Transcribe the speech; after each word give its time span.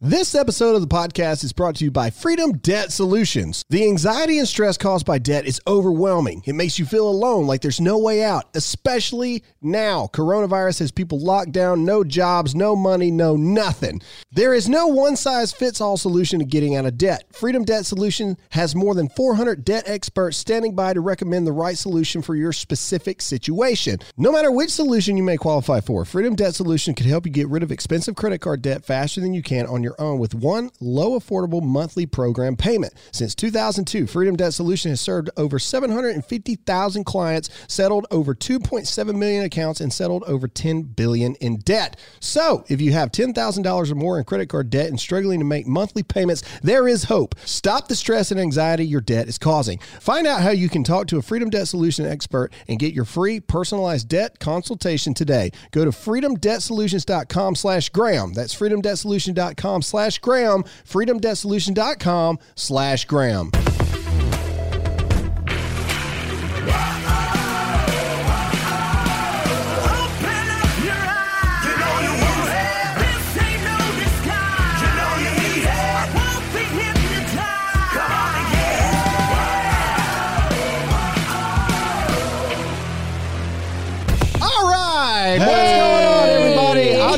This 0.00 0.36
episode 0.36 0.76
of 0.76 0.80
the 0.80 0.86
podcast 0.86 1.42
is 1.42 1.52
brought 1.52 1.74
to 1.76 1.84
you 1.84 1.90
by 1.90 2.10
Freedom 2.10 2.52
Debt 2.52 2.92
Solutions. 2.92 3.64
The 3.68 3.82
anxiety 3.82 4.38
and 4.38 4.46
stress 4.46 4.78
caused 4.78 5.04
by 5.04 5.18
debt 5.18 5.44
is 5.44 5.60
overwhelming. 5.66 6.44
It 6.46 6.52
makes 6.52 6.78
you 6.78 6.86
feel 6.86 7.08
alone, 7.08 7.48
like 7.48 7.62
there's 7.62 7.80
no 7.80 7.98
way 7.98 8.22
out, 8.22 8.44
especially 8.54 9.42
now. 9.60 10.08
Coronavirus 10.12 10.78
has 10.78 10.92
people 10.92 11.18
locked 11.18 11.50
down, 11.50 11.84
no 11.84 12.04
jobs, 12.04 12.54
no 12.54 12.76
money, 12.76 13.10
no 13.10 13.34
nothing. 13.34 14.00
There 14.30 14.54
is 14.54 14.68
no 14.68 14.86
one 14.86 15.16
size 15.16 15.52
fits 15.52 15.80
all 15.80 15.96
solution 15.96 16.38
to 16.38 16.44
getting 16.44 16.76
out 16.76 16.86
of 16.86 16.96
debt. 16.96 17.24
Freedom 17.32 17.64
Debt 17.64 17.84
Solutions 17.84 18.36
has 18.50 18.76
more 18.76 18.94
than 18.94 19.08
400 19.08 19.64
debt 19.64 19.82
experts 19.88 20.36
standing 20.36 20.76
by 20.76 20.94
to 20.94 21.00
recommend 21.00 21.44
the 21.44 21.50
right 21.50 21.76
solution 21.76 22.22
for 22.22 22.36
your 22.36 22.52
specific 22.52 23.20
situation. 23.20 23.98
No 24.16 24.30
matter 24.30 24.52
which 24.52 24.70
solution 24.70 25.16
you 25.16 25.24
may 25.24 25.38
qualify 25.38 25.80
for, 25.80 26.04
Freedom 26.04 26.36
Debt 26.36 26.54
Solution 26.54 26.94
can 26.94 27.08
help 27.08 27.26
you 27.26 27.32
get 27.32 27.48
rid 27.48 27.64
of 27.64 27.72
expensive 27.72 28.14
credit 28.14 28.40
card 28.40 28.62
debt 28.62 28.84
faster 28.84 29.20
than 29.20 29.34
you 29.34 29.42
can 29.42 29.66
on 29.66 29.82
your 29.82 29.87
own 29.98 30.18
with 30.18 30.34
one 30.34 30.70
low 30.80 31.18
affordable 31.18 31.62
monthly 31.62 32.06
program 32.06 32.56
payment. 32.56 32.94
Since 33.12 33.34
2002, 33.34 34.06
Freedom 34.06 34.36
Debt 34.36 34.54
Solution 34.54 34.90
has 34.90 35.00
served 35.00 35.30
over 35.36 35.58
750,000 35.58 37.04
clients, 37.04 37.50
settled 37.68 38.06
over 38.10 38.34
2.7 38.34 39.16
million 39.16 39.44
accounts 39.44 39.80
and 39.80 39.92
settled 39.92 40.24
over 40.24 40.48
10 40.48 40.82
billion 40.82 41.34
in 41.36 41.58
debt. 41.58 41.98
So, 42.20 42.64
if 42.68 42.80
you 42.80 42.92
have 42.92 43.12
$10,000 43.12 43.90
or 43.90 43.94
more 43.94 44.18
in 44.18 44.24
credit 44.24 44.48
card 44.48 44.70
debt 44.70 44.88
and 44.88 44.98
struggling 44.98 45.38
to 45.38 45.44
make 45.44 45.66
monthly 45.66 46.02
payments, 46.02 46.42
there 46.62 46.88
is 46.88 47.04
hope. 47.04 47.34
Stop 47.44 47.88
the 47.88 47.96
stress 47.96 48.30
and 48.30 48.40
anxiety 48.40 48.84
your 48.84 49.00
debt 49.00 49.28
is 49.28 49.38
causing. 49.38 49.78
Find 50.00 50.26
out 50.26 50.42
how 50.42 50.50
you 50.50 50.68
can 50.68 50.84
talk 50.84 51.06
to 51.08 51.18
a 51.18 51.22
Freedom 51.22 51.50
Debt 51.50 51.68
Solution 51.68 52.06
expert 52.06 52.52
and 52.68 52.78
get 52.78 52.94
your 52.94 53.04
free 53.04 53.40
personalized 53.40 54.08
debt 54.08 54.38
consultation 54.38 55.14
today. 55.14 55.50
Go 55.70 55.84
to 55.84 55.90
freedomdebtsolutions.com 55.90 57.54
slash 57.54 57.88
Graham. 57.90 58.32
That's 58.32 58.54
freedomdebtsolution.com 58.54 59.77
slash 59.82 60.18
Graham, 60.18 60.64
freedomdebtsolution.com 60.84 62.38
slash 62.54 63.04
Graham. 63.04 63.50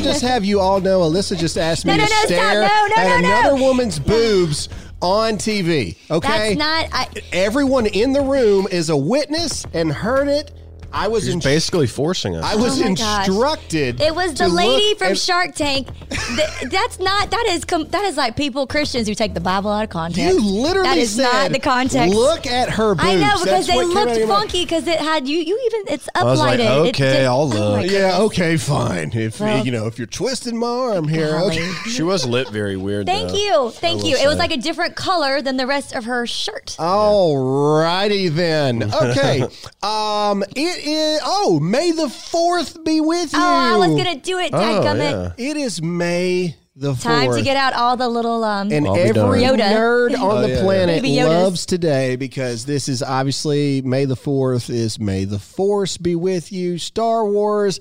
I'll 0.01 0.13
just 0.13 0.23
have 0.23 0.43
you 0.43 0.59
all 0.59 0.81
know 0.81 1.01
Alyssa 1.01 1.37
just 1.37 1.57
asked 1.57 1.85
me 1.85 1.91
No, 1.95 1.97
no, 1.97 2.05
to 2.05 2.13
no, 2.13 2.25
stare 2.25 2.63
at 2.63 2.89
no, 2.95 3.03
no. 3.03 3.17
another 3.17 3.55
woman's 3.55 3.99
boobs 3.99 4.67
on 5.01 5.33
TV. 5.35 5.95
Okay? 6.09 6.55
That's 6.55 6.57
not. 6.57 6.87
I, 6.91 7.07
Everyone 7.31 7.85
in 7.85 8.11
the 8.13 8.21
room 8.21 8.67
is 8.71 8.89
a 8.89 8.97
witness 8.97 9.65
and 9.73 9.91
heard 9.91 10.27
it. 10.27 10.51
I 10.93 11.07
was 11.07 11.25
He's 11.25 11.33
in, 11.35 11.39
basically 11.39 11.87
forcing 11.87 12.35
us. 12.35 12.43
I 12.43 12.55
was 12.55 12.79
Oh 12.81 12.83
my 12.89 12.93
gosh. 12.95 13.27
instructed. 13.27 14.01
it 14.01 14.13
was 14.13 14.33
the 14.33 14.47
lady 14.49 14.95
from 14.95 15.09
and- 15.09 15.17
Shark 15.17 15.55
Tank. 15.55 15.87
Th- 16.09 16.69
that's 16.71 16.99
not. 16.99 17.31
That 17.31 17.45
is. 17.49 17.65
Com- 17.65 17.87
that 17.89 18.03
is 18.05 18.17
like 18.17 18.35
people 18.35 18.67
Christians 18.67 19.07
who 19.07 19.15
take 19.15 19.33
the 19.33 19.39
Bible 19.39 19.69
out 19.71 19.83
of 19.83 19.89
context. 19.89 20.21
You 20.21 20.39
literally 20.41 20.87
That 20.89 20.97
is 20.97 21.15
said, 21.15 21.23
not 21.23 21.51
the 21.51 21.59
context. 21.59 22.13
Look 22.15 22.45
at 22.47 22.69
her 22.71 22.95
boobs. 22.95 23.07
I 23.07 23.15
know 23.15 23.31
because 23.39 23.45
That's 23.45 23.67
they 23.67 23.75
what 23.75 23.87
came 23.87 23.97
out 23.97 23.99
looked 24.05 24.11
of 24.11 24.17
your 24.17 24.27
mouth. 24.27 24.37
funky 24.39 24.63
because 24.65 24.87
it 24.87 24.99
had 24.99 25.27
you. 25.27 25.37
You 25.37 25.59
even 25.67 25.93
it's 25.93 26.09
uplighted. 26.15 26.23
was 26.25 26.39
like, 26.39 26.59
It 26.59 26.65
okay, 26.69 27.13
did- 27.19 27.25
I'll 27.25 27.41
oh 27.41 27.45
look. 27.45 27.81
goodness. 27.81 27.91
Yeah, 27.99 28.17
okay, 28.21 28.57
fine. 28.57 29.11
If 29.13 29.39
Well- 29.39 29.65
you 29.65 29.71
know, 29.71 29.87
if 29.87 29.97
you're 29.97 30.07
twisting 30.07 30.57
my 30.57 30.67
arm 30.67 31.07
here, 31.07 31.31
Golly. 31.31 31.59
okay. 31.59 31.71
She 31.89 32.03
was 32.03 32.25
lit 32.25 32.49
very 32.49 32.75
weird. 32.77 33.05
Thank 33.07 33.29
though. 33.29 33.35
you, 33.35 33.71
thank 33.71 34.01
will 34.03 34.09
you. 34.09 34.17
It 34.17 34.27
was 34.27 34.37
like 34.37 34.51
a 34.51 34.57
different 34.57 34.95
color 34.95 35.41
than 35.41 35.57
the 35.57 35.67
rest 35.67 35.93
of 35.93 36.05
her 36.05 36.27
shirt. 36.27 36.75
All 36.79 37.37
righty 37.81 38.27
then. 38.27 38.91
Okay. 39.01 39.41
um, 39.83 40.43
it 40.55 40.80
is. 40.83 41.19
Oh, 41.23 41.59
May 41.61 41.91
the 41.91 42.09
fourth 42.09 42.83
be 42.83 43.01
with 43.01 43.33
you. 43.33 43.39
Oh, 43.39 43.43
I 43.43 43.77
was 43.77 43.89
gonna 43.95 44.19
do 44.19 44.37
it. 44.39 44.51
Oh, 44.53 44.57
Dadgummit. 44.57 45.33
yeah. 45.37 45.49
It 45.49 45.57
is 45.57 45.81
May 45.81 46.55
the 46.75 46.91
fourth. 46.93 47.01
Time 47.03 47.33
to 47.33 47.41
get 47.41 47.57
out 47.57 47.73
all 47.73 47.97
the 47.97 48.07
little 48.07 48.43
um. 48.43 48.71
And 48.71 48.87
I'll 48.87 48.95
be 48.95 49.01
every 49.01 49.13
darned. 49.13 49.41
Yoda. 49.43 49.71
nerd 49.71 50.13
on 50.19 50.37
Oh, 50.37 50.41
the 50.41 50.49
yeah, 50.49 50.55
yeah. 50.55 50.61
planet 50.63 51.01
Baby 51.01 51.15
Yodas. 51.15 51.27
loves 51.43 51.65
today 51.65 52.15
because 52.15 52.65
this 52.65 52.87
is 52.89 53.03
obviously 53.03 53.81
May 53.81 54.05
the 54.05 54.15
4th 54.15 54.69
is 54.69 54.99
May 54.99 55.25
the 55.25 55.39
Force 55.39 55.97
be 55.97 56.15
with 56.15 56.51
you. 56.51 56.77
Star 56.77 57.25
Wars. 57.25 57.79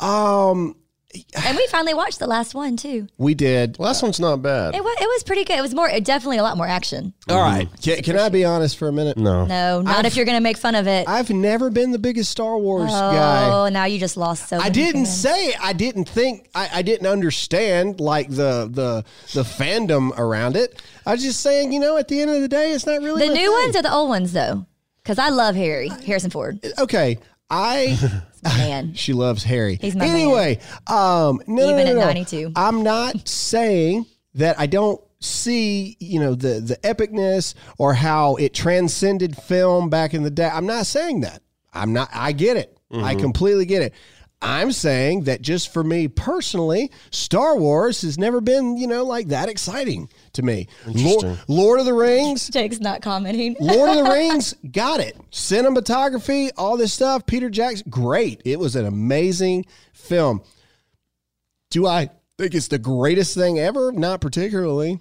Um, 0.00 0.76
and 1.44 1.56
we 1.56 1.66
finally 1.68 1.94
watched 1.94 2.18
the 2.18 2.26
last 2.26 2.54
one 2.54 2.76
too. 2.76 3.06
we 3.18 3.34
did. 3.34 3.78
Last 3.78 4.02
one's 4.02 4.20
not 4.20 4.42
bad. 4.42 4.74
It 4.74 4.82
was 4.82 4.96
it 5.00 5.06
was 5.06 5.22
pretty 5.22 5.44
good. 5.44 5.58
It 5.58 5.62
was 5.62 5.74
more 5.74 5.88
definitely 6.00 6.38
a 6.38 6.42
lot 6.42 6.56
more 6.56 6.66
action. 6.66 7.12
All 7.28 7.36
mm-hmm. 7.36 7.58
right. 7.58 7.82
Can, 7.82 8.02
can 8.02 8.18
I 8.18 8.28
be 8.28 8.44
honest 8.44 8.76
for 8.76 8.88
a 8.88 8.92
minute? 8.92 9.16
no. 9.16 9.44
No, 9.46 9.82
not 9.82 9.98
I've- 9.98 10.06
if 10.06 10.16
you're 10.16 10.24
gonna 10.24 10.40
make 10.40 10.56
fun 10.56 10.74
of 10.74 10.86
it. 10.86 11.08
I've 11.08 11.30
never 11.30 11.70
been 11.70 11.90
the 11.90 11.98
biggest 11.98 12.30
Star 12.30 12.56
Wars 12.58 12.90
guy. 12.90 13.48
oh, 13.50 13.68
now 13.68 13.84
you 13.84 13.98
just 13.98 14.16
lost 14.16 14.48
so. 14.48 14.56
I 14.56 14.64
many 14.64 14.74
didn't 14.74 15.04
fans. 15.06 15.20
say 15.20 15.54
I 15.60 15.72
didn't 15.72 16.08
think 16.08 16.48
I, 16.54 16.68
I 16.74 16.82
didn't 16.82 17.06
understand 17.06 18.00
like 18.00 18.28
the 18.28 18.68
the 18.70 19.04
the 19.32 19.42
fandom 19.42 20.16
around 20.18 20.56
it. 20.56 20.82
I 21.06 21.12
was 21.12 21.22
just 21.22 21.40
saying, 21.40 21.72
you 21.72 21.80
know, 21.80 21.96
at 21.96 22.08
the 22.08 22.20
end 22.20 22.30
of 22.30 22.40
the 22.40 22.48
day, 22.48 22.72
it's 22.72 22.86
not 22.86 23.00
really 23.02 23.22
the 23.22 23.28
my 23.28 23.34
new 23.34 23.50
thing. 23.50 23.64
ones 23.64 23.76
or 23.76 23.82
the 23.82 23.92
old 23.92 24.08
ones 24.08 24.32
though, 24.32 24.66
because 25.02 25.18
I 25.18 25.28
love 25.28 25.54
Harry 25.56 25.88
Harrison 26.06 26.30
Ford. 26.30 26.60
Okay, 26.78 27.18
I 27.52 27.98
Man, 28.44 28.94
she 28.94 29.12
loves 29.12 29.44
Harry. 29.44 29.78
He's 29.80 29.94
my 29.94 30.06
man. 30.06 30.16
anyway. 30.16 30.58
Um, 30.88 31.40
no, 31.46 31.66
no, 31.66 31.78
Even 31.78 31.94
no, 31.94 32.00
at 32.00 32.06
92. 32.06 32.52
I'm 32.56 32.82
not 32.82 33.28
saying 33.28 34.06
that 34.34 34.58
I 34.58 34.66
don't 34.66 35.00
see 35.20 35.96
you 36.00 36.18
know 36.18 36.34
the 36.34 36.58
the 36.58 36.76
epicness 36.78 37.54
or 37.78 37.94
how 37.94 38.34
it 38.36 38.52
transcended 38.52 39.36
film 39.36 39.88
back 39.90 40.14
in 40.14 40.24
the 40.24 40.30
day. 40.30 40.50
I'm 40.52 40.66
not 40.66 40.86
saying 40.86 41.20
that. 41.20 41.42
I'm 41.72 41.92
not. 41.92 42.08
I 42.12 42.32
get 42.32 42.56
it. 42.56 42.76
I 42.94 43.14
completely 43.14 43.64
get 43.64 43.80
it. 43.80 43.94
I'm 44.42 44.72
saying 44.72 45.24
that 45.24 45.40
just 45.40 45.72
for 45.72 45.84
me 45.84 46.08
personally, 46.08 46.90
Star 47.12 47.56
Wars 47.56 48.02
has 48.02 48.18
never 48.18 48.40
been, 48.40 48.76
you 48.76 48.88
know, 48.88 49.04
like 49.04 49.28
that 49.28 49.48
exciting 49.48 50.08
to 50.32 50.42
me. 50.42 50.66
Lord, 50.84 51.38
Lord 51.46 51.80
of 51.80 51.86
the 51.86 51.94
Rings, 51.94 52.48
Jake's 52.48 52.80
not 52.80 53.02
commenting. 53.02 53.56
Lord 53.60 53.90
of 53.90 54.04
the 54.04 54.10
Rings, 54.10 54.54
got 54.72 54.98
it. 54.98 55.16
Cinematography, 55.30 56.50
all 56.56 56.76
this 56.76 56.92
stuff. 56.92 57.24
Peter 57.24 57.48
Jackson, 57.48 57.88
great. 57.88 58.42
It 58.44 58.58
was 58.58 58.74
an 58.74 58.84
amazing 58.84 59.64
film. 59.92 60.42
Do 61.70 61.86
I 61.86 62.10
think 62.36 62.54
it's 62.54 62.68
the 62.68 62.78
greatest 62.78 63.36
thing 63.36 63.60
ever? 63.60 63.92
Not 63.92 64.20
particularly. 64.20 64.98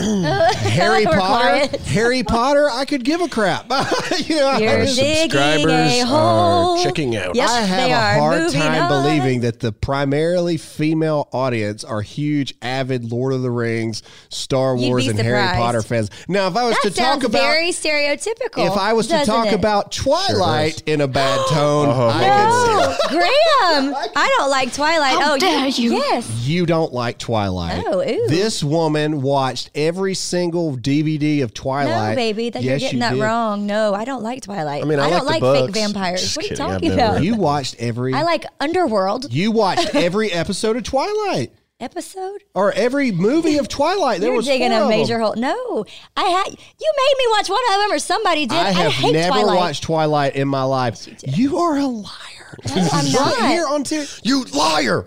Harry 0.00 1.04
Potter, 1.04 1.18
quiet. 1.20 1.80
Harry 1.82 2.22
Potter, 2.22 2.68
I 2.70 2.84
could 2.84 3.04
give 3.04 3.20
a 3.20 3.28
crap. 3.28 3.64
you 4.18 4.36
know, 4.36 4.46
I 4.46 4.58
You're 4.58 4.84
digging 4.86 5.30
subscribers 5.30 5.92
a 5.92 6.02
are 6.02 6.06
hole. 6.06 6.82
checking 6.82 7.16
out. 7.16 7.34
Yep, 7.34 7.48
I 7.48 7.60
have 7.60 7.86
they 7.86 7.92
a 7.92 7.96
are 7.96 8.18
hard 8.18 8.52
time 8.52 8.82
on. 8.82 9.02
believing 9.02 9.40
that 9.42 9.60
the 9.60 9.72
primarily 9.72 10.56
female 10.56 11.28
audience 11.32 11.84
are 11.84 12.00
huge, 12.02 12.54
avid 12.62 13.10
Lord 13.10 13.32
of 13.32 13.42
the 13.42 13.50
Rings, 13.50 14.02
Star 14.28 14.76
Wars, 14.76 15.04
be 15.04 15.10
and 15.10 15.18
Harry. 15.18 15.46
Potter 15.56 15.82
fans. 15.82 16.10
Now, 16.28 16.48
if 16.48 16.56
I 16.56 16.64
was 16.68 16.76
That 16.82 16.90
to 16.90 16.94
talk 16.94 17.24
about 17.24 17.40
very 17.40 17.70
stereotypical. 17.70 18.66
if 18.66 18.76
I 18.76 18.92
was 18.92 19.06
to 19.08 19.24
talk 19.24 19.46
it? 19.48 19.54
about 19.54 19.92
Twilight 19.92 20.82
in 20.86 21.00
a 21.00 21.08
bad 21.08 21.40
tone, 21.50 21.88
Uh-huh. 21.88 22.08
I 22.08 22.18
could 22.20 23.18
no, 23.18 23.20
Graham, 23.20 23.94
I 24.16 24.34
don't 24.38 24.50
like 24.50 24.72
Twilight. 24.72 25.18
How 25.20 25.34
oh, 25.34 25.38
dare 25.38 25.68
you. 25.68 25.92
Yes. 25.94 26.28
you 26.46 26.66
don't 26.66 26.92
like 26.92 27.18
Twilight. 27.18 27.84
Oh, 27.86 28.02
ew. 28.02 28.28
This 28.28 28.62
woman 28.62 29.22
watched 29.22 29.67
every 29.74 30.14
single 30.14 30.76
DVD 30.76 31.42
of 31.42 31.54
Twilight. 31.54 32.10
No, 32.10 32.14
baby, 32.16 32.50
that 32.50 32.62
Yes, 32.62 32.70
you're 32.70 32.78
getting 32.90 32.96
you 32.98 33.00
that 33.00 33.14
did. 33.14 33.22
wrong. 33.22 33.66
No, 33.66 33.94
I 33.94 34.04
don't 34.04 34.22
like 34.22 34.42
Twilight. 34.42 34.82
I 34.82 34.86
mean, 34.86 34.98
I 34.98 35.10
don't 35.10 35.26
like 35.26 35.42
like 35.42 35.64
fake 35.66 35.74
vampires. 35.74 36.20
Just 36.22 36.36
what 36.36 36.46
are 36.46 36.48
you 36.48 36.56
talking 36.56 36.92
about? 36.92 37.22
You 37.22 37.34
watched 37.36 37.76
every. 37.78 38.14
I 38.14 38.22
like 38.22 38.44
Underworld 38.60 39.32
You 39.32 39.50
watched 39.52 39.90
every 39.94 40.30
episode 40.32 40.76
of 40.76 40.82
Twilight, 40.82 41.52
episode. 41.80 42.42
or 42.54 42.72
every 42.72 43.12
movie 43.12 43.58
of 43.58 43.68
Twilight. 43.68 44.20
There 44.20 44.28
You're 44.30 44.36
was 44.38 44.46
digging 44.46 44.70
four 44.72 44.82
a 44.82 44.88
major 44.88 45.18
hole. 45.18 45.34
No, 45.36 45.84
I 46.16 46.24
had. 46.24 46.48
You 46.48 46.92
made 46.96 47.14
me 47.18 47.24
watch 47.30 47.48
one 47.48 47.60
of 47.70 47.80
them, 47.82 47.92
or 47.92 47.98
somebody 47.98 48.46
did. 48.46 48.58
I 48.58 48.70
have 48.72 48.92
hate 48.92 49.12
never 49.12 49.30
Twilight. 49.40 49.56
watched 49.56 49.82
Twilight 49.84 50.36
in 50.36 50.48
my 50.48 50.62
life. 50.64 51.06
you 51.06 51.14
you 51.50 51.58
are 51.58 51.76
a 51.78 51.86
liar. 51.86 52.58
No, 52.66 52.88
I'm 52.92 53.12
not. 53.12 53.38
Right 53.40 53.50
here 53.50 53.66
on 53.68 53.84
TV. 53.84 54.20
You 54.24 54.44
liar. 54.44 55.06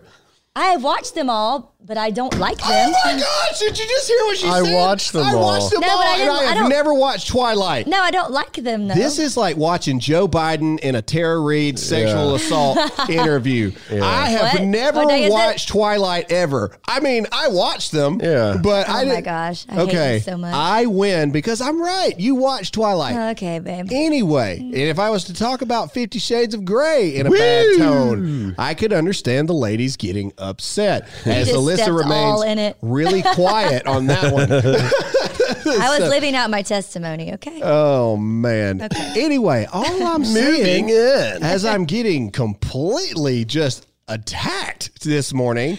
I 0.56 0.66
have 0.68 0.84
watched 0.84 1.16
them 1.16 1.30
all, 1.30 1.71
but 1.92 1.98
I 1.98 2.10
don't 2.10 2.38
like 2.40 2.58
them. 2.60 2.94
Oh 2.96 3.02
my 3.04 3.20
gosh! 3.20 3.60
Did 3.60 3.78
you 3.78 3.86
just 3.86 4.08
hear 4.08 4.18
what 4.20 4.38
she 4.38 4.44
said? 4.44 4.52
I 4.54 4.64
said? 4.64 4.74
watched 4.76 5.12
them 5.12 5.26
I 5.26 5.34
all. 5.34 5.42
watched 5.42 5.72
them 5.72 5.82
No, 5.82 5.90
all, 5.90 5.98
but 5.98 6.06
I 6.08 6.12
and 6.12 6.20
didn't- 6.20 6.32
I 6.36 6.40
I 6.40 6.46
have 6.46 6.56
don't- 6.60 6.70
never 6.70 6.94
watched 6.94 7.28
Twilight. 7.28 7.86
No, 7.88 8.00
I 8.02 8.12
don't 8.12 8.32
like 8.32 8.54
them 8.54 8.88
though. 8.88 8.94
This 8.96 9.20
is 9.20 9.36
like 9.36 9.58
watching 9.58 10.00
Joe 10.00 10.26
Biden 10.26 10.80
in 10.80 10.96
a 10.96 11.02
Tara 11.02 11.38
Reade 11.42 11.78
sexual 11.78 12.30
Yeah. 12.30 12.36
assault 12.38 13.10
interview. 13.10 13.74
I 13.92 14.30
have 14.30 14.54
What? 14.60 14.64
never 14.64 15.00
What 15.02 15.10
day 15.10 15.24
is 15.26 15.32
it? 15.32 15.34
watched 15.34 15.68
Twilight 15.68 16.32
ever. 16.32 16.72
I 16.88 17.02
mean, 17.02 17.28
I 17.34 17.50
watched 17.50 17.92
them. 17.92 18.22
Yeah. 18.24 18.56
But 18.64 18.88
Oh 18.88 18.94
I 18.94 19.04
my 19.04 19.10
didn't. 19.16 19.24
gosh, 19.26 19.66
I 19.68 19.74
hate 19.74 19.82
okay. 19.90 20.14
you 20.16 20.20
so 20.22 20.38
much. 20.38 20.54
I 20.56 20.86
win 20.86 21.32
because 21.32 21.60
I'm 21.60 21.82
right. 21.82 22.18
You 22.18 22.36
watched 22.36 22.74
Twilight. 22.74 23.16
Oh, 23.18 23.30
okay, 23.32 23.60
babe. 23.60 23.90
Anyway, 23.92 24.60
mm. 24.62 24.68
and 24.68 24.76
if 24.76 24.98
I 24.98 25.10
was 25.10 25.26
to 25.26 25.34
talk 25.34 25.62
about 25.62 25.92
Fifty 25.94 26.20
Shades 26.20 26.54
of 26.54 26.64
Grey 26.64 27.16
in 27.18 27.28
a 27.28 27.32
bad 27.32 27.78
tone, 27.78 28.56
I 28.58 28.76
could 28.76 28.94
understand 28.94 29.50
the 29.50 29.54
ladies 29.54 29.98
getting 29.98 30.32
upset. 30.38 31.10
As 31.26 31.48
just 31.48 31.60
Alyssa 31.60 31.81
Alyssa 31.82 31.84
stepped 31.84 31.98
remains 31.98 32.32
all 32.32 32.42
in 32.44 32.60
it. 32.60 32.78
really 32.82 33.22
quiet 33.36 33.86
on 33.88 34.08
that 34.08 34.34
one. 34.34 34.52
I 34.52 36.00
was 36.00 36.10
living 36.10 36.36
out 36.36 36.50
my 36.50 36.62
testimony. 36.62 37.34
Okay. 37.34 37.60
Oh 37.64 38.18
man. 38.18 38.88
Anyway, 39.16 39.68
all 39.72 39.86
I'm 40.08 40.24
saying 40.26 40.86
Moving 40.86 40.90
in. 40.90 41.44
as 41.44 41.66
I'm 41.66 41.86
getting 41.86 42.32
completely 42.32 43.46
just 43.46 43.88
attacked 44.08 45.04
this 45.04 45.34
morning, 45.34 45.78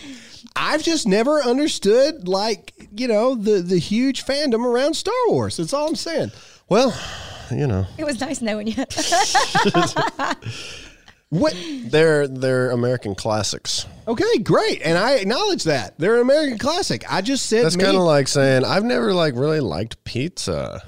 I've 0.57 0.83
just 0.83 1.07
never 1.07 1.41
understood 1.43 2.29
like, 2.29 2.73
you 2.95 3.09
know, 3.09 3.35
the 3.35 3.63
the 3.63 3.79
huge 3.79 4.25
fandom 4.25 4.65
around 4.65 4.95
Star 4.95 5.15
Wars. 5.29 5.57
That's 5.57 5.73
all 5.73 5.89
I'm 5.89 5.97
saying. 5.97 6.33
Well, 6.69 6.95
you 7.51 7.67
know, 7.67 7.87
it 7.99 8.05
was 8.05 8.21
nice 8.21 8.41
knowing 8.41 8.67
you. 8.69 8.75
What 11.33 11.57
they're 11.85 12.29
they're 12.29 12.71
American 12.73 13.15
classics. 13.15 13.87
Okay, 14.07 14.39
great. 14.43 14.83
And 14.83 14.99
I 14.99 15.13
acknowledge 15.13 15.65
that. 15.65 15.99
They're 15.99 16.17
an 16.17 16.21
American 16.21 16.59
classic. 16.59 17.11
I 17.11 17.23
just 17.23 17.47
said 17.47 17.65
That's 17.65 17.77
me. 17.79 17.85
kind 17.85 17.97
of 17.97 18.03
like 18.03 18.29
saying 18.29 18.67
I've 18.67 18.85
never 18.85 19.15
like 19.15 19.35
really 19.35 19.61
liked 19.61 20.05
pizza. 20.05 20.83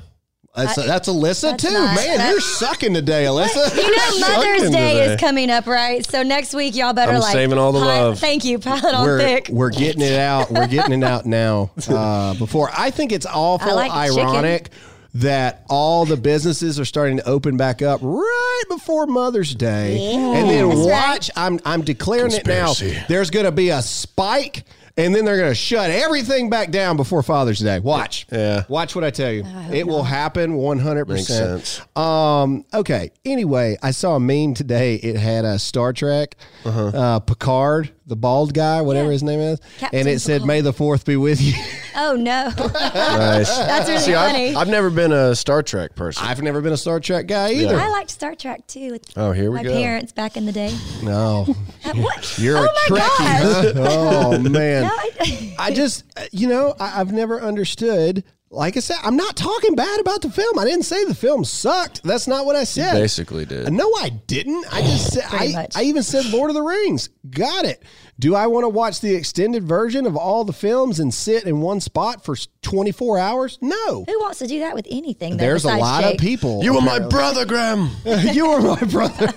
that's, 0.55 0.77
that's 0.77 1.09
Alyssa 1.09 1.53
That's 1.53 1.65
too. 1.65 1.71
not- 1.73 1.97
Man, 1.97 2.19
that- 2.19 2.31
you're 2.31 2.41
sucking 2.41 2.93
today, 2.93 3.25
Alyssa. 3.25 3.75
You 3.75 3.97
know, 3.97 4.21
Mother's 4.21 4.59
Sucking 4.61 4.73
Day 4.73 4.93
today. 4.99 5.15
is 5.15 5.21
coming 5.21 5.49
up, 5.51 5.67
right? 5.67 6.05
So 6.05 6.23
next 6.23 6.53
week, 6.55 6.77
y'all 6.77 6.93
better 6.93 7.13
I'm 7.13 7.21
like 7.21 7.33
saving 7.33 7.57
all 7.57 7.73
the 7.73 7.81
pile- 7.81 8.09
love. 8.09 8.19
Thank 8.19 8.45
you, 8.45 8.59
pile 8.59 8.85
it 8.85 8.95
on 8.95 9.03
we're, 9.07 9.19
thick. 9.21 9.49
we're 9.51 9.71
getting 9.71 10.03
it 10.03 10.19
out. 10.19 10.51
We're 10.51 10.67
getting 10.69 11.03
it 11.03 11.07
out 11.07 11.25
now. 11.25 11.71
Uh, 11.89 12.35
before 12.35 12.69
I 12.77 12.91
think 12.91 13.13
it's 13.13 13.25
awful 13.27 13.71
I 13.71 13.73
like 13.89 14.09
the 14.11 14.15
chicken. 14.15 14.29
ironic 14.29 14.71
that 15.15 15.65
all 15.69 16.05
the 16.05 16.17
businesses 16.17 16.79
are 16.81 16.85
starting 16.85 17.19
to 17.19 17.29
open 17.29 17.57
back 17.57 17.83
up 17.83 18.01
right 18.03 18.63
before 18.69 19.07
Mother's 19.07 19.55
Day, 19.55 19.97
Yeah, 19.99 20.35
and 20.37 20.51
then 20.51 20.69
that's 20.69 20.81
right. 20.81 21.09
watch. 21.09 21.31
I'm 21.37 21.61
I'm 21.65 21.83
declaring 21.83 22.33
it 22.33 22.47
now. 22.47 22.73
There's 23.09 23.31
going 23.31 23.47
to 23.47 23.53
be 23.53 23.71
a 23.71 23.83
spike. 23.83 24.65
And 24.97 25.13
then 25.13 25.25
they're 25.25 25.37
going 25.39 25.51
to 25.51 25.57
shut 25.57 25.91
everything 25.91 26.51
back 26.51 26.71
down 26.71 26.97
before 26.97 27.25
Father's 27.25 27.59
Day. 27.59 27.81
Watch. 27.81 28.29
Yeah. 28.31 28.63
Watch 28.69 28.95
what 28.95 29.03
I 29.03 29.11
tell 29.11 29.33
you. 29.33 29.43
it 29.73 29.89
will 29.89 30.05
happen 30.05 30.53
100%. 30.53 31.09
Makes 31.09 31.27
sense. 31.27 31.81
Um, 31.97 32.65
okay. 32.73 33.11
Anyway, 33.25 33.77
I 33.83 33.91
saw 33.91 34.15
a 34.15 34.21
meme 34.21 34.55
today. 34.55 34.95
It 34.95 35.17
had 35.17 35.45
a 35.45 35.59
Star 35.59 35.93
Trek, 35.93 36.37
uh 36.65 37.19
Picard, 37.19 37.91
the 38.07 38.17
bald 38.17 38.53
guy, 38.55 38.83
whatever 38.83 39.07
Yeah. 39.07 39.13
his 39.13 39.23
name 39.23 39.41
is, 39.41 39.61
Captain 39.79 40.01
and 40.01 40.09
it 40.09 40.21
said, 40.21 40.35
Picard. 40.43 40.47
"May 40.47 40.61
the 40.61 40.73
fourth 40.73 41.05
be 41.07 41.17
with 41.17 41.41
you." 41.41 41.55
oh 41.97 42.15
no, 42.17 42.51
Nice. 42.57 43.49
that's 43.57 43.89
really 43.89 44.01
See, 44.01 44.13
funny. 44.13 44.51
I've, 44.51 44.57
I've 44.57 44.69
never 44.69 44.91
been 44.91 45.13
a 45.13 45.35
Star 45.35 45.63
Trek 45.63 45.95
person. 45.95 46.27
I've 46.27 46.43
never 46.43 46.61
been 46.61 46.73
a 46.73 46.77
Star 46.77 47.01
Trek 47.01 47.27
guy 47.27 47.53
either. 47.53 47.77
I 47.79 47.89
liked 47.89 48.11
Star 48.11 48.35
Trek 48.35 48.67
too. 48.67 48.93
With 48.93 49.05
Oh, 49.17 49.33
here 49.33 49.51
we 49.51 49.57
my 49.59 49.63
go. 49.63 49.71
My 49.71 49.77
parents 49.77 50.13
back 50.13 50.37
in 50.37 50.45
the 50.47 50.53
day. 50.53 50.77
No, 51.03 51.47
Uh, 51.85 51.93
what? 51.95 52.39
you're 52.39 52.59
oh 52.59 52.63
a 52.65 52.91
my 52.91 52.99
Trekkie. 52.99 53.19
gosh. 53.19 53.75
huh? 53.75 53.89
Oh 53.89 54.39
man, 54.39 54.83
No, 54.85 54.91
I, 54.91 55.55
I 55.59 55.71
just, 55.73 56.05
you 56.33 56.49
know, 56.49 56.75
I, 56.79 57.01
I've 57.01 57.13
never 57.13 57.41
understood. 57.41 58.23
Like 58.55 58.77
I 58.77 58.81
said, 58.81 58.99
I'm 59.03 59.17
not 59.17 59.37
talking 59.37 59.75
bad 59.75 60.01
about 60.01 60.23
the 60.23 60.31
film. 60.31 60.59
I 60.59 60.65
didn't 60.65 60.85
say 60.85 61.05
the 61.05 61.15
film 61.15 61.45
sucked. 61.45 62.03
That's 62.05 62.29
not 62.29 62.47
what 62.47 62.55
I 62.55 62.65
said. 62.65 62.95
basically 62.95 63.45
did. 63.45 63.73
No, 63.73 63.93
I 63.97 64.11
didn't. 64.11 64.65
I 64.73 64.81
just 64.83 65.13
said 65.15 65.25
I. 65.29 65.67
I 65.75 65.83
even 65.83 66.03
said 66.03 66.27
Lord 66.27 66.51
of 66.51 66.55
the 66.55 66.63
Rings. 66.63 67.09
Got 67.31 67.65
it. 67.65 67.83
Do 68.19 68.35
I 68.37 68.47
want 68.47 68.65
to 68.65 68.69
watch 68.69 69.01
the 69.01 69.13
extended 69.15 69.65
version 69.65 70.07
of 70.07 70.17
all 70.17 70.45
the 70.45 70.53
films 70.53 71.01
and 71.01 71.13
sit 71.13 71.45
in 71.45 71.61
one 71.61 71.81
spot 71.81 72.25
for 72.25 72.37
24 72.63 73.19
hours? 73.19 73.59
No. 73.61 74.05
who 74.07 74.21
wants 74.21 74.39
to 74.39 74.47
do 74.47 74.61
that 74.61 74.73
with 74.75 74.87
anything? 74.89 75.33
Though, 75.37 75.45
There's 75.45 75.65
a 75.65 75.77
lot 75.77 76.05
Jake? 76.05 76.15
of 76.15 76.21
people. 76.21 76.63
You 76.63 76.75
were 76.75 76.81
my 76.83 77.01
brother, 77.01 77.45
Graham. 77.45 77.91
you 78.05 78.49
were 78.49 78.61
my 78.61 78.81
brother. 78.85 79.33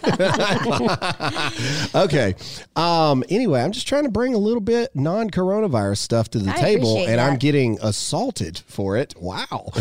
okay. 1.96 2.36
Um, 2.76 3.24
anyway, 3.30 3.62
I'm 3.62 3.72
just 3.72 3.88
trying 3.88 4.04
to 4.04 4.12
bring 4.12 4.36
a 4.36 4.38
little 4.38 4.62
bit 4.62 4.96
non-coronavirus 4.96 5.98
stuff 5.98 6.30
to 6.32 6.40
the 6.40 6.52
I 6.52 6.56
table, 6.58 6.92
appreciate 6.92 7.12
and 7.14 7.22
I'm 7.22 7.38
getting 7.38 7.80
assaulted 7.82 8.60
for 8.68 8.98
it. 8.98 9.16
Wow. 9.20 9.72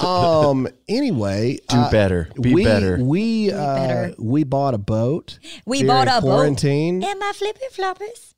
um. 0.00 0.68
Anyway, 0.86 1.58
Do 1.68 1.82
better. 1.90 2.28
Be 2.40 2.54
we, 2.54 2.64
better. 2.64 2.98
We 3.02 3.50
uh, 3.52 3.74
better. 3.76 4.14
we 4.18 4.44
bought 4.44 4.74
a 4.74 4.78
boat. 4.78 5.38
We 5.64 5.82
bought 5.82 6.08
a 6.08 6.20
quarantine. 6.20 7.00
boat. 7.00 7.10
And 7.10 7.20
my 7.20 7.32
flippy 7.34 7.60
floppers. 7.72 8.33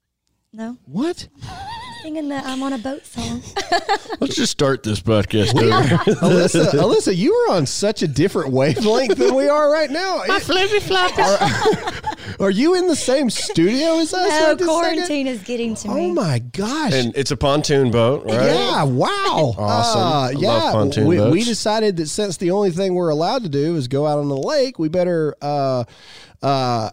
No, 0.56 0.79
What? 0.87 1.29
singing 2.03 2.29
the 2.31 2.37
"I'm 2.37 2.62
on 2.62 2.73
a 2.73 2.79
boat" 2.79 3.05
song. 3.05 3.43
Let's 4.20 4.37
just 4.37 4.53
start 4.53 4.82
this 4.82 5.00
podcast. 5.00 5.55
over. 5.55 5.97
Alyssa, 6.20 6.70
Alyssa, 6.73 7.14
you 7.14 7.35
are 7.35 7.56
on 7.56 7.67
such 7.67 8.00
a 8.03 8.08
different 8.08 8.53
wavelength 8.55 9.19
than 9.19 9.35
we 9.35 9.49
are 9.49 9.70
right 9.70 9.91
now. 9.91 10.23
My 10.26 10.38
flippy 10.41 10.79
floppers. 10.79 12.41
Are 12.41 12.50
you 12.50 12.75
in 12.75 12.87
the 12.87 12.97
same 12.97 13.29
studio 13.29 13.99
as 13.99 14.14
us? 14.14 14.29
No, 14.29 14.29
right 14.29 14.31
this 14.58 14.67
second? 14.67 14.67
quarantine 14.67 15.26
is 15.26 15.43
getting 15.43 15.75
to 15.75 15.88
me. 15.88 16.06
Oh 16.06 16.14
my 16.14 16.38
gosh. 16.38 16.93
and 16.94 17.14
it's 17.17 17.32
a 17.32 17.37
pontoon 17.37 17.91
boat, 17.91 18.25
right? 18.25 18.35
Yeah, 18.47 18.82
wow. 18.85 19.55
Awesome. 19.59 20.00
Uh, 20.00 20.05
I 20.05 20.31
love 20.32 20.43
yeah, 20.43 20.73
pontoon 20.73 21.06
we, 21.06 21.20
we 21.31 21.44
decided 21.44 21.99
that 21.99 22.06
since 22.09 22.38
the 22.38 22.52
only 22.52 22.70
thing 22.70 22.94
we're 22.94 23.11
allowed 23.11 23.43
to 23.43 23.50
do 23.50 23.76
is 23.76 23.88
go 23.88 24.06
out 24.06 24.19
on 24.20 24.29
the 24.31 24.37
lake, 24.38 24.79
we 24.79 24.88
better 24.88 25.35
uh, 25.43 25.85
uh, 26.43 26.91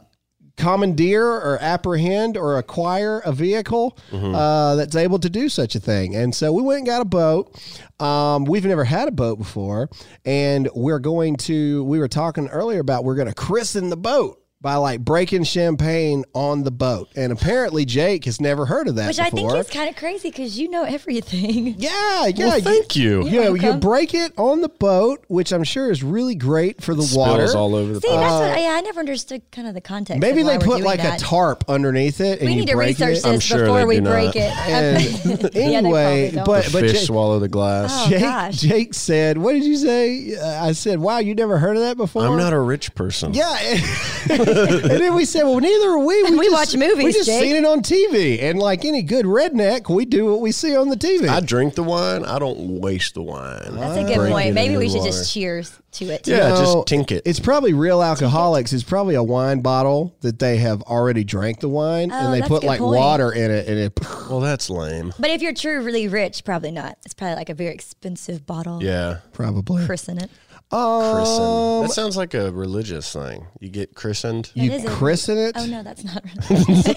commandeer 0.58 1.26
or 1.26 1.58
apprehend 1.62 2.38
or 2.38 2.58
acquire 2.58 3.20
a 3.20 3.32
vehicle 3.32 3.98
Mm-hmm. 4.12 4.36
uh, 4.36 4.76
that's 4.76 4.96
able 4.96 5.20
to 5.20 5.30
do 5.30 5.50
such 5.50 5.76
a 5.76 5.80
thing. 5.80 6.16
And 6.16 6.34
so 6.36 6.52
we 6.54 6.62
went 6.62 6.80
and 6.80 6.88
got 6.88 7.02
a 7.02 7.06
boat. 7.06 7.60
Um, 8.00 8.46
we've 8.46 8.66
never 8.66 8.84
had 8.84 9.08
a 9.08 9.12
boat 9.12 9.38
before, 9.38 9.90
and 10.26 10.70
we're 10.76 11.00
going 11.00 11.38
to. 11.38 11.84
We 11.86 12.00
were 12.00 12.08
talking 12.08 12.48
earlier 12.50 12.80
about 12.82 13.04
we're 13.04 13.16
going 13.16 13.28
to 13.28 13.34
christen 13.34 13.90
the 13.90 13.98
boat. 13.98 14.43
By 14.64 14.76
like 14.78 15.02
breaking 15.02 15.44
champagne 15.44 16.24
on 16.34 16.64
the 16.64 16.72
boat, 16.72 17.10
and 17.18 17.34
apparently 17.34 17.84
Jake 17.84 18.24
has 18.24 18.40
never 18.40 18.66
heard 18.66 18.88
of 18.88 18.96
that 18.96 19.08
Which 19.08 19.18
before. 19.18 19.28
I 19.28 19.30
think 19.54 19.54
is 19.56 19.70
kind 19.70 19.90
of 19.90 19.98
crazy 19.98 20.30
because 20.32 20.58
you 20.58 20.70
know 20.70 20.84
everything. 20.84 21.76
yeah, 21.78 22.28
yeah. 22.28 22.46
Well, 22.48 22.58
you- 22.58 22.62
thank 22.64 22.96
you. 22.96 23.28
you 23.28 23.42
know, 23.42 23.54
you 23.56 23.74
break 23.74 24.14
it 24.14 24.32
on 24.38 24.62
the 24.62 24.70
boat, 24.70 25.26
which 25.28 25.52
I'm 25.52 25.66
sure 25.66 25.92
is 25.92 26.02
really 26.02 26.36
great 26.36 26.82
for 26.82 26.96
the 26.96 27.02
water. 27.14 27.42
Spills 27.46 27.56
all 27.56 27.76
over 27.76 27.92
the 27.92 28.00
See, 28.00 28.08
place. 28.08 28.22
that's 28.22 28.32
what. 28.52 28.62
Yeah, 28.62 28.70
I 28.78 28.80
never 28.80 29.02
understood 29.02 29.42
kind 29.52 29.68
of 29.68 29.74
the 29.74 29.82
context. 29.82 30.22
Maybe 30.22 30.40
of 30.40 30.48
why 30.48 30.54
they 30.54 30.58
we're 30.60 30.66
put 30.66 30.78
doing 30.78 30.84
like 30.86 31.02
that. 31.02 31.22
a 31.22 31.26
tarp 31.26 31.66
underneath 31.68 32.22
it, 32.22 32.40
and 32.40 32.48
We 32.48 32.54
you 32.54 32.60
need 32.62 32.68
to 32.70 32.76
break 32.76 32.98
research 33.00 33.10
it. 33.18 33.24
this 33.24 33.26
I'm 33.26 33.40
sure 33.42 33.64
before 33.66 33.80
they 33.80 33.86
we 33.86 33.96
do 33.98 34.04
break 34.04 34.28
not. 34.28 34.36
it. 34.38 34.58
And 34.70 35.54
Yeah, 35.56 35.62
anyway, 35.62 36.32
probably 36.34 36.54
but 36.64 36.72
but 36.72 36.80
Fish 36.82 36.92
Jake, 36.94 37.02
swallow 37.08 37.40
the 37.40 37.50
glass. 37.50 37.92
Oh, 37.94 38.10
Jake, 38.10 38.22
gosh. 38.22 38.56
Jake 38.62 38.94
said, 38.94 39.38
"What 39.38 39.52
did 39.52 39.66
you 39.66 39.76
say?" 39.76 40.38
Uh, 40.38 40.64
I 40.68 40.72
said, 40.72 41.00
"Wow, 41.02 41.18
you 41.18 41.36
never 41.36 41.58
heard 41.58 41.76
of 41.76 41.82
that 41.84 41.98
before." 41.98 42.26
I'm 42.26 42.38
not 42.38 42.54
a 42.54 42.60
rich 42.62 42.96
person. 42.96 43.34
Yeah, 43.34 43.44
and 44.58 44.84
then 45.02 45.16
we 45.16 45.26
said, 45.26 45.44
"Well, 45.44 45.60
neither 45.60 45.90
are 45.92 46.00
we. 46.00 46.24
We 46.24 46.50
just, 46.50 46.52
watch 46.52 46.76
movies, 46.76 47.04
We 47.06 47.12
just 47.12 47.26
Jake. 47.28 47.42
seen 47.42 47.56
it 47.56 47.66
on 47.66 47.82
TV, 47.82 48.42
and 48.42 48.60
like 48.60 48.86
any 48.86 49.02
good 49.02 49.26
redneck, 49.26 49.94
we 49.94 50.06
do 50.06 50.26
what 50.26 50.42
we 50.42 50.52
see 50.52 50.76
on 50.76 50.90
the 50.90 50.96
TV." 50.98 51.28
I 51.28 51.40
drink 51.40 51.76
the 51.76 51.84
wine. 51.84 52.24
I 52.26 52.40
don't 52.40 52.80
waste 52.82 53.14
the 53.16 53.22
wine. 53.24 53.76
That's 53.76 53.98
a 53.98 54.04
good 54.04 54.30
point. 54.30 54.54
Maybe 54.54 54.78
we 54.78 54.88
should 54.90 55.00
water. 55.00 55.12
just 55.12 55.34
cheers 55.34 55.80
to 55.94 56.06
it. 56.06 56.28
Yeah, 56.28 56.50
just 56.50 56.78
tink 56.88 57.12
it. 57.12 57.22
It's 57.26 57.40
probably 57.40 57.74
real 57.74 58.02
alcoholics. 58.02 58.74
It's 58.74 58.84
probably 58.84 59.16
a 59.16 59.24
wine 59.24 59.62
bottle 59.62 60.16
that 60.22 60.40
they 60.40 60.58
have 60.58 60.82
already 60.84 61.24
drank 61.24 61.60
the 61.60 61.70
wine, 61.70 62.12
Oh, 62.12 62.16
and 62.16 62.34
they 62.34 62.46
put 62.48 62.64
like 62.64 62.80
point. 62.80 62.98
water 62.98 63.32
in 63.32 63.52
it, 63.52 63.68
and 63.68 63.78
it. 63.80 64.00
Well, 64.30 64.40
that's 64.40 64.70
lame. 64.70 65.14
But 65.20 65.30
if 65.32 65.42
you're 65.42 65.54
truly 65.54 66.08
rich, 66.08 66.44
probably 66.46 66.72
not. 66.72 66.98
It's 67.06 67.14
probably 67.14 67.36
like 67.36 67.50
a 67.50 67.54
very 67.54 67.74
expensive 67.74 68.46
bottle. 68.46 68.82
Yeah. 68.82 69.18
Probably. 69.34 69.86
Christen 69.86 70.18
it. 70.18 70.32
Christen. 70.70 71.82
that 71.84 71.92
sounds 71.94 72.18
like 72.18 72.34
a 72.34 72.52
religious 72.52 73.12
thing. 73.14 73.46
You 73.60 73.70
get 73.70 73.94
christened. 73.96 74.52
You 74.56 74.70
That 74.72 74.76
is 74.78 74.86
a- 74.86 74.90
christen 74.90 75.38
it? 75.38 75.54
Oh 75.56 75.66
no, 75.66 75.84
that's 75.84 76.04
not 76.04 76.24
really. 76.50 76.96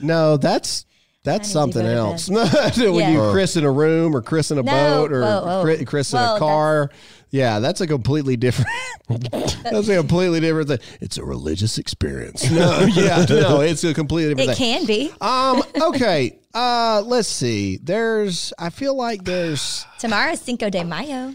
No, 0.00 0.36
that's 0.36 0.84
that's 1.24 1.38
I 1.56 1.66
need 1.66 1.72
to 1.72 1.78
something 1.78 1.82
go 1.82 1.88
to 1.88 1.94
else. 1.94 2.28
when 2.78 2.94
Yeah. 2.94 3.10
you 3.10 3.30
christen 3.32 3.64
a 3.64 3.70
room 3.70 4.14
or 4.14 4.22
christen 4.22 4.58
a 4.58 4.62
No, 4.62 4.70
boat 4.72 5.12
or 5.12 5.20
whoa, 5.22 5.42
whoa. 5.44 5.64
chri- 5.64 5.86
christen 5.86 6.18
Well, 6.18 6.36
a 6.36 6.38
car. 6.38 6.90
Yeah, 7.30 7.58
that's 7.58 7.80
a 7.80 7.86
completely 7.88 8.36
different. 8.36 8.70
that's 9.08 9.88
a 9.88 9.96
completely 9.96 10.38
different 10.40 10.68
thing. 10.68 10.78
It's 11.00 11.18
a 11.18 11.24
religious 11.24 11.76
experience. 11.78 12.48
No, 12.50 12.80
yeah, 12.92 13.26
no, 13.28 13.60
it's 13.60 13.82
a 13.84 13.92
completely 13.92 14.34
different 14.34 14.58
it 14.58 14.62
thing. 14.62 14.78
can 14.78 14.86
be. 14.86 15.12
Um. 15.20 15.62
Okay. 15.80 16.38
Uh. 16.54 17.02
Let's 17.04 17.28
see. 17.28 17.78
There's. 17.82 18.52
I 18.58 18.70
feel 18.70 18.94
like 18.96 19.24
there's 19.24 19.84
Tomorrow's 19.98 20.40
Cinco 20.40 20.70
de 20.70 20.84
Mayo, 20.84 21.34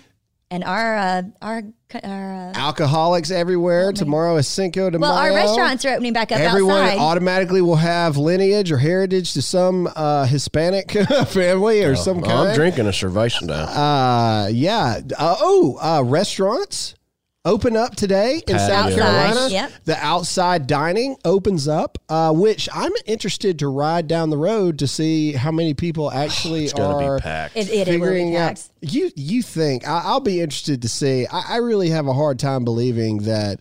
and 0.51 0.63
our 0.63 0.97
uh, 0.97 1.21
our 1.41 1.63
our. 2.03 2.33
Uh, 2.33 2.53
alcoholics 2.55 3.31
everywhere. 3.31 3.91
Tomorrow 3.91 4.37
is 4.37 4.47
Cinco 4.47 4.89
de 4.89 4.99
well, 4.99 5.13
our 5.13 5.33
restaurants 5.33 5.83
are 5.83 5.93
opening 5.93 6.13
back 6.13 6.31
up 6.31 6.39
Everyone 6.39 6.77
outside. 6.83 6.99
automatically 6.99 7.61
will 7.61 7.75
have 7.75 8.15
lineage 8.17 8.71
or 8.71 8.77
heritage 8.77 9.33
to 9.33 9.41
some 9.41 9.89
uh, 9.95 10.25
Hispanic 10.25 10.91
family 11.27 11.83
or 11.83 11.95
some 11.95 12.21
Well, 12.21 12.47
I'm 12.47 12.55
drinking 12.55 12.85
a 12.85 12.91
cerveza 12.91 13.41
now. 13.41 13.63
Uh, 13.65 14.47
yeah. 14.47 14.99
Uh, 15.17 15.35
oh, 15.39 15.77
uh, 15.81 16.03
restaurants 16.03 16.95
open 17.45 17.75
up 17.75 17.95
today 17.95 18.41
in 18.47 18.59
South 18.59 18.93
Patio. 18.93 18.97
Carolina. 18.97 19.47
Yep. 19.49 19.71
The 19.85 19.97
outside 19.97 20.67
dining 20.67 21.15
opens 21.25 21.67
up, 21.67 21.97
uh, 22.09 22.31
which 22.33 22.69
I'm 22.73 22.91
interested 23.05 23.59
to 23.59 23.67
ride 23.67 24.07
down 24.07 24.29
the 24.29 24.37
road 24.37 24.79
to 24.79 24.87
see 24.87 25.33
how 25.33 25.51
many 25.51 25.73
people 25.73 26.11
actually 26.13 26.65
it's 26.65 26.73
gonna 26.73 27.05
are 27.05 27.17
be 27.17 27.21
packed. 27.21 27.57
it, 27.57 27.69
it, 27.69 27.73
it 27.73 27.77
will 27.77 27.85
be 27.85 27.91
figuring 27.91 28.35
out. 28.35 28.67
You 28.81 29.11
you 29.15 29.41
think 29.41 29.87
I, 29.87 30.01
I'll 30.05 30.19
be 30.19 30.41
interested 30.41 30.81
to 30.83 30.89
see? 30.89 31.25
I, 31.27 31.55
I 31.55 31.57
really 31.57 31.89
have 31.89 32.07
a 32.07 32.13
hard 32.13 32.39
time 32.39 32.63
believing 32.63 33.19
that. 33.19 33.59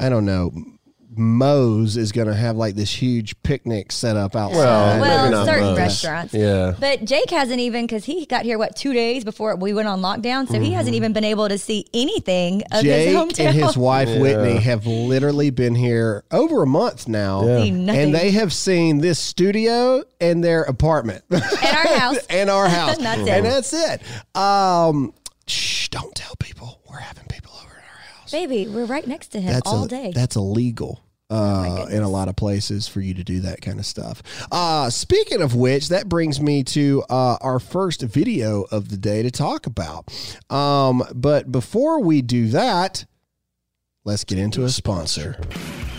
I 0.00 0.08
don't 0.08 0.26
know. 0.26 0.52
Moe's 1.18 1.96
is 1.96 2.12
going 2.12 2.28
to 2.28 2.34
have 2.34 2.56
like 2.56 2.74
this 2.74 2.90
huge 3.02 3.40
picnic 3.42 3.90
set 3.92 4.16
up 4.16 4.36
outside. 4.36 4.56
Well, 4.58 5.00
well, 5.00 5.22
maybe 5.24 5.34
not 5.34 5.46
certain 5.46 5.64
most. 5.68 5.78
restaurants. 5.78 6.34
Yeah. 6.34 6.74
But 6.78 7.04
Jake 7.04 7.30
hasn't 7.30 7.60
even 7.60 7.86
because 7.86 8.04
he 8.04 8.24
got 8.26 8.44
here 8.44 8.56
what 8.58 8.76
two 8.76 8.92
days 8.92 9.24
before 9.24 9.54
we 9.56 9.74
went 9.74 9.88
on 9.88 10.00
lockdown, 10.00 10.48
so 10.48 10.60
he 10.60 10.72
hasn't 10.72 10.94
even 10.96 11.12
been 11.12 11.24
able 11.24 11.48
to 11.48 11.58
see 11.58 11.86
anything 11.92 12.62
of 12.72 12.82
his 12.84 13.04
Jake 13.06 13.16
hometown. 13.16 13.46
and 13.46 13.56
his 13.56 13.76
wife 13.76 14.08
Whitney 14.20 14.56
have 14.60 14.86
literally 14.86 15.50
been 15.50 15.74
here 15.74 16.24
over 16.30 16.62
a 16.62 16.66
month 16.66 17.08
now, 17.08 17.42
Seen 17.42 17.86
nothing. 17.86 18.00
and 18.02 18.14
they 18.14 18.30
have 18.30 18.52
seen 18.52 18.98
this 18.98 19.18
studio 19.18 20.04
and 20.20 20.42
their 20.44 20.62
apartment 20.62 21.24
and 21.30 21.42
our 21.42 21.86
house. 21.98 22.18
and 22.30 22.48
our 22.50 22.68
house, 22.68 22.96
And 22.96 23.04
that's 23.06 23.20
it. 23.20 23.28
and 23.28 23.46
that's 23.46 23.72
it. 23.72 24.36
Um, 24.40 25.12
shh! 25.46 25.88
Don't 25.88 26.14
tell 26.14 26.34
people 26.38 26.80
we're 26.88 26.98
having 27.00 27.24
people 27.26 27.52
over 27.62 27.70
at 27.72 27.82
our 27.84 28.20
house. 28.20 28.30
Baby, 28.30 28.66
we're 28.68 28.84
right 28.84 29.06
next 29.06 29.28
to 29.28 29.40
him 29.40 29.52
That's 29.52 29.70
all 29.70 29.84
a- 29.84 29.88
day. 29.88 30.12
That's 30.14 30.36
illegal. 30.36 31.00
Uh, 31.30 31.86
in 31.90 32.02
a 32.02 32.08
lot 32.08 32.26
of 32.28 32.36
places 32.36 32.88
for 32.88 33.02
you 33.02 33.12
to 33.12 33.22
do 33.22 33.40
that 33.40 33.60
kind 33.60 33.78
of 33.78 33.84
stuff. 33.84 34.22
Uh, 34.50 34.88
speaking 34.88 35.42
of 35.42 35.54
which, 35.54 35.90
that 35.90 36.08
brings 36.08 36.40
me 36.40 36.64
to 36.64 37.04
uh, 37.10 37.36
our 37.42 37.58
first 37.58 38.00
video 38.00 38.62
of 38.70 38.88
the 38.88 38.96
day 38.96 39.22
to 39.22 39.30
talk 39.30 39.66
about. 39.66 40.08
Um, 40.48 41.04
but 41.14 41.52
before 41.52 42.00
we 42.00 42.22
do 42.22 42.48
that, 42.48 43.04
let's 44.04 44.24
get 44.24 44.38
into 44.38 44.64
a 44.64 44.70
sponsor. 44.70 45.38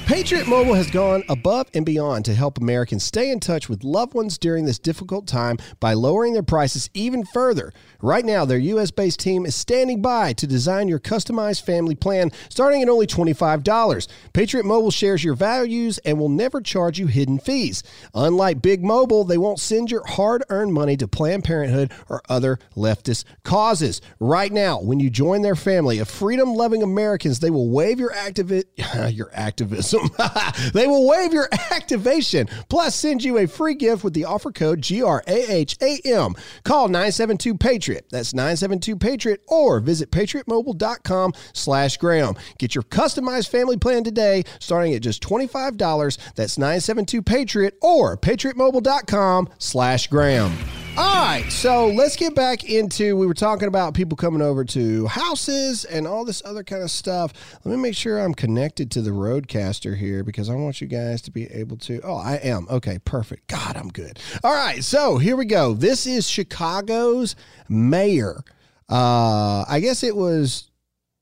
Patriot 0.10 0.48
Mobile 0.48 0.74
has 0.74 0.90
gone 0.90 1.24
above 1.30 1.70
and 1.76 1.86
beyond 1.86 2.26
to 2.26 2.34
help 2.34 2.58
Americans 2.58 3.04
stay 3.04 3.30
in 3.30 3.40
touch 3.40 3.70
with 3.70 3.84
loved 3.84 4.16
ones 4.16 4.40
during 4.40 4.66
this 4.66 4.80
difficult 4.80 5.28
time 5.28 5.58
by 5.80 5.94
lowering 5.94 6.34
their 6.34 6.42
prices 6.42 6.90
even 6.96 7.24
further. 7.24 7.72
Right 8.02 8.24
now, 8.24 8.46
their 8.46 8.58
US 8.58 8.92
based 8.92 9.20
team 9.20 9.46
is 9.46 9.56
standing 9.56 10.02
by 10.02 10.32
to 10.34 10.48
design 10.48 10.88
your 10.88 11.00
customized 11.00 11.64
family 11.64 11.96
plan 11.96 12.32
starting 12.48 12.82
at 12.82 12.88
only 12.88 13.08
$25. 13.08 14.08
Patriot 14.32 14.66
Mobile 14.66 14.92
shares 14.92 15.22
your 15.22 15.36
values 15.36 15.98
and 16.00 16.18
will 16.18 16.30
never 16.30 16.62
charge 16.62 16.98
you 16.98 17.08
hidden 17.08 17.40
fees. 17.40 17.84
Unlike 18.14 18.62
Big 18.62 18.84
Mobile, 18.84 19.26
they 19.26 19.38
won't 19.38 19.60
send 19.60 19.92
your 19.92 20.06
hard 20.06 20.46
earned 20.50 20.74
money 20.74 20.96
to 20.96 21.10
Planned 21.10 21.44
Parenthood 21.44 21.92
or 22.08 22.22
other 22.30 22.58
leftist 22.76 23.26
causes. 23.44 24.02
Right 24.20 24.52
now, 24.52 24.80
when 24.80 25.02
you 25.02 25.10
join 25.10 25.42
their 25.42 25.56
family 25.56 26.00
of 26.00 26.10
freedom 26.10 26.54
loving 26.54 26.84
Americans, 26.84 27.40
they 27.40 27.50
will 27.50 27.70
waive 27.70 28.00
your 28.00 28.14
activi- 28.14 28.64
your 29.16 29.30
activism. 29.34 30.10
they 30.74 30.88
will 30.88 31.06
waive 31.06 31.34
your 31.34 31.50
activation, 31.72 32.48
plus 32.70 32.96
send 32.96 33.26
you 33.26 33.40
a 33.40 33.48
free 33.48 33.74
gift 33.76 34.06
with 34.06 34.14
the 34.14 34.24
offer 34.24 34.52
code 34.52 34.80
GRAHAM. 34.80 36.36
Call 36.64 36.88
972 36.88 37.56
Patriot. 37.56 37.89
That's 38.10 38.34
972 38.34 38.96
Patriot 38.96 39.42
or 39.48 39.80
visit 39.80 40.12
patriotmobile.com 40.12 41.34
slash 41.54 41.98
Graham. 41.98 42.36
Get 42.58 42.76
your 42.76 42.84
customized 42.84 43.50
family 43.50 43.78
plan 43.78 44.04
today, 44.04 44.44
starting 44.60 44.94
at 44.94 45.02
just 45.02 45.22
$25. 45.24 46.18
That's 46.36 46.58
972 46.58 47.22
Patriot 47.22 47.78
or 47.82 48.18
patriotmobile.com 48.18 49.50
slash 49.58 50.08
Graham. 50.08 50.79
All 51.00 51.06
right, 51.06 51.50
so 51.50 51.88
let's 51.88 52.18
get 52.18 52.36
back 52.36 52.66
into. 52.66 53.16
We 53.16 53.26
were 53.26 53.34
talking 53.34 53.70
about 53.70 53.94
people 53.94 54.18
coming 54.18 54.42
over 54.42 54.66
to 54.66 55.08
houses 55.08 55.86
and 55.86 56.06
all 56.06 56.26
this 56.26 56.42
other 56.44 56.62
kind 56.62 56.84
of 56.84 56.92
stuff. 56.92 57.32
Let 57.64 57.74
me 57.74 57.82
make 57.82 57.96
sure 57.96 58.20
I'm 58.20 58.34
connected 58.34 58.92
to 58.92 59.02
the 59.02 59.12
RodeCaster 59.12 59.96
here 59.96 60.26
because 60.26 60.50
I 60.50 60.56
want 60.56 60.82
you 60.82 60.88
guys 60.88 61.22
to 61.22 61.32
be 61.32 61.46
able 61.46 61.78
to. 61.78 62.02
Oh, 62.04 62.18
I 62.18 62.34
am. 62.44 62.68
Okay, 62.70 63.00
perfect. 63.06 63.48
God, 63.48 63.78
I'm 63.78 63.88
good. 63.88 64.20
All 64.44 64.54
right, 64.54 64.84
so 64.84 65.18
here 65.18 65.38
we 65.38 65.46
go. 65.46 65.74
This 65.74 66.06
is 66.06 66.30
Chicago's 66.30 67.38
mayor. 67.70 68.44
Uh, 68.90 69.64
I 69.70 69.80
guess 69.80 70.04
it 70.04 70.18
was 70.18 70.70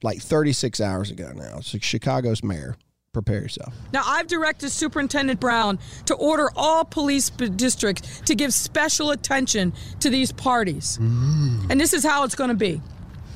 like 0.01 0.19
36 0.19 0.81
hours 0.81 1.11
ago 1.11 1.33
now. 1.35 1.59
So 1.59 1.77
Chicago's 1.77 2.43
mayor. 2.43 2.77
Prepare 3.17 3.41
yourself. 3.41 3.73
Now, 3.91 4.03
I've 4.05 4.27
directed 4.27 4.69
Superintendent 4.69 5.39
Brown 5.39 5.79
to 6.05 6.13
order 6.13 6.51
all 6.55 6.85
police 6.85 7.31
b- 7.31 7.49
districts 7.49 8.21
to 8.25 8.35
give 8.35 8.53
special 8.53 9.09
attention 9.09 9.73
to 10.01 10.11
these 10.11 10.31
parties. 10.31 10.99
Mm. 11.01 11.71
And 11.71 11.81
this 11.81 11.93
is 11.93 12.03
how 12.03 12.25
it's 12.25 12.35
going 12.35 12.51
to 12.51 12.55
be 12.55 12.79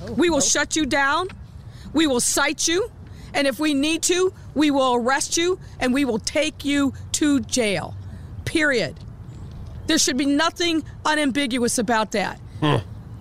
oh, 0.03 0.11
we 0.11 0.29
will 0.29 0.38
oh. 0.38 0.39
shut 0.39 0.75
you 0.75 0.85
down, 0.85 1.29
we 1.93 2.05
will 2.05 2.19
cite 2.19 2.67
you, 2.67 2.91
and 3.33 3.47
if 3.47 3.59
we 3.59 3.73
need 3.73 4.03
to, 4.03 4.31
we 4.53 4.69
will 4.69 4.93
arrest 4.93 5.35
you 5.35 5.59
and 5.79 5.95
we 5.95 6.05
will 6.05 6.19
take 6.19 6.63
you 6.63 6.93
to 7.13 7.39
jail. 7.39 7.95
Period. 8.45 9.00
There 9.88 9.97
should 9.97 10.17
be 10.17 10.27
nothing 10.27 10.83
unambiguous 11.03 11.79
about 11.79 12.11
that. 12.11 12.39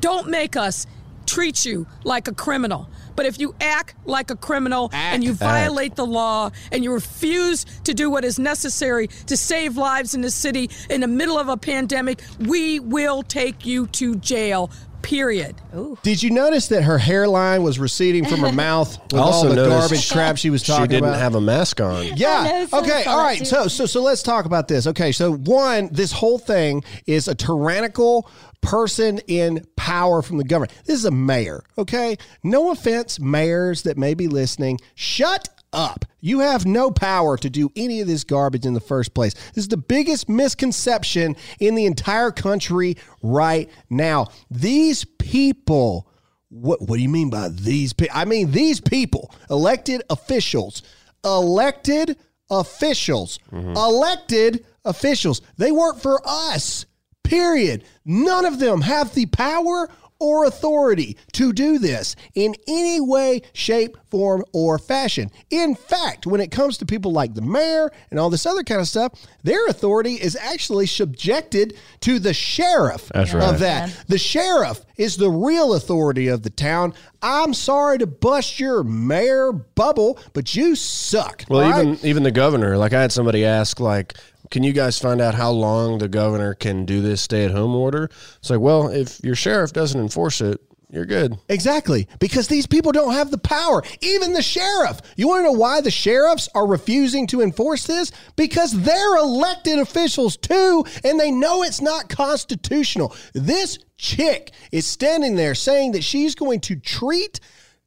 Don't 0.00 0.28
make 0.28 0.56
us 0.56 0.86
treat 1.24 1.64
you 1.64 1.86
like 2.04 2.28
a 2.28 2.34
criminal. 2.34 2.90
But 3.20 3.26
if 3.26 3.38
you 3.38 3.54
act 3.60 3.96
like 4.06 4.30
a 4.30 4.34
criminal 4.34 4.88
and 4.94 5.22
you 5.22 5.34
violate 5.34 5.94
the 5.94 6.06
law 6.06 6.48
and 6.72 6.82
you 6.82 6.90
refuse 6.90 7.66
to 7.84 7.92
do 7.92 8.08
what 8.08 8.24
is 8.24 8.38
necessary 8.38 9.08
to 9.26 9.36
save 9.36 9.76
lives 9.76 10.14
in 10.14 10.22
the 10.22 10.30
city 10.30 10.70
in 10.88 11.02
the 11.02 11.06
middle 11.06 11.36
of 11.36 11.50
a 11.50 11.58
pandemic, 11.58 12.22
we 12.38 12.80
will 12.80 13.22
take 13.22 13.66
you 13.66 13.88
to 13.88 14.16
jail. 14.16 14.70
Period. 15.02 15.57
Did 16.02 16.23
you 16.23 16.30
notice 16.30 16.69
that 16.69 16.83
her 16.83 16.99
hairline 16.99 17.62
was 17.62 17.78
receding 17.78 18.25
from 18.25 18.40
her 18.40 18.52
mouth 18.54 18.99
with 19.12 19.21
also 19.21 19.49
all 19.49 19.54
the 19.54 19.57
noticed 19.57 19.80
garbage 19.80 20.12
crap 20.12 20.37
she 20.37 20.50
was 20.50 20.62
talking 20.62 20.85
about? 20.85 20.85
She 20.85 20.88
didn't 20.97 21.09
about? 21.09 21.19
have 21.21 21.35
a 21.35 21.40
mask 21.40 21.80
on. 21.80 22.04
Yeah. 22.16 22.66
know, 22.71 22.78
okay. 22.80 23.02
saw 23.04 23.11
All 23.11 23.19
that 23.19 23.25
right. 23.25 23.38
too. 23.38 23.45
So 23.45 23.69
so 23.69 23.87
so 23.87 24.02
let's 24.02 24.23
talk 24.23 24.45
about 24.45 24.69
this. 24.69 24.87
Okay. 24.87 25.12
So 25.12 25.35
one, 25.35 25.88
this 25.92 26.12
whole 26.12 26.38
thing 26.38 26.85
is 27.07 27.28
a 27.28 27.35
tyrannical 27.35 28.30
person 28.61 29.19
in 29.26 29.64
power 29.76 30.23
from 30.23 30.37
the 30.37 30.45
government. 30.45 30.73
This 30.85 30.99
is 30.99 31.04
a 31.04 31.11
mayor. 31.11 31.64
Okay. 31.78 32.16
No 32.42 32.71
offense, 32.71 33.19
mayors 33.19 33.83
that 33.83 33.97
may 33.97 34.14
be 34.14 34.28
listening. 34.28 34.78
Shut 34.95 35.49
up. 35.72 36.04
You 36.20 36.40
have 36.40 36.66
no 36.66 36.90
power 36.90 37.36
to 37.38 37.50
do 37.50 37.70
any 37.76 38.00
of 38.00 38.06
this 38.06 38.24
garbage 38.24 38.66
in 38.66 38.74
the 38.74 38.80
first 38.80 39.14
place. 39.14 39.34
This 39.54 39.64
is 39.64 39.68
the 39.68 39.76
biggest 39.76 40.28
misconception 40.28 41.36
in 41.58 41.74
the 41.74 41.86
entire 41.86 42.30
country 42.30 42.96
right 43.22 43.70
now. 43.88 44.28
These 44.50 45.04
people 45.18 46.06
what 46.50 46.82
what 46.82 46.96
do 46.96 47.02
you 47.02 47.08
mean 47.08 47.30
by 47.30 47.48
these 47.48 47.92
people? 47.92 48.16
I 48.16 48.24
mean 48.24 48.50
these 48.50 48.80
people, 48.80 49.32
elected 49.48 50.02
officials, 50.10 50.82
elected 51.24 52.16
officials, 52.50 53.38
mm-hmm. 53.52 53.76
elected 53.76 54.64
officials. 54.84 55.40
They 55.56 55.72
work 55.72 55.98
for 56.00 56.20
us. 56.26 56.86
Period. 57.22 57.84
None 58.04 58.44
of 58.44 58.58
them 58.58 58.80
have 58.80 59.14
the 59.14 59.26
power 59.26 59.88
or 60.18 60.44
authority 60.44 61.16
to 61.32 61.52
do 61.52 61.78
this 61.78 62.16
in 62.34 62.54
any 62.66 63.00
way, 63.00 63.42
shape, 63.52 63.96
form, 64.10 64.44
or 64.52 64.78
fashion. 64.78 65.30
In 65.50 65.74
fact, 65.74 66.26
when 66.26 66.40
it 66.40 66.50
comes 66.50 66.78
to 66.78 66.86
people 66.86 67.12
like 67.12 67.34
the 67.34 67.42
mayor 67.42 67.90
and 68.10 68.18
all 68.18 68.30
this 68.30 68.46
other 68.46 68.62
kind 68.62 68.80
of 68.80 68.88
stuff, 68.88 69.12
their 69.42 69.66
authority 69.66 70.14
is 70.14 70.36
actually 70.36 70.86
subjected 70.86 71.76
to 72.00 72.18
the 72.18 72.34
sheriff 72.34 73.10
That's 73.14 73.32
of 73.32 73.40
right. 73.40 73.58
that. 73.58 74.04
The 74.08 74.18
sheriff 74.18 74.84
is 74.96 75.16
the 75.16 75.30
real 75.30 75.74
authority 75.74 76.28
of 76.28 76.42
the 76.42 76.50
town. 76.50 76.94
I'm 77.22 77.54
sorry 77.54 77.98
to 77.98 78.06
bust 78.06 78.60
your 78.60 78.82
mayor 78.82 79.52
bubble, 79.52 80.18
but 80.32 80.54
you 80.54 80.74
suck. 80.74 81.44
Well, 81.48 81.68
right? 81.68 81.84
even 81.84 81.98
even 82.06 82.22
the 82.22 82.30
governor. 82.30 82.76
Like 82.76 82.92
I 82.92 83.00
had 83.00 83.12
somebody 83.12 83.44
ask, 83.44 83.80
like, 83.80 84.14
can 84.50 84.62
you 84.62 84.72
guys 84.72 84.98
find 84.98 85.20
out 85.20 85.34
how 85.34 85.50
long 85.50 85.98
the 85.98 86.08
governor 86.08 86.54
can 86.54 86.84
do 86.84 87.00
this 87.00 87.22
stay 87.22 87.44
at 87.44 87.52
home 87.52 87.74
order? 87.74 88.10
It's 88.38 88.50
like, 88.50 88.60
well, 88.60 88.88
if 88.88 89.20
your 89.22 89.36
sheriff 89.36 89.72
doesn't 89.72 90.00
enforce 90.00 90.40
it, 90.40 90.60
you're 90.92 91.06
good. 91.06 91.38
Exactly, 91.49 92.09
because 92.18 92.49
these 92.49 92.66
people 92.66 92.90
don't 92.90 93.12
have 93.12 93.30
the 93.30 93.38
power. 93.38 93.82
Even 94.00 94.32
the 94.32 94.42
sheriff. 94.42 95.00
You 95.16 95.28
want 95.28 95.40
to 95.40 95.52
know 95.52 95.59
why 95.59 95.80
the 95.80 95.90
sheriffs 95.90 96.49
are 96.54 96.66
refusing 96.66 97.26
to 97.28 97.42
enforce 97.42 97.87
this? 97.87 98.11
Because 98.37 98.73
they're 98.73 99.16
elected 99.16 99.78
officials 99.78 100.37
too, 100.37 100.85
and 101.04 101.18
they 101.18 101.30
know 101.30 101.62
it's 101.62 101.80
not 101.80 102.09
constitutional. 102.09 103.14
This 103.35 103.78
chick 103.99 104.50
is 104.73 104.87
standing 104.87 105.37
there 105.37 105.54
saying 105.54 105.92
that 105.92 106.02
she's 106.02 106.35
going 106.35 106.61
to 106.61 106.75
treat 106.75 107.38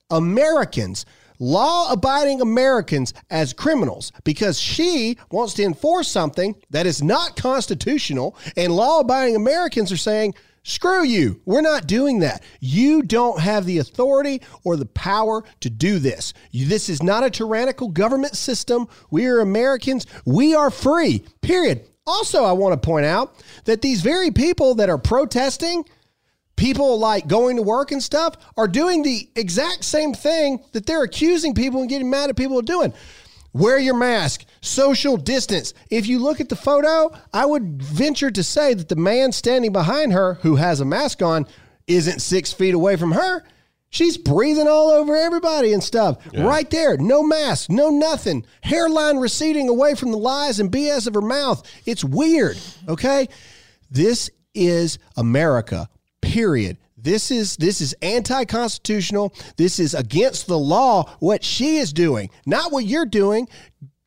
Americans, 0.10 1.05
law 1.39 1.91
abiding 1.91 2.39
Americans, 2.39 3.13
as 3.29 3.51
criminals 3.51 4.13
because 4.24 4.60
she 4.60 5.17
wants 5.29 5.53
to 5.55 5.63
enforce 5.63 6.07
something 6.07 6.55
that 6.69 6.86
is 6.86 7.03
not 7.03 7.36
constitutional, 7.36 8.38
and 8.55 8.74
law 8.74 9.01
abiding 9.01 9.36
Americans 9.36 9.91
are 9.91 9.98
saying, 9.98 10.33
Screw 10.65 11.03
you. 11.03 11.41
We're 11.46 11.62
not 11.62 11.88
doing 11.88 12.20
that. 12.20 12.41
You 12.62 13.01
don't 13.01 13.39
have 13.41 13.65
the 13.65 13.79
authority 13.79 14.41
or 14.63 14.77
the 14.77 14.86
power 14.86 15.43
to 15.60 15.70
do 15.70 16.00
this. 16.00 16.34
This 16.53 16.88
is 16.88 17.03
not 17.03 17.25
a 17.25 17.29
tyrannical 17.29 17.89
government 17.89 18.38
system. 18.38 18.88
We 19.12 19.25
are 19.25 19.41
Americans. 19.41 20.05
We 20.25 20.55
are 20.55 20.72
free, 20.72 21.25
period. 21.41 21.82
Also, 22.08 22.46
I 22.46 22.53
want 22.53 22.82
to 22.82 22.86
point 22.86 23.05
out 23.05 23.43
that 23.65 23.82
these 23.82 24.01
very 24.01 24.32
people 24.32 24.75
that 24.75 24.89
are 24.89 24.98
protesting, 24.98 25.84
people 26.55 26.98
like 26.98 27.27
going 27.27 27.58
to 27.58 27.62
work 27.62 27.91
and 27.91 28.01
stuff, 28.01 28.36
are 28.55 28.67
doing 28.67 29.03
the 29.03 29.29
exact 29.36 29.84
same 29.84 30.13
thing 30.13 30.63
that 30.72 30.86
they're 30.86 31.03
accusing 31.03 31.53
people 31.53 31.82
and 31.82 31.89
getting 31.89 32.10
mad 32.10 32.29
at 32.29 32.38
people 32.38 32.58
of 32.58 32.65
doing. 32.65 32.93
Wear 33.53 33.77
your 33.77 33.95
mask, 33.95 34.45
social 34.62 35.15
distance. 35.15 35.74
If 35.91 36.07
you 36.07 36.19
look 36.19 36.41
at 36.41 36.50
the 36.50 36.55
photo, 36.55 37.15
I 37.31 37.45
would 37.45 37.81
venture 37.81 38.31
to 38.31 38.43
say 38.43 38.74
that 38.74 38.89
the 38.89 38.95
man 38.95 39.31
standing 39.31 39.72
behind 39.72 40.12
her 40.13 40.36
who 40.36 40.55
has 40.55 40.79
a 40.79 40.86
mask 40.86 41.22
on 41.22 41.45
isn't 41.86 42.22
six 42.22 42.51
feet 42.51 42.74
away 42.74 42.95
from 42.95 43.12
her. 43.12 43.43
She's 43.89 44.17
breathing 44.17 44.67
all 44.67 44.89
over 44.89 45.15
everybody 45.15 45.72
and 45.72 45.83
stuff. 45.83 46.17
Right 46.33 46.67
there. 46.72 46.98
No 46.98 47.22
mask, 47.22 47.69
no 47.69 47.91
nothing. 47.91 48.43
Hairline 48.62 49.17
receding 49.17 49.69
away 49.69 49.93
from 49.93 50.10
the 50.10 50.17
lies 50.17 50.60
and 50.60 50.72
BS 50.72 51.05
of 51.05 51.13
her 51.13 51.22
mouth. 51.22 51.62
It's 51.86 52.03
weird. 52.03 52.57
Okay? 52.88 53.29
This 53.91 54.31
is 54.55 54.98
America. 55.15 55.89
Period. 56.22 56.77
This 57.03 57.29
is 57.29 57.57
this 57.57 57.81
is 57.81 57.93
anti-constitutional. 58.01 59.33
This 59.57 59.77
is 59.77 59.93
against 59.93 60.48
the 60.48 60.57
law 60.57 61.15
what 61.19 61.43
she 61.43 61.77
is 61.77 61.93
doing, 61.93 62.29
not 62.45 62.72
what 62.72 62.86
you're 62.86 63.05
doing. 63.05 63.48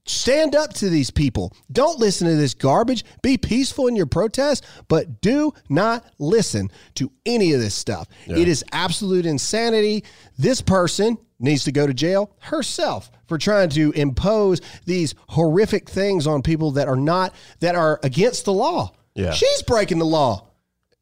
Stand 0.08 0.54
up 0.54 0.72
to 0.74 0.88
these 0.88 1.10
people. 1.10 1.52
Don't 1.72 1.98
listen 1.98 2.28
to 2.28 2.36
this 2.36 2.54
garbage. 2.54 3.04
Be 3.22 3.36
peaceful 3.36 3.88
in 3.88 3.96
your 3.96 4.06
protest, 4.06 4.64
but 4.86 5.20
do 5.20 5.52
not 5.68 6.04
listen 6.20 6.70
to 6.94 7.10
any 7.26 7.52
of 7.52 7.60
this 7.60 7.74
stuff. 7.74 8.06
It 8.26 8.46
is 8.46 8.64
absolute 8.70 9.26
insanity. 9.26 10.04
This 10.38 10.62
person 10.62 11.18
needs 11.40 11.64
to 11.64 11.72
go 11.72 11.88
to 11.88 11.92
jail 11.92 12.30
herself 12.38 13.10
for 13.26 13.36
trying 13.36 13.68
to 13.70 13.90
impose 13.92 14.60
these 14.84 15.16
horrific 15.28 15.90
things 15.90 16.28
on 16.28 16.40
people 16.40 16.70
that 16.72 16.86
are 16.86 16.96
not 16.96 17.34
that 17.58 17.74
are 17.74 17.98
against 18.04 18.44
the 18.44 18.52
law. 18.52 18.92
Yeah. 19.14 19.32
She's 19.32 19.62
breaking 19.62 19.98
the 19.98 20.06
law. 20.06 20.46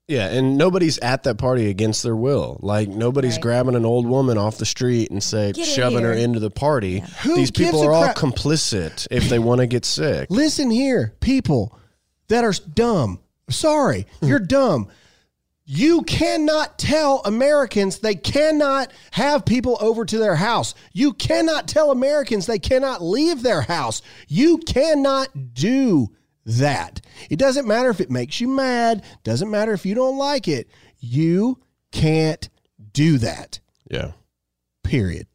Yeah, 0.06 0.26
and 0.28 0.58
nobody's 0.58 0.98
at 0.98 1.22
that 1.22 1.38
party 1.38 1.70
against 1.70 2.02
their 2.02 2.16
will. 2.16 2.58
Like 2.60 2.88
nobody's 2.88 3.34
Right. 3.34 3.42
grabbing 3.42 3.74
an 3.74 3.86
old 3.86 4.06
woman 4.06 4.36
off 4.36 4.58
the 4.58 4.66
street 4.66 5.10
and 5.10 5.22
say 5.22 5.52
Get 5.52 5.66
shoving 5.66 6.02
her 6.04 6.12
into 6.12 6.40
the 6.40 6.50
party. 6.50 7.02
Who 7.22 7.36
These 7.36 7.50
gives 7.50 7.70
people 7.70 7.82
a 7.84 7.86
are 7.86 7.92
all 7.92 8.08
complicit 8.08 9.06
if 9.10 9.30
they 9.30 9.38
want 9.38 9.60
to 9.60 9.66
get 9.66 9.86
sick. 9.86 10.26
Listen 10.30 10.70
here, 10.70 11.14
people 11.20 11.78
that 12.28 12.44
are 12.44 12.52
dumb. 12.74 13.20
Sorry, 13.48 14.06
hmm. 14.20 14.26
you're 14.26 14.38
dumb. 14.40 14.88
You 15.66 16.02
cannot 16.02 16.78
tell 16.78 17.22
Americans 17.24 18.00
they 18.00 18.14
cannot 18.14 18.92
have 19.12 19.46
people 19.46 19.78
over 19.80 20.04
to 20.04 20.18
their 20.18 20.36
house. 20.36 20.74
You 20.92 21.14
cannot 21.14 21.66
tell 21.66 21.90
Americans 21.90 22.44
they 22.44 22.58
cannot 22.58 23.02
leave 23.02 23.42
their 23.42 23.62
house. 23.62 24.02
You 24.28 24.58
cannot 24.58 25.54
do 25.54 26.10
that. 26.44 27.00
It 27.30 27.38
doesn't 27.38 27.66
matter 27.66 27.90
if 27.90 28.00
it 28.00 28.10
makes 28.10 28.40
you 28.40 28.48
mad, 28.48 29.02
doesn't 29.22 29.50
matter 29.50 29.72
if 29.72 29.86
you 29.86 29.94
don't 29.94 30.18
like 30.18 30.48
it. 30.48 30.68
You 30.98 31.60
can't 31.92 32.48
do 32.92 33.18
that. 33.18 33.60
Yeah. 33.90 34.12
Period. 34.82 35.26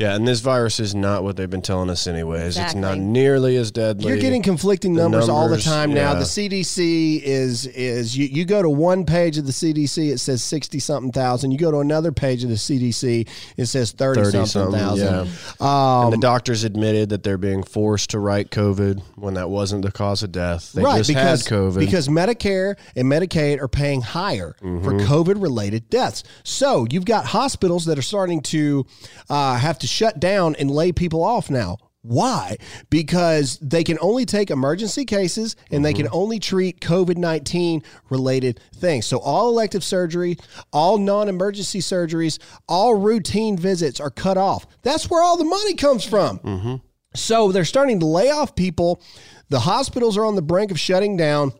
Yeah, 0.00 0.14
and 0.16 0.26
this 0.26 0.40
virus 0.40 0.80
is 0.80 0.94
not 0.94 1.24
what 1.24 1.36
they've 1.36 1.50
been 1.50 1.60
telling 1.60 1.90
us 1.90 2.06
anyways. 2.06 2.56
It's 2.56 2.74
not 2.74 2.96
nearly 2.98 3.56
as 3.56 3.70
deadly. 3.70 4.08
You're 4.08 4.16
getting 4.16 4.42
conflicting 4.42 4.94
The 4.94 5.02
numbers, 5.02 5.28
all 5.28 5.42
the 5.42 5.56
numbers, 5.56 5.64
time 5.66 5.92
now. 5.92 6.14
The 6.14 6.24
CDC 6.24 7.20
is 7.22 7.66
is 7.66 8.16
you, 8.16 8.24
you 8.26 8.46
go 8.46 8.62
to 8.62 8.70
one 8.70 9.04
page 9.04 9.36
of 9.36 9.44
the 9.44 9.52
CDC, 9.52 10.10
it 10.10 10.16
says 10.18 10.42
sixty 10.42 10.78
something 10.78 11.12
thousand. 11.12 11.50
You 11.50 11.58
go 11.58 11.70
to 11.70 11.80
another 11.80 12.12
page 12.12 12.42
of 12.44 12.48
the 12.48 12.56
CDC, 12.56 13.28
it 13.58 13.66
says 13.66 13.92
thirty, 13.92 14.22
30 14.22 14.30
something, 14.46 14.46
something, 14.46 14.80
thousand. 14.80 15.26
yeah. 15.26 15.30
Um, 15.60 16.04
and 16.04 16.12
the 16.14 16.18
doctors 16.26 16.64
admitted 16.64 17.10
that 17.10 17.22
they're 17.22 17.36
being 17.36 17.62
forced 17.62 18.08
to 18.10 18.18
write 18.20 18.50
COVID 18.50 19.02
when 19.16 19.34
that 19.34 19.50
wasn't 19.50 19.82
the 19.82 19.92
cause 19.92 20.22
of 20.22 20.32
death. 20.32 20.72
They 20.72 20.82
right, 20.82 20.96
just 20.96 21.08
because 21.08 21.46
had 21.46 21.54
COVID. 21.54 21.78
because 21.78 22.08
Medicare 22.08 22.76
and 22.96 23.06
Medicaid 23.06 23.60
are 23.60 23.68
paying 23.68 24.00
higher 24.00 24.56
for 24.60 24.66
Mm-hmm. 24.90 25.12
COVID 25.12 25.42
related 25.42 25.90
deaths. 25.90 26.24
So 26.42 26.86
you've 26.90 27.04
got 27.04 27.26
hospitals 27.26 27.84
that 27.84 27.98
are 27.98 28.02
starting 28.02 28.40
to 28.42 28.86
uh, 29.28 29.56
have 29.56 29.78
to 29.80 29.89
shut 29.90 30.20
down 30.20 30.54
and 30.56 30.70
lay 30.70 30.92
people 30.92 31.22
off 31.22 31.50
now. 31.50 31.78
Why? 32.02 32.56
Because 32.88 33.58
they 33.58 33.84
can 33.84 33.98
only 34.00 34.24
take 34.24 34.50
emergency 34.50 35.04
cases 35.04 35.54
and 35.70 35.84
they 35.84 35.92
can 35.92 36.06
Mm-hmm. 36.06 36.14
only 36.16 36.38
treat 36.38 36.80
COVID 36.80 37.18
19 37.18 37.82
related 38.08 38.58
things. 38.74 39.04
So, 39.04 39.18
all 39.18 39.50
elective 39.50 39.84
surgery, 39.84 40.38
all 40.72 40.96
non 40.96 41.28
emergency 41.28 41.80
surgeries, 41.80 42.38
all 42.66 42.94
routine 42.94 43.58
visits 43.58 44.00
are 44.00 44.08
cut 44.08 44.38
off. 44.38 44.66
That's 44.80 45.10
where 45.10 45.22
all 45.22 45.36
the 45.36 45.44
money 45.44 45.74
comes 45.74 46.02
from. 46.02 46.38
Mm-hmm. 46.38 46.74
So, 47.14 47.52
they're 47.52 47.66
starting 47.66 48.00
to 48.00 48.06
lay 48.06 48.30
off 48.30 48.56
people. 48.56 49.02
The 49.50 49.60
hospitals 49.60 50.16
are 50.16 50.24
on 50.24 50.36
the 50.36 50.42
brink 50.42 50.70
of 50.70 50.80
shutting 50.80 51.18
down. 51.18 51.52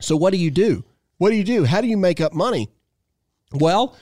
So, 0.00 0.16
what 0.18 0.32
do 0.32 0.36
you 0.36 0.50
do? 0.50 0.84
What 1.16 1.30
do 1.30 1.36
you 1.36 1.44
do? 1.44 1.64
How 1.64 1.80
do 1.80 1.86
you 1.86 1.96
make 1.96 2.20
up 2.20 2.34
money? 2.34 2.68
Well, 3.54 3.96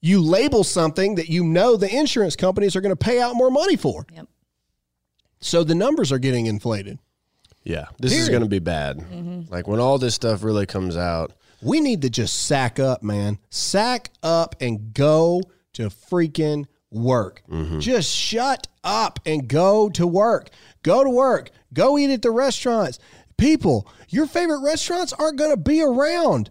you 0.00 0.22
label 0.22 0.64
something 0.64 1.16
that 1.16 1.28
you 1.28 1.44
know 1.44 1.76
the 1.76 1.94
insurance 1.94 2.36
companies 2.36 2.74
are 2.76 2.80
going 2.80 2.94
to 2.94 2.96
pay 2.96 3.20
out 3.20 3.34
more 3.36 3.50
money 3.50 3.76
for. 3.76 4.06
Yep. 4.14 4.26
So 5.40 5.64
the 5.64 5.74
numbers 5.74 6.12
are 6.12 6.18
getting 6.18 6.46
inflated. 6.46 6.98
yeah, 7.64 7.86
this 7.98 8.12
is 8.12 8.28
going 8.28 8.42
to 8.42 8.48
be 8.48 8.58
bad. 8.58 8.98
Mm-hmm. 8.98 9.52
Like 9.52 9.66
when 9.66 9.80
all 9.80 9.98
this 9.98 10.14
stuff 10.14 10.42
really 10.42 10.66
comes 10.66 10.96
out. 10.96 11.32
We 11.62 11.80
need 11.80 12.02
to 12.02 12.10
just 12.10 12.46
sack 12.46 12.78
up, 12.78 13.02
man. 13.02 13.38
Sack 13.50 14.10
up 14.22 14.56
and 14.60 14.94
go 14.94 15.42
to 15.74 15.88
freaking 15.90 16.64
work. 16.90 17.42
Mm-hmm. 17.50 17.80
Just 17.80 18.10
shut 18.10 18.66
up 18.82 19.20
and 19.26 19.46
go 19.46 19.90
to 19.90 20.06
work. 20.06 20.48
Go 20.82 21.04
to 21.04 21.10
work. 21.10 21.50
Go 21.74 21.98
eat 21.98 22.10
at 22.10 22.22
the 22.22 22.30
restaurants. 22.30 22.98
People, 23.36 23.86
your 24.08 24.26
favorite 24.26 24.60
restaurants 24.62 25.12
aren't 25.12 25.38
going 25.38 25.50
to 25.50 25.56
be 25.56 25.82
around 25.82 26.50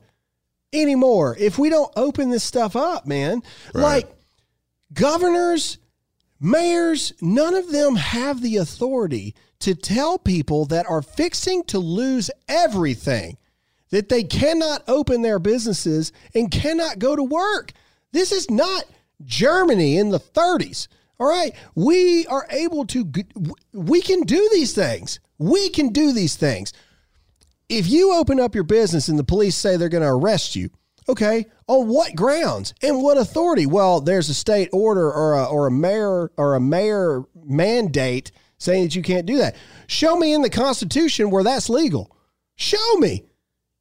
anymore 0.74 1.36
if 1.40 1.58
we 1.58 1.70
don't 1.70 1.92
open 1.96 2.30
this 2.30 2.44
stuff 2.44 2.76
up, 2.76 3.06
man. 3.06 3.44
Like 3.74 4.10
governors, 4.94 5.78
mayors, 6.40 7.14
none 7.22 7.56
of 7.56 7.72
them 7.72 7.96
have 7.96 8.42
the 8.42 8.58
authority 8.58 9.36
to 9.60 9.76
tell 9.76 10.18
people 10.18 10.66
that 10.66 10.86
are 10.90 11.02
fixing 11.02 11.64
to 11.66 11.80
lose 11.80 12.32
everything 12.48 13.38
that 13.92 14.10
they 14.10 14.24
cannot 14.24 14.84
open 14.88 15.22
their 15.22 15.40
businesses 15.40 16.12
and 16.34 16.52
cannot 16.52 17.00
go 17.00 17.16
to 17.16 17.24
work. 17.24 17.74
This 18.12 18.32
is 18.32 18.50
not 18.50 18.86
Germany 19.26 19.98
in 19.98 20.10
the 20.10 20.20
30s. 20.20 20.88
All 21.20 21.28
right. 21.28 21.54
We 21.76 22.26
are 22.28 22.48
able 22.50 22.86
to, 22.88 23.12
we 23.74 24.02
can 24.02 24.22
do 24.22 24.50
these 24.54 24.74
things. 24.74 25.20
We 25.38 25.70
can 25.70 25.90
do 25.90 26.14
these 26.14 26.36
things. 26.36 26.72
If 27.70 27.88
you 27.88 28.14
open 28.14 28.40
up 28.40 28.56
your 28.56 28.64
business 28.64 29.08
and 29.08 29.18
the 29.20 29.24
police 29.24 29.56
say 29.56 29.78
they're 29.78 29.90
going 29.90 30.04
to 30.04 30.10
arrest 30.10 30.56
you, 30.56 30.72
okay, 31.08 31.46
on 31.68 31.88
what 31.88 32.16
grounds 32.16 32.74
and 32.82 33.02
what 33.02 33.18
authority? 33.18 33.66
Well, 33.68 34.02
there's 34.02 34.30
a 34.30 34.34
state 34.34 34.70
order 34.74 35.12
or 35.12 35.36
a, 35.36 35.46
or 35.46 35.68
a 35.68 35.72
mayor 35.72 36.32
or 36.38 36.56
a 36.56 36.60
mayor 36.60 37.24
mandate 37.44 38.32
saying 38.58 38.84
that 38.84 38.96
you 38.96 39.04
can't 39.04 39.26
do 39.26 39.38
that. 39.38 39.56
Show 39.88 40.16
me 40.18 40.34
in 40.34 40.42
the 40.42 40.50
Constitution 40.50 41.30
where 41.30 41.44
that's 41.44 41.70
legal. 41.70 42.16
Show 42.56 42.96
me. 42.98 43.26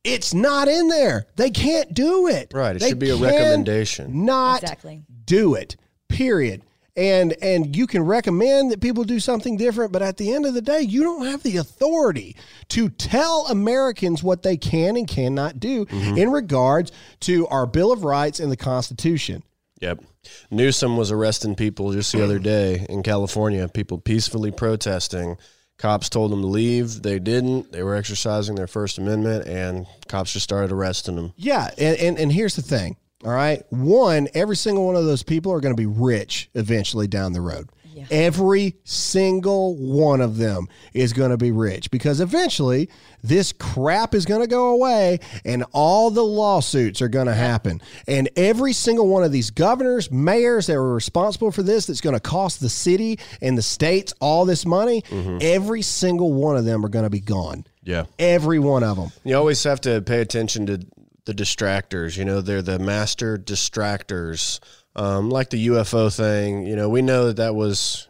It's 0.04 0.32
not 0.32 0.68
in 0.68 0.88
there. 0.88 1.26
They 1.36 1.50
can't 1.50 1.92
do 1.92 2.28
it. 2.28 2.52
Right, 2.54 2.76
it 2.76 2.78
They 2.80 2.90
should 2.90 2.98
be 2.98 3.10
a 3.10 3.16
recommendation. 3.16 4.24
Not 4.24 4.62
Exactly. 4.62 5.02
do 5.24 5.54
it. 5.54 5.76
Period. 6.08 6.62
And 6.98 7.36
and 7.40 7.76
you 7.76 7.86
can 7.86 8.02
recommend 8.02 8.72
that 8.72 8.80
people 8.80 9.04
do 9.04 9.20
something 9.20 9.56
different, 9.56 9.92
but 9.92 10.02
at 10.02 10.16
the 10.16 10.32
end 10.32 10.44
of 10.46 10.54
the 10.54 10.60
day, 10.60 10.80
you 10.80 11.04
don't 11.04 11.26
have 11.26 11.44
the 11.44 11.58
authority 11.58 12.34
to 12.70 12.88
tell 12.88 13.46
Americans 13.46 14.20
what 14.20 14.42
they 14.42 14.56
can 14.56 14.96
and 14.96 15.06
cannot 15.06 15.60
do 15.60 15.86
mm-hmm. 15.86 16.18
in 16.18 16.32
regards 16.32 16.90
to 17.20 17.46
our 17.46 17.66
Bill 17.66 17.92
of 17.92 18.02
Rights 18.02 18.40
and 18.40 18.50
the 18.50 18.56
Constitution. 18.56 19.44
Yep. 19.80 20.02
Newsom 20.50 20.96
was 20.96 21.12
arresting 21.12 21.54
people 21.54 21.92
just 21.92 22.10
the 22.10 22.24
other 22.24 22.38
day 22.40 22.84
in 22.88 23.04
California, 23.04 23.68
people 23.68 23.98
peacefully 23.98 24.50
protesting. 24.50 25.36
Cops 25.78 26.08
told 26.08 26.32
them 26.32 26.40
to 26.40 26.48
leave. 26.48 27.02
They 27.02 27.20
didn't. 27.20 27.70
They 27.70 27.84
were 27.84 27.94
exercising 27.94 28.56
their 28.56 28.66
First 28.66 28.98
Amendment, 28.98 29.46
and 29.46 29.86
cops 30.08 30.32
just 30.32 30.42
started 30.42 30.72
arresting 30.72 31.14
them. 31.14 31.32
Yeah, 31.36 31.70
and, 31.78 31.96
and 31.96 32.18
and 32.18 32.32
here's 32.32 32.56
the 32.56 32.62
thing. 32.62 32.96
All 33.24 33.32
right, 33.32 33.64
one, 33.70 34.28
every 34.34 34.56
single 34.56 34.86
one 34.86 34.94
of 34.94 35.04
those 35.04 35.24
people 35.24 35.52
are 35.52 35.60
going 35.60 35.74
to 35.74 35.80
be 35.80 35.86
rich 35.86 36.50
eventually 36.54 37.08
down 37.08 37.32
the 37.32 37.40
road. 37.40 37.68
Every 38.10 38.76
single 38.84 39.74
one 39.76 40.20
of 40.20 40.36
them 40.36 40.68
is 40.94 41.12
going 41.12 41.30
to 41.30 41.36
be 41.36 41.52
rich 41.52 41.90
because 41.90 42.20
eventually 42.20 42.88
this 43.22 43.52
crap 43.52 44.14
is 44.14 44.24
going 44.24 44.40
to 44.40 44.46
go 44.46 44.68
away 44.68 45.20
and 45.44 45.64
all 45.72 46.10
the 46.10 46.22
lawsuits 46.22 47.02
are 47.02 47.08
going 47.08 47.26
to 47.26 47.34
happen. 47.34 47.80
And 48.06 48.28
every 48.36 48.72
single 48.72 49.08
one 49.08 49.24
of 49.24 49.32
these 49.32 49.50
governors, 49.50 50.10
mayors 50.10 50.66
that 50.66 50.74
were 50.76 50.94
responsible 50.94 51.50
for 51.50 51.62
this, 51.62 51.86
that's 51.86 52.00
going 52.00 52.14
to 52.14 52.20
cost 52.20 52.60
the 52.60 52.68
city 52.68 53.18
and 53.40 53.56
the 53.56 53.62
states 53.62 54.14
all 54.20 54.44
this 54.44 54.64
money, 54.64 55.02
mm-hmm. 55.02 55.38
every 55.40 55.82
single 55.82 56.32
one 56.32 56.56
of 56.56 56.64
them 56.64 56.84
are 56.84 56.88
going 56.88 57.04
to 57.04 57.10
be 57.10 57.20
gone. 57.20 57.64
Yeah. 57.82 58.04
Every 58.18 58.58
one 58.58 58.84
of 58.84 58.96
them. 58.96 59.10
You 59.24 59.36
always 59.36 59.64
have 59.64 59.80
to 59.82 60.02
pay 60.02 60.20
attention 60.20 60.66
to 60.66 60.86
the 61.28 61.34
distractors. 61.34 62.16
You 62.16 62.24
know, 62.24 62.40
they're 62.40 62.62
the 62.62 62.78
master 62.78 63.36
distractors. 63.38 64.58
Um, 64.96 65.30
like 65.30 65.50
the 65.50 65.68
UFO 65.68 66.14
thing, 66.14 66.66
you 66.66 66.74
know, 66.74 66.88
we 66.88 67.02
know 67.02 67.26
that 67.26 67.36
that 67.36 67.54
was 67.54 68.08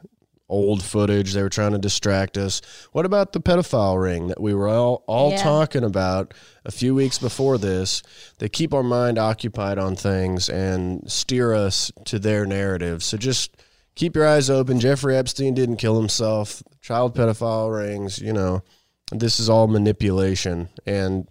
old 0.48 0.82
footage. 0.82 1.34
They 1.34 1.42
were 1.42 1.50
trying 1.50 1.72
to 1.72 1.78
distract 1.78 2.38
us. 2.38 2.62
What 2.92 3.04
about 3.04 3.32
the 3.32 3.40
pedophile 3.40 4.00
ring 4.00 4.28
that 4.28 4.40
we 4.40 4.54
were 4.54 4.68
all, 4.68 5.04
all 5.06 5.32
Yeah. 5.32 5.42
talking 5.42 5.84
about 5.84 6.32
a 6.64 6.70
few 6.70 6.94
weeks 6.94 7.18
before 7.18 7.58
this? 7.58 8.02
They 8.38 8.48
keep 8.48 8.72
our 8.72 8.82
mind 8.82 9.18
occupied 9.18 9.76
on 9.78 9.96
things 9.96 10.48
and 10.48 11.02
steer 11.10 11.52
us 11.52 11.92
to 12.06 12.18
their 12.18 12.46
narrative. 12.46 13.02
So 13.02 13.18
just 13.18 13.54
keep 13.94 14.16
your 14.16 14.26
eyes 14.26 14.48
open. 14.48 14.80
Jeffrey 14.80 15.16
Epstein 15.16 15.52
didn't 15.52 15.76
kill 15.76 15.98
himself. 15.98 16.62
Child 16.80 17.14
pedophile 17.14 17.76
rings, 17.76 18.18
you 18.20 18.32
know. 18.32 18.62
This 19.12 19.40
is 19.40 19.48
all 19.48 19.66
manipulation. 19.68 20.68
And 20.86 21.26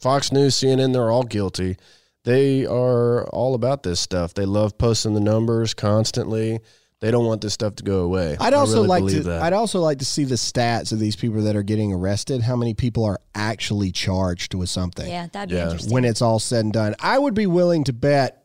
Fox 0.00 0.32
News, 0.32 0.54
CNN, 0.56 0.92
they're 0.92 1.10
all 1.10 1.24
guilty. 1.24 1.76
they 2.24 2.66
are 2.66 3.26
all 3.28 3.54
about 3.54 3.82
this 3.82 3.98
stuff. 4.00 4.34
They 4.34 4.44
love 4.46 4.76
posting 4.78 5.14
the 5.14 5.20
numbers 5.20 5.74
constantly. 5.74 6.60
They 7.00 7.10
don't 7.10 7.24
want 7.24 7.40
this 7.40 7.54
stuff 7.54 7.76
to 7.76 7.82
go 7.82 8.00
away. 8.00 8.36
I'd 8.38 8.52
also 8.52 8.76
really 8.84 8.88
like 8.88 9.06
to. 9.06 9.22
that. 9.22 9.42
I'd 9.42 9.54
also 9.54 9.80
like 9.80 9.98
to 10.00 10.04
see 10.04 10.24
the 10.24 10.34
stats 10.34 10.92
of 10.92 10.98
these 10.98 11.16
people 11.16 11.40
that 11.44 11.56
are 11.56 11.62
getting 11.62 11.94
arrested. 11.94 12.42
How 12.42 12.56
many 12.56 12.74
people 12.74 13.04
are 13.06 13.18
actually 13.34 13.90
charged 13.90 14.52
with 14.52 14.68
something? 14.68 15.08
Yeah, 15.08 15.28
that'd 15.32 15.48
be 15.48 15.54
Yeah. 15.56 15.64
interesting. 15.64 15.92
When 15.94 16.04
it's 16.04 16.20
all 16.20 16.38
said 16.38 16.64
and 16.66 16.72
done, 16.74 16.94
I 17.00 17.18
would 17.18 17.32
be 17.32 17.46
willing 17.46 17.84
to 17.84 17.94
bet 17.94 18.44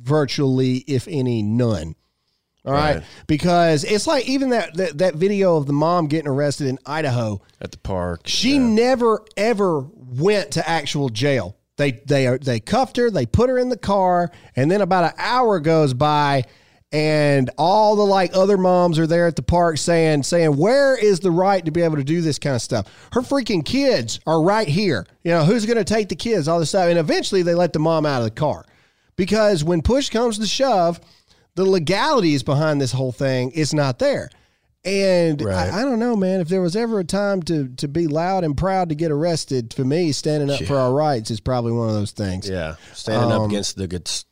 virtually, 0.00 0.78
if 0.86 1.08
any, 1.08 1.42
none. 1.42 1.94
All 2.64 2.72
right, 2.74 2.96
Right. 2.96 3.04
because 3.26 3.84
it's 3.84 4.06
like 4.06 4.28
even 4.28 4.50
that, 4.50 4.74
that 4.74 4.98
that 4.98 5.14
video 5.14 5.56
of 5.56 5.66
the 5.66 5.72
mom 5.72 6.08
getting 6.08 6.28
arrested 6.28 6.66
in 6.66 6.78
Idaho. 6.84 7.40
at 7.60 7.72
the 7.72 7.78
park. 7.78 8.22
She 8.26 8.52
yeah. 8.54 8.58
never 8.58 9.24
ever 9.36 9.80
went 9.94 10.52
to 10.52 10.68
actual 10.68 11.08
jail. 11.08 11.56
They 11.78 11.92
they 11.92 12.36
they 12.36 12.60
cuffed 12.60 12.96
her, 12.98 13.10
they 13.10 13.24
put 13.26 13.48
her 13.48 13.58
in 13.58 13.70
the 13.70 13.78
car, 13.78 14.30
and 14.56 14.70
then 14.70 14.82
about 14.82 15.04
an 15.04 15.12
hour 15.16 15.58
goes 15.60 15.94
by, 15.94 16.44
and 16.92 17.48
all 17.56 17.96
the 17.96 18.04
like 18.04 18.32
other 18.36 18.58
moms 18.58 18.98
are 18.98 19.06
there 19.06 19.26
at 19.26 19.36
the 19.36 19.42
park 19.42 19.78
saying 19.78 20.24
saying 20.24 20.56
where 20.56 20.94
is 20.96 21.20
the 21.20 21.30
right 21.30 21.64
to 21.64 21.70
be 21.70 21.80
able 21.80 21.96
to 21.96 22.04
do 22.04 22.20
this 22.20 22.38
kind 22.38 22.56
of 22.56 22.60
stuff? 22.60 22.86
Her 23.12 23.22
freaking 23.22 23.64
kids 23.64 24.20
are 24.26 24.42
right 24.42 24.68
here. 24.68 25.06
You 25.24 25.30
know 25.30 25.44
who's 25.46 25.64
going 25.64 25.78
to 25.78 25.84
take 25.84 26.10
the 26.10 26.16
kids? 26.16 26.48
All 26.48 26.58
this 26.58 26.68
stuff, 26.68 26.88
and 26.88 26.98
eventually 26.98 27.40
they 27.42 27.54
let 27.54 27.72
the 27.72 27.78
mom 27.78 28.04
out 28.04 28.18
of 28.18 28.24
the 28.24 28.30
car 28.32 28.66
because 29.16 29.64
when 29.64 29.80
push 29.80 30.10
comes 30.10 30.38
to 30.38 30.46
shove, 30.46 31.00
the 31.54 31.64
legalities 31.64 32.42
behind 32.42 32.80
this 32.80 32.92
whole 32.92 33.12
thing 33.12 33.50
is 33.52 33.74
not 33.74 33.98
there. 33.98 34.30
And 34.82 35.42
Right. 35.42 35.70
I, 35.70 35.80
I 35.80 35.84
don't 35.84 35.98
know, 35.98 36.16
man. 36.16 36.40
If 36.40 36.48
there 36.48 36.62
was 36.62 36.74
ever 36.74 37.00
a 37.00 37.04
time 37.04 37.42
to 37.42 37.68
to 37.76 37.86
be 37.86 38.06
loud 38.06 38.44
and 38.44 38.56
proud 38.56 38.88
to 38.88 38.94
get 38.94 39.10
arrested, 39.10 39.74
for 39.74 39.84
me, 39.84 40.10
standing 40.12 40.48
up 40.48 40.62
for 40.62 40.76
our 40.78 40.90
rights 40.90 41.30
is 41.30 41.38
probably 41.38 41.72
one 41.72 41.88
of 41.90 41.94
those 41.94 42.12
things. 42.12 42.48
Yeah, 42.48 42.76
standing 42.94 43.30
Um, 43.30 43.42
up 43.42 43.48
against 43.50 43.76
the 43.76 43.86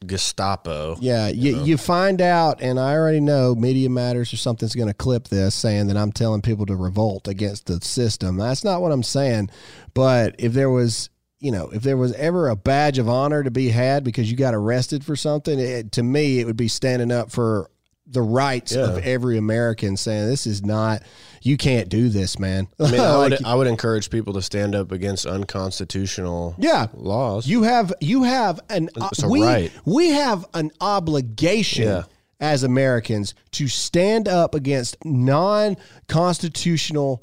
Gestapo. 0.06 0.96
Yeah, 1.00 1.28
you, 1.28 1.62
you 1.64 1.76
find 1.76 2.22
out, 2.22 2.62
and 2.62 2.80
I 2.80 2.94
already 2.94 3.20
know 3.20 3.54
Media 3.54 3.90
Matters 3.90 4.32
or 4.32 4.38
something's 4.38 4.74
going 4.74 4.88
to 4.88 4.94
clip 4.94 5.28
this 5.28 5.54
saying 5.54 5.88
that 5.88 5.98
I'm 5.98 6.12
telling 6.12 6.40
people 6.40 6.64
to 6.66 6.76
revolt 6.76 7.28
against 7.28 7.66
the 7.66 7.78
system. 7.82 8.38
That's 8.38 8.64
not 8.64 8.80
what 8.80 8.90
I'm 8.90 9.02
saying. 9.02 9.50
But 9.92 10.34
if 10.38 10.54
there 10.54 10.70
was, 10.70 11.10
you 11.40 11.52
know, 11.52 11.68
if 11.72 11.82
there 11.82 11.96
was 11.96 12.12
ever 12.14 12.48
a 12.48 12.56
badge 12.56 12.98
of 12.98 13.08
honor 13.08 13.42
to 13.44 13.50
be 13.50 13.68
had 13.68 14.02
because 14.04 14.30
you 14.30 14.36
got 14.36 14.54
arrested 14.54 15.04
for 15.04 15.14
something, 15.16 15.58
it, 15.58 15.92
to 15.92 16.02
me, 16.02 16.40
it 16.40 16.46
would 16.46 16.56
be 16.56 16.68
standing 16.68 17.12
up 17.12 17.30
for 17.30 17.70
the 18.10 18.22
rights 18.22 18.74
of 18.74 18.98
every 19.04 19.36
American, 19.36 19.94
saying 19.96 20.26
this 20.28 20.46
is 20.46 20.64
not, 20.64 21.02
you 21.42 21.58
can't 21.58 21.90
do 21.90 22.08
this, 22.08 22.38
man. 22.38 22.66
I 22.80 22.90
mean, 22.90 23.00
I 23.00 23.16
Like, 23.16 23.30
would, 23.32 23.44
I 23.44 23.54
would 23.54 23.66
encourage 23.66 24.08
people 24.08 24.32
to 24.32 24.40
stand 24.42 24.74
up 24.74 24.92
against 24.92 25.26
unconstitutional 25.26 26.54
Yeah. 26.58 26.86
laws. 26.94 27.46
You 27.46 27.64
have 27.64 27.92
you 28.00 28.22
have 28.22 28.60
an 28.70 28.88
uh, 28.98 29.10
we 29.28 29.42
right. 29.42 29.70
we 29.84 30.08
have 30.08 30.46
an 30.54 30.70
obligation 30.80 31.84
Yeah. 31.84 32.04
as 32.40 32.62
Americans 32.62 33.34
to 33.52 33.68
stand 33.68 34.26
up 34.26 34.54
against 34.54 34.96
non-constitutional 35.04 37.22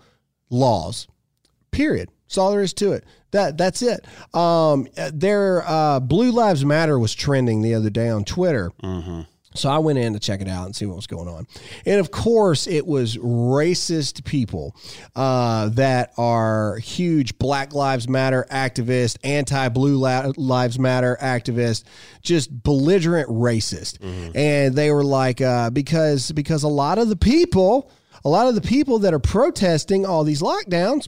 laws. 0.50 1.08
Period. 1.72 2.10
That's 2.28 2.38
all 2.38 2.52
there 2.52 2.62
is 2.62 2.74
to 2.76 2.94
it. 2.94 3.04
That 3.32 3.58
that's 3.58 3.82
it. 3.82 4.06
Um, 4.34 4.88
their 5.14 5.64
uh, 5.68 6.00
Blue 6.00 6.32
Lives 6.32 6.64
Matter 6.66 6.98
was 6.98 7.14
trending 7.14 7.62
the 7.62 7.76
other 7.76 7.90
day 7.90 8.10
on 8.10 8.24
Twitter. 8.24 8.72
So 9.56 9.70
I 9.70 9.78
went 9.78 9.98
in 9.98 10.12
to 10.12 10.20
check 10.20 10.42
it 10.42 10.50
out 10.50 10.66
and 10.66 10.76
see 10.76 10.86
what 10.86 10.98
was 10.98 11.08
going 11.08 11.30
on. 11.30 11.48
And 11.86 12.02
of 12.02 12.12
course, 12.12 12.68
it 12.68 12.86
was 12.86 13.16
racist 13.16 14.26
people 14.26 14.76
uh, 15.16 15.70
that 15.70 16.12
are 16.18 16.78
huge 16.80 17.38
Black 17.38 17.74
Lives 17.74 18.10
Matter 18.10 18.46
activists, 18.52 19.18
anti 19.24 19.70
Blue 19.70 19.96
Lives 19.96 20.78
Matter 20.78 21.18
activists, 21.22 21.84
just 22.22 22.64
belligerent 22.64 23.30
racist. 23.30 24.00
And 24.36 24.76
they 24.76 24.92
were 24.92 25.06
like, 25.06 25.40
uh, 25.40 25.70
because 25.70 26.32
because 26.34 26.64
a 26.64 26.68
lot 26.68 26.98
of 26.98 27.08
the 27.08 27.16
people, 27.16 27.90
a 28.26 28.30
lot 28.30 28.48
of 28.48 28.56
the 28.56 28.62
people 28.62 29.00
that 29.00 29.14
are 29.14 29.20
protesting 29.20 30.06
all 30.06 30.26
these 30.26 30.42
lockdowns, 30.42 31.08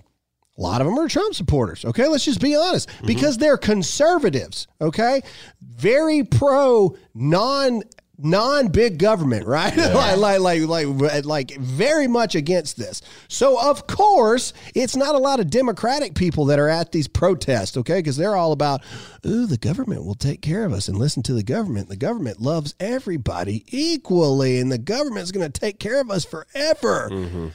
a 0.58 0.62
lot 0.62 0.82
of 0.82 0.88
them 0.88 0.98
are 0.98 1.08
Trump 1.08 1.36
supporters. 1.36 1.86
Okay, 1.86 2.08
let's 2.08 2.26
just 2.26 2.42
be 2.42 2.56
honest 2.56 2.90
mm-hmm. 2.90 3.08
because 3.08 3.38
they're 3.38 3.58
conservatives. 3.58 4.68
Okay, 4.82 5.22
very 5.62 6.24
pro 6.24 6.96
non 7.14 7.84
non 8.18 8.70
big 8.70 8.98
government, 8.98 9.46
right? 9.46 9.76
like, 10.18 10.18
like 10.18 10.42
like 10.42 10.88
like 10.88 11.26
like 11.26 11.52
very 11.58 12.08
much 12.08 12.36
against 12.36 12.78
this. 12.78 13.02
So 13.28 13.62
of 13.62 13.88
course 13.88 14.54
it's 14.74 14.96
not 14.96 15.16
a 15.16 15.20
lot 15.20 15.40
of 15.40 15.50
Democratic 15.50 16.16
people 16.16 16.46
that 16.46 16.60
are 16.60 16.70
at 16.70 16.92
these 16.92 17.08
protests. 17.08 17.78
Okay, 17.78 18.00
because 18.00 18.18
they're 18.18 18.36
all 18.36 18.52
about, 18.52 18.82
ooh, 19.26 19.46
the 19.46 19.58
government 19.58 20.06
will 20.06 20.16
take 20.16 20.42
care 20.42 20.66
of 20.66 20.74
us 20.74 20.88
and 20.88 20.98
listen 20.98 21.24
to 21.24 21.34
the 21.34 21.44
government. 21.44 21.90
The 21.90 21.98
government 21.98 22.42
loves 22.42 22.74
everybody 22.80 23.64
equally, 23.68 24.60
and 24.60 24.72
the 24.72 24.78
government's 24.80 25.32
going 25.32 25.50
to 25.50 25.60
take 25.60 25.80
care 25.80 26.02
of 26.02 26.10
us 26.10 26.26
forever 26.26 27.10
mm-hmm. 27.12 27.48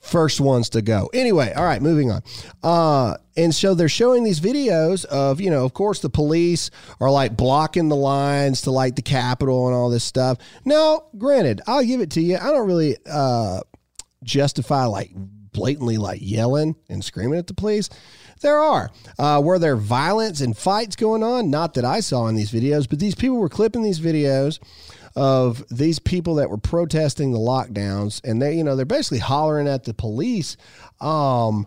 First 0.00 0.40
ones 0.40 0.70
to 0.70 0.82
go. 0.82 1.10
Anyway, 1.12 1.52
all 1.52 1.64
right, 1.64 1.82
moving 1.82 2.10
on. 2.10 2.22
Uh, 2.62 3.16
and 3.36 3.54
so 3.54 3.74
they're 3.74 3.88
showing 3.88 4.24
these 4.24 4.40
videos 4.40 5.04
of, 5.04 5.40
you 5.40 5.50
know, 5.50 5.64
of 5.64 5.74
course, 5.74 6.00
the 6.00 6.10
police 6.10 6.70
are 7.00 7.10
like 7.10 7.36
blocking 7.36 7.88
the 7.88 7.96
lines 7.96 8.62
to 8.62 8.70
like 8.70 8.96
the 8.96 9.02
Capitol 9.02 9.66
and 9.66 9.76
all 9.76 9.90
this 9.90 10.04
stuff. 10.04 10.38
Now, 10.64 11.04
granted, 11.16 11.60
I'll 11.66 11.84
give 11.84 12.00
it 12.00 12.10
to 12.12 12.20
you. 12.20 12.36
I 12.36 12.50
don't 12.50 12.66
really 12.66 12.96
uh, 13.10 13.60
justify 14.24 14.86
like 14.86 15.12
blatantly 15.52 15.98
like 15.98 16.20
yelling 16.22 16.76
and 16.88 17.04
screaming 17.04 17.38
at 17.38 17.46
the 17.46 17.54
police. 17.54 17.88
There 18.40 18.58
are. 18.58 18.90
Uh, 19.18 19.42
were 19.44 19.58
there 19.58 19.76
violence 19.76 20.40
and 20.40 20.56
fights 20.56 20.96
going 20.96 21.22
on? 21.22 21.50
Not 21.50 21.74
that 21.74 21.84
I 21.84 22.00
saw 22.00 22.26
in 22.28 22.36
these 22.36 22.50
videos, 22.50 22.88
but 22.88 22.98
these 22.98 23.14
people 23.14 23.36
were 23.36 23.50
clipping 23.50 23.82
these 23.82 24.00
videos 24.00 24.58
of 25.16 25.66
these 25.68 25.98
people 25.98 26.36
that 26.36 26.50
were 26.50 26.58
protesting 26.58 27.32
the 27.32 27.38
lockdowns, 27.38 28.20
and 28.24 28.40
they, 28.40 28.54
you 28.54 28.64
know, 28.64 28.76
they're 28.76 28.84
basically 28.84 29.18
hollering 29.18 29.68
at 29.68 29.84
the 29.84 29.94
police. 29.94 30.56
Um, 31.00 31.66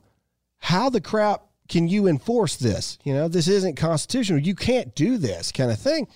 how 0.60 0.89
the 0.89 1.01
crap 1.01 1.43
can 1.69 1.88
you 1.88 2.08
enforce 2.08 2.56
this? 2.56 2.97
You 3.03 3.13
know, 3.13 3.27
this 3.27 3.47
isn't 3.47 3.75
constitutional. 3.75 4.39
You 4.39 4.56
can't 4.56 4.93
do 4.95 5.17
this 5.17 5.51
kind 5.51 5.71
of 5.71 5.79
thing. 5.79 6.08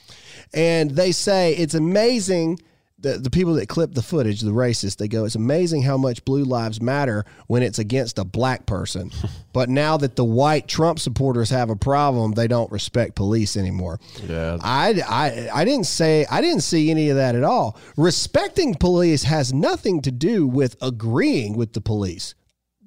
And 0.53 0.91
they 0.91 1.11
say 1.11 1.53
it's 1.53 1.73
amazing. 1.73 2.59
The, 2.99 3.19
the 3.19 3.29
people 3.29 3.53
that 3.55 3.69
clip 3.69 3.93
the 3.93 4.01
footage, 4.01 4.41
the 4.41 4.49
racists, 4.49 4.97
they 4.97 5.07
go, 5.07 5.25
it's 5.25 5.35
amazing 5.35 5.83
how 5.83 5.97
much 5.97 6.25
blue 6.25 6.43
lives 6.43 6.81
matter 6.81 7.25
when 7.45 7.61
it's 7.61 7.77
against 7.77 8.17
a 8.17 8.23
black 8.23 8.65
person. 8.65 9.11
but 9.53 9.69
now 9.69 9.97
that 9.97 10.15
the 10.15 10.25
white 10.25 10.67
Trump 10.67 10.97
supporters 10.97 11.51
have 11.51 11.69
a 11.69 11.75
problem, 11.75 12.31
they 12.31 12.47
don't 12.47 12.71
respect 12.71 13.15
police 13.15 13.55
anymore. 13.55 13.99
Yeah. 14.27 14.57
I, 14.61 14.99
I, 15.07 15.49
I 15.61 15.63
didn't 15.63 15.85
say, 15.85 16.25
I 16.31 16.41
didn't 16.41 16.61
see 16.61 16.89
any 16.89 17.09
of 17.09 17.17
that 17.17 17.35
at 17.35 17.43
all. 17.43 17.77
Respecting 17.97 18.73
police 18.73 19.21
has 19.23 19.53
nothing 19.53 20.01
to 20.01 20.11
do 20.11 20.47
with 20.47 20.75
agreeing 20.81 21.55
with 21.55 21.73
the 21.73 21.81
police. 21.81 22.33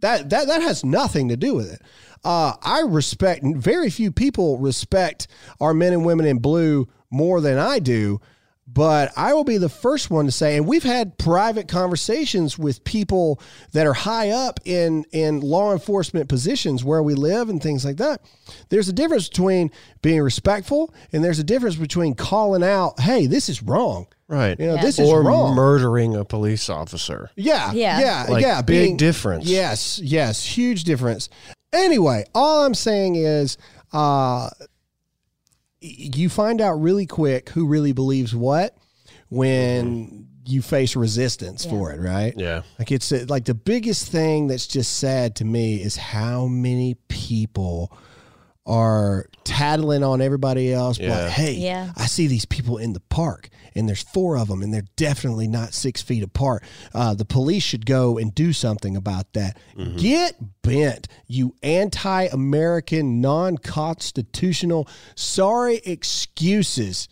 That, 0.01 0.29
that, 0.31 0.49
that 0.49 0.62
has 0.62 0.85
nothing 0.85 1.29
to 1.29 1.37
do 1.37 1.55
with 1.55 1.73
it. 1.73 1.83
Uh, 2.25 2.55
I 2.62 2.81
respect, 2.81 3.44
very 3.44 3.90
few 3.90 4.11
people 4.11 4.59
respect 4.59 5.29
our 5.61 5.73
men 5.73 5.92
and 5.92 6.05
women 6.05 6.27
in 6.27 6.38
blue 6.38 6.88
more 7.11 7.40
than 7.40 7.59
I 7.59 7.79
do. 7.79 8.20
But 8.73 9.11
I 9.17 9.35
will 9.35 9.43
be 9.45 9.57
the 9.59 9.69
first 9.69 10.11
one 10.11 10.27
to 10.27 10.33
say, 10.33 10.57
and 10.57 10.67
we've 10.67 10.85
had 10.85 11.19
private 11.19 11.67
conversations 11.67 12.57
with 12.57 12.85
people 12.85 13.41
that 13.73 13.87
are 13.87 13.93
high 13.93 14.31
up 14.31 14.61
in 14.65 15.05
in 15.11 15.41
law 15.41 15.73
enforcement 15.73 16.29
positions 16.29 16.85
where 16.85 17.03
we 17.03 17.15
live 17.15 17.49
and 17.49 17.61
things 17.61 17.85
like 17.85 17.97
that. 17.97 18.21
There's 18.69 18.89
a 18.89 18.93
difference 18.93 19.29
between 19.29 19.71
being 20.03 20.21
respectful 20.23 20.95
and 21.13 21.25
there's 21.25 21.41
a 21.41 21.45
difference 21.45 21.75
between 21.77 22.15
calling 22.15 22.63
out, 22.63 23.01
"Hey, 23.01 23.27
this 23.27 23.49
is 23.49 23.61
wrong." 23.63 24.07
Right. 24.29 24.59
You 24.61 24.69
know, 24.69 24.75
Yeah. 24.77 24.83
this 24.83 25.01
is 25.01 25.09
or 25.09 25.25
wrong. 25.25 25.57
murdering 25.57 26.15
a 26.15 26.25
police 26.25 26.71
officer. 26.71 27.31
Yeah, 27.35 27.73
Yeah. 27.73 27.99
yeah, 28.01 28.27
Like, 28.29 28.43
yeah. 28.43 28.63
big 28.63 28.97
difference. 28.99 29.47
Yes, 29.47 29.99
yes, 30.05 30.45
huge 30.45 30.85
difference. 30.85 31.29
Anyway, 31.73 32.25
all 32.33 32.65
I'm 32.65 32.75
saying 32.75 33.17
is, 33.17 33.57
uh, 33.93 34.49
y- 34.51 34.51
you 35.81 36.29
find 36.29 36.61
out 36.61 36.75
really 36.75 37.07
quick 37.07 37.51
who 37.51 37.66
really 37.66 37.93
believes 37.93 38.35
what 38.35 38.77
when 39.29 40.27
you 40.45 40.62
face 40.62 40.97
resistance 40.97 41.64
for 41.64 41.93
it, 41.93 42.01
right? 42.01 42.35
Yeah. 42.37 42.62
Like 42.79 42.90
it's 42.90 43.12
uh, 43.12 43.25
like 43.29 43.45
the 43.45 43.55
biggest 43.55 44.11
thing 44.11 44.47
that's 44.47 44.66
just 44.66 44.99
sad 44.99 45.37
to 45.37 45.45
me 45.45 45.83
is 45.83 45.97
how 45.97 46.47
many 46.47 46.95
people 47.09 47.97
are 48.71 49.27
tattling 49.43 50.05
on 50.05 50.21
everybody 50.23 50.73
else. 50.73 50.99
Yeah. 50.99 51.09
But 51.09 51.31
hey, 51.33 51.55
Yeah. 51.55 51.91
I 51.97 52.07
see 52.07 52.29
these 52.29 52.45
people 52.45 52.79
in 52.79 52.93
the 52.93 53.01
park, 53.01 53.49
and 53.75 53.89
there's 53.89 54.03
four 54.03 54.39
of 54.39 54.47
them, 54.49 54.63
and 54.63 54.73
they're 54.73 54.87
definitely 54.97 55.49
not 55.49 55.75
six 55.75 56.01
feet 56.01 56.23
apart. 56.23 56.63
Uh, 56.95 57.15
the 57.15 57.25
police 57.25 57.65
should 57.65 57.85
go 57.85 58.17
and 58.17 58.33
do 58.35 58.53
something 58.53 58.97
about 58.97 59.33
that. 59.33 59.59
Get 59.97 60.37
bent, 60.63 61.09
you 61.27 61.55
anti-American, 61.63 63.21
non-constitutional. 63.21 64.89
Sorry 65.17 65.77
excuses 65.85 67.09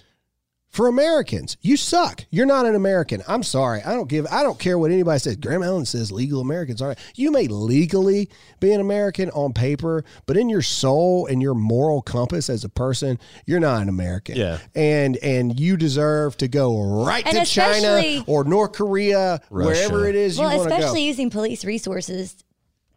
for 0.71 0.87
Americans. 0.87 1.57
You 1.63 1.77
suck. 1.77 2.25
You're 2.31 2.47
not 2.47 2.67
an 2.67 2.75
American. 2.75 3.23
I'm 3.27 3.43
sorry. 3.43 3.81
I 3.83 3.95
don't 3.95 4.09
give. 4.09 4.27
I 4.31 4.43
don't 4.43 4.59
care 4.59 4.79
what 4.79 4.91
anybody 4.91 5.19
says. 5.19 5.37
Graham 5.37 5.63
Allen 5.63 5.87
says 5.87 6.13
legal 6.13 6.41
Americans 6.41 6.83
are. 6.83 6.95
You 7.15 7.31
may 7.33 7.47
legally 7.49 8.29
be 8.61 8.73
an 8.73 8.81
American 8.81 9.31
on 9.31 9.53
paper, 9.55 10.05
but 10.27 10.37
in 10.37 10.49
your 10.49 10.61
soul 10.63 11.27
and 11.27 11.41
your 11.41 11.55
moral 11.55 12.03
compass 12.03 12.51
as 12.51 12.65
a 12.65 12.69
person, 12.69 13.19
you're 13.47 13.61
not 13.61 13.81
an 13.83 13.89
American. 13.89 14.37
Yeah. 14.37 14.59
And 14.75 15.17
and 15.19 15.59
you 15.59 15.77
deserve 15.77 16.37
to 16.39 16.49
go 16.49 17.05
right 17.05 17.27
And 17.27 17.37
to 17.39 17.45
China 17.45 18.23
or 18.27 18.45
North 18.45 18.73
Korea, 18.73 19.41
Russia. 19.51 19.69
wherever 19.71 20.07
it 20.07 20.15
is 20.15 20.39
Well, 20.39 20.51
you 20.53 20.59
want 20.59 20.69
to 20.69 20.75
go. 20.75 20.77
especially 20.81 21.05
using 21.05 21.31
police 21.31 21.65
resources 21.65 22.37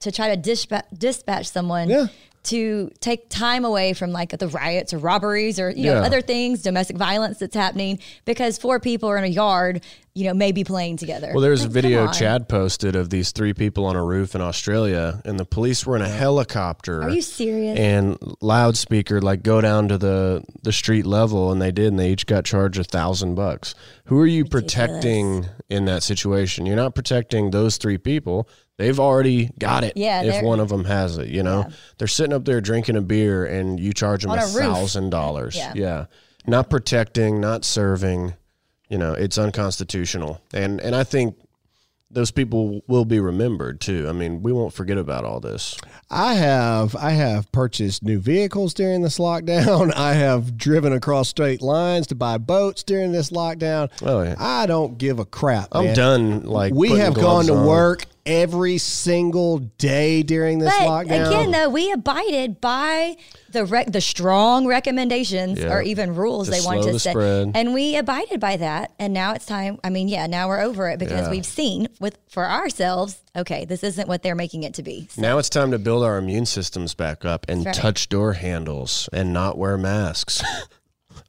to 0.02 0.12
try 0.12 0.30
to 0.36 0.36
dispatch, 0.42 0.86
dispatch 0.98 1.48
someone 1.50 1.88
Yeah. 1.90 2.08
To 2.44 2.90
take 3.00 3.30
time 3.30 3.66
away 3.66 3.94
from 3.94 4.12
like 4.12 4.38
the 4.38 4.48
riots 4.48 4.94
or 4.94 4.98
robberies 4.98 5.60
or 5.60 5.70
you 5.70 5.86
know 5.86 6.00
Yeah. 6.00 6.06
other 6.06 6.22
things, 6.22 6.62
domestic 6.64 6.98
violence 6.98 7.38
that's 7.40 7.56
happening 7.56 8.00
because 8.26 8.58
four 8.58 8.80
people 8.80 9.10
are 9.10 9.18
in 9.18 9.24
a 9.24 9.28
yard, 9.28 9.82
you 10.16 10.26
know, 10.26 10.34
maybe 10.34 10.64
playing 10.64 10.98
together. 10.98 11.32
Well, 11.34 11.42
there's 11.42 11.64
a 11.64 11.70
video. 11.70 12.12
Chad 12.12 12.50
posted 12.50 12.96
of 12.96 13.10
these 13.12 13.32
three 13.32 13.54
people 13.54 13.86
on 13.86 13.96
a 13.96 14.04
roof 14.04 14.34
in 14.36 14.42
Australia, 14.42 15.22
and 15.24 15.40
the 15.40 15.46
police 15.46 15.86
were 15.86 15.96
in 15.96 16.02
a 16.02 16.10
helicopter. 16.10 17.04
Are 17.04 17.10
you 17.10 17.22
serious? 17.22 17.78
And 17.78 18.18
loudspeaker, 18.42 19.22
like 19.22 19.44
go 19.44 19.62
down 19.62 19.88
to 19.90 19.98
the 19.98 20.44
the 20.64 20.74
street 20.74 21.06
level, 21.06 21.52
and 21.52 21.62
they 21.62 21.72
did, 21.72 21.88
and 21.88 22.00
they 22.00 22.12
each 22.12 22.26
got 22.26 22.44
charged 22.46 22.80
a 22.80 22.84
thousand 22.84 23.36
bucks. 23.36 23.76
Who 24.06 24.20
are 24.20 24.26
you 24.28 24.46
protecting 24.46 25.46
in 25.70 25.86
that 25.86 26.04
situation? 26.04 26.66
You're 26.66 26.76
not 26.76 26.96
protecting 26.96 27.52
those 27.52 27.78
three 27.78 27.98
people. 27.98 28.50
They've 28.78 29.00
already 29.00 29.52
got 29.60 29.84
it. 29.84 29.94
Yeah, 29.96 30.24
if 30.24 30.44
one 30.44 30.60
of 30.60 30.70
them 30.70 30.86
has 30.86 31.18
it, 31.20 31.28
you 31.28 31.44
know, 31.44 31.68
they're 32.00 32.08
sitting 32.08 32.31
up 32.34 32.46
there 32.46 32.62
drinking 32.62 32.96
a 32.96 33.02
beer, 33.02 33.46
and 33.46 33.80
you 33.80 33.94
charge 33.94 34.24
them 34.24 34.32
a 34.32 34.36
a 34.36 34.42
thousand 34.42 35.10
dollars. 35.10 35.56
Yeah. 35.56 35.74
Yeah, 35.76 36.06
not 36.46 36.70
protecting, 36.70 37.40
not 37.40 37.66
serving. 37.66 38.34
You 38.90 38.98
know, 38.98 39.14
it's 39.14 39.38
unconstitutional, 39.38 40.42
and 40.54 40.82
and 40.82 40.96
I 40.96 41.04
think 41.04 41.36
those 42.14 42.32
people 42.32 42.82
will 42.88 43.06
be 43.06 43.20
remembered 43.20 43.80
too. 43.80 44.06
I 44.08 44.12
mean, 44.12 44.44
we 44.44 44.52
won't 44.52 44.74
forget 44.74 44.98
about 44.98 45.24
all 45.24 45.40
this. 45.40 45.78
I 46.10 46.34
have 46.36 46.96
I 46.96 47.12
have 47.12 47.52
purchased 47.52 48.04
new 48.04 48.20
vehicles 48.20 48.74
during 48.74 49.02
this 49.02 49.18
lockdown. 49.18 49.94
I 49.96 50.14
have 50.14 50.58
driven 50.58 50.94
across 50.94 51.30
state 51.30 51.62
lines 51.62 52.08
to 52.08 52.16
buy 52.16 52.38
boats 52.38 52.84
during 52.84 53.12
this 53.12 53.32
lockdown. 53.32 53.90
Oh, 54.02 54.22
yeah. 54.22 54.36
I 54.38 54.66
don't 54.66 54.98
give 54.98 55.20
a 55.20 55.26
crap. 55.26 55.70
I'm 55.72 55.86
man. 55.86 55.96
done. 55.96 56.44
Like 56.44 56.74
we 56.74 56.92
have 56.92 57.14
gone 57.14 57.46
to 57.46 57.56
on. 57.56 57.66
work 57.66 58.06
every 58.26 58.78
single 58.78 59.60
day 59.60 60.24
during 60.24 60.60
this 60.60 60.74
But 60.78 60.88
lockdown. 60.88 61.28
again, 61.28 61.52
though, 61.52 61.70
we 61.70 61.92
abided 61.92 62.62
by 62.62 63.18
the 63.52 63.66
rec- 63.66 63.92
the 63.92 64.02
strong 64.02 64.66
recommendations 64.68 65.60
Yeah. 65.60 65.74
or 65.74 65.82
even 65.82 66.16
rules 66.16 66.48
To 66.48 66.52
they 66.52 66.62
wanted 66.62 66.84
to 66.84 66.92
the 66.94 67.00
set, 67.00 67.12
spread. 67.12 67.52
and 67.56 67.74
we 67.74 67.96
abided 67.98 68.40
by 68.40 68.58
that. 68.58 68.92
And 69.00 69.14
now 69.14 69.34
it's 69.34 69.46
time. 69.46 69.80
I 69.84 69.90
mean, 69.90 70.08
yeah, 70.08 70.28
now 70.28 70.48
we're 70.48 70.62
over 70.62 70.88
it 70.90 71.00
because 71.00 71.26
Yeah. 71.26 71.32
we've 71.32 71.46
seen 71.46 71.88
with 72.00 72.18
for 72.30 72.46
ourselves. 72.50 73.18
Okay, 73.36 73.66
this 73.66 73.84
isn't 73.84 74.08
what 74.08 74.24
they're 74.24 74.36
making 74.36 74.64
it 74.64 74.74
to 74.76 74.84
be. 74.84 75.08
So, 75.12 75.22
Now 75.22 75.38
it's 75.38 75.50
time 75.50 75.72
to 75.72 75.80
build 75.80 76.04
our 76.04 76.18
immune 76.18 76.46
systems 76.46 76.94
back 76.94 77.24
up 77.26 77.46
and 77.50 77.66
right. 77.66 77.76
touch 77.76 78.10
door 78.10 78.34
handles 78.34 79.10
and 79.14 79.34
not 79.34 79.58
wear 79.58 79.78
masks. 79.78 80.42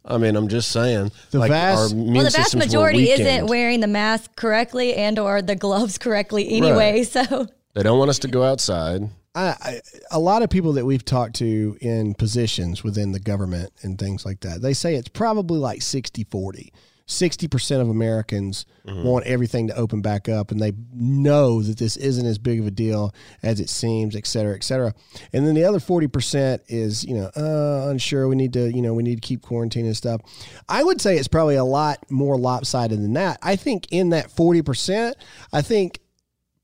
I 0.05 0.19
mean, 0.19 0.37
I'm 0.37 0.49
just 0.49 0.71
saying. 0.71 1.13
The 1.31 1.39
like 1.39 1.51
vast- 1.51 1.95
our 1.95 1.99
well, 1.99 2.25
the 2.25 2.31
vast 2.31 2.57
majority 2.57 3.11
isn't 3.11 3.47
wearing 3.47 3.81
the 3.81 3.87
mask 3.87 4.35
correctly 4.37 4.95
and 4.95 5.19
or 5.19 5.43
the 5.43 5.55
gloves 5.57 5.99
correctly 5.99 6.49
anyway. 6.51 7.05
So 7.05 7.47
They 7.75 7.83
don't 7.83 7.99
want 7.99 8.11
us 8.11 8.19
to 8.21 8.29
go 8.29 8.43
outside. 8.43 9.03
I, 9.35 9.57
I, 9.61 9.81
a 10.11 10.19
lot 10.19 10.43
of 10.43 10.51
people 10.51 10.75
that 10.75 10.85
we've 10.85 11.05
talked 11.05 11.37
to 11.37 11.77
in 11.81 12.15
positions 12.15 12.85
within 12.85 13.13
the 13.13 13.21
government 13.21 13.73
and 13.83 13.99
things 13.99 14.27
like 14.27 14.41
that, 14.41 14.61
they 14.61 14.75
say 14.75 14.95
it's 14.95 15.09
probably 15.09 15.59
like 15.59 15.81
60 15.81 16.25
40. 16.25 16.73
60% 17.07 17.81
of 17.81 17.89
Americans 17.89 18.65
want 19.05 19.25
everything 19.27 19.69
to 19.69 19.77
open 19.77 20.03
back 20.03 20.29
up 20.29 20.51
and 20.51 20.61
they 20.61 20.73
know 20.93 21.63
that 21.63 21.79
this 21.79 21.97
isn't 21.97 22.27
as 22.27 22.37
big 22.39 22.59
of 22.59 22.67
a 22.67 22.71
deal 22.71 23.15
as 23.43 23.61
it 23.61 23.69
seems, 23.71 24.17
et 24.17 24.27
cetera, 24.27 24.55
et 24.55 24.65
cetera. 24.65 24.93
And 25.33 25.47
then 25.47 25.55
the 25.55 25.65
other 25.65 25.79
40% 25.79 26.61
is, 26.69 27.05
you 27.05 27.15
know, 27.15 27.31
uh, 27.37 27.89
unsure. 27.91 28.27
We 28.29 28.35
need 28.37 28.53
to, 28.55 28.73
you 28.73 28.83
know, 28.83 28.93
we 28.93 29.03
need 29.05 29.23
to 29.23 29.27
keep 29.27 29.41
quarantine 29.43 29.87
and 29.87 29.97
stuff. 29.97 30.21
I 30.69 30.83
would 30.83 31.01
say 31.01 31.17
it's 31.17 31.29
probably 31.29 31.55
a 31.57 31.65
lot 31.65 31.99
more 32.11 32.37
lopsided 32.37 32.99
than 33.01 33.13
that. 33.13 33.39
I 33.43 33.55
think 33.57 33.87
in 33.91 34.11
that 34.11 34.29
40%, 34.29 35.15
I 35.53 35.63
think 35.63 36.01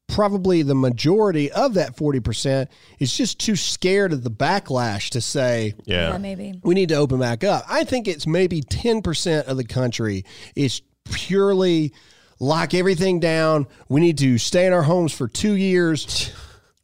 probably 0.08 0.62
the 0.62 0.74
majority 0.74 1.52
of 1.52 1.74
that 1.74 1.96
40% 1.96 2.66
is 2.98 3.16
just 3.16 3.38
too 3.38 3.54
scared 3.54 4.12
of 4.12 4.24
the 4.24 4.30
backlash 4.30 5.10
to 5.10 5.20
say 5.20 5.74
Yeah. 5.84 6.12
yeah, 6.12 6.18
maybe. 6.18 6.58
we 6.64 6.74
need 6.74 6.88
to 6.88 6.96
open 6.96 7.20
back 7.20 7.44
up. 7.44 7.64
I 7.68 7.84
think 7.84 8.08
it's 8.08 8.26
maybe 8.26 8.62
10% 8.62 9.44
of 9.46 9.56
the 9.56 9.64
country 9.64 10.24
is 10.56 10.82
purely 11.04 11.92
lock 12.40 12.74
everything 12.74 13.20
down. 13.20 13.66
We 13.88 14.00
need 14.00 14.18
to 14.18 14.38
stay 14.38 14.66
in 14.66 14.72
our 14.72 14.82
homes 14.82 15.12
for 15.12 15.28
2 15.28 15.54
years. 15.54 16.32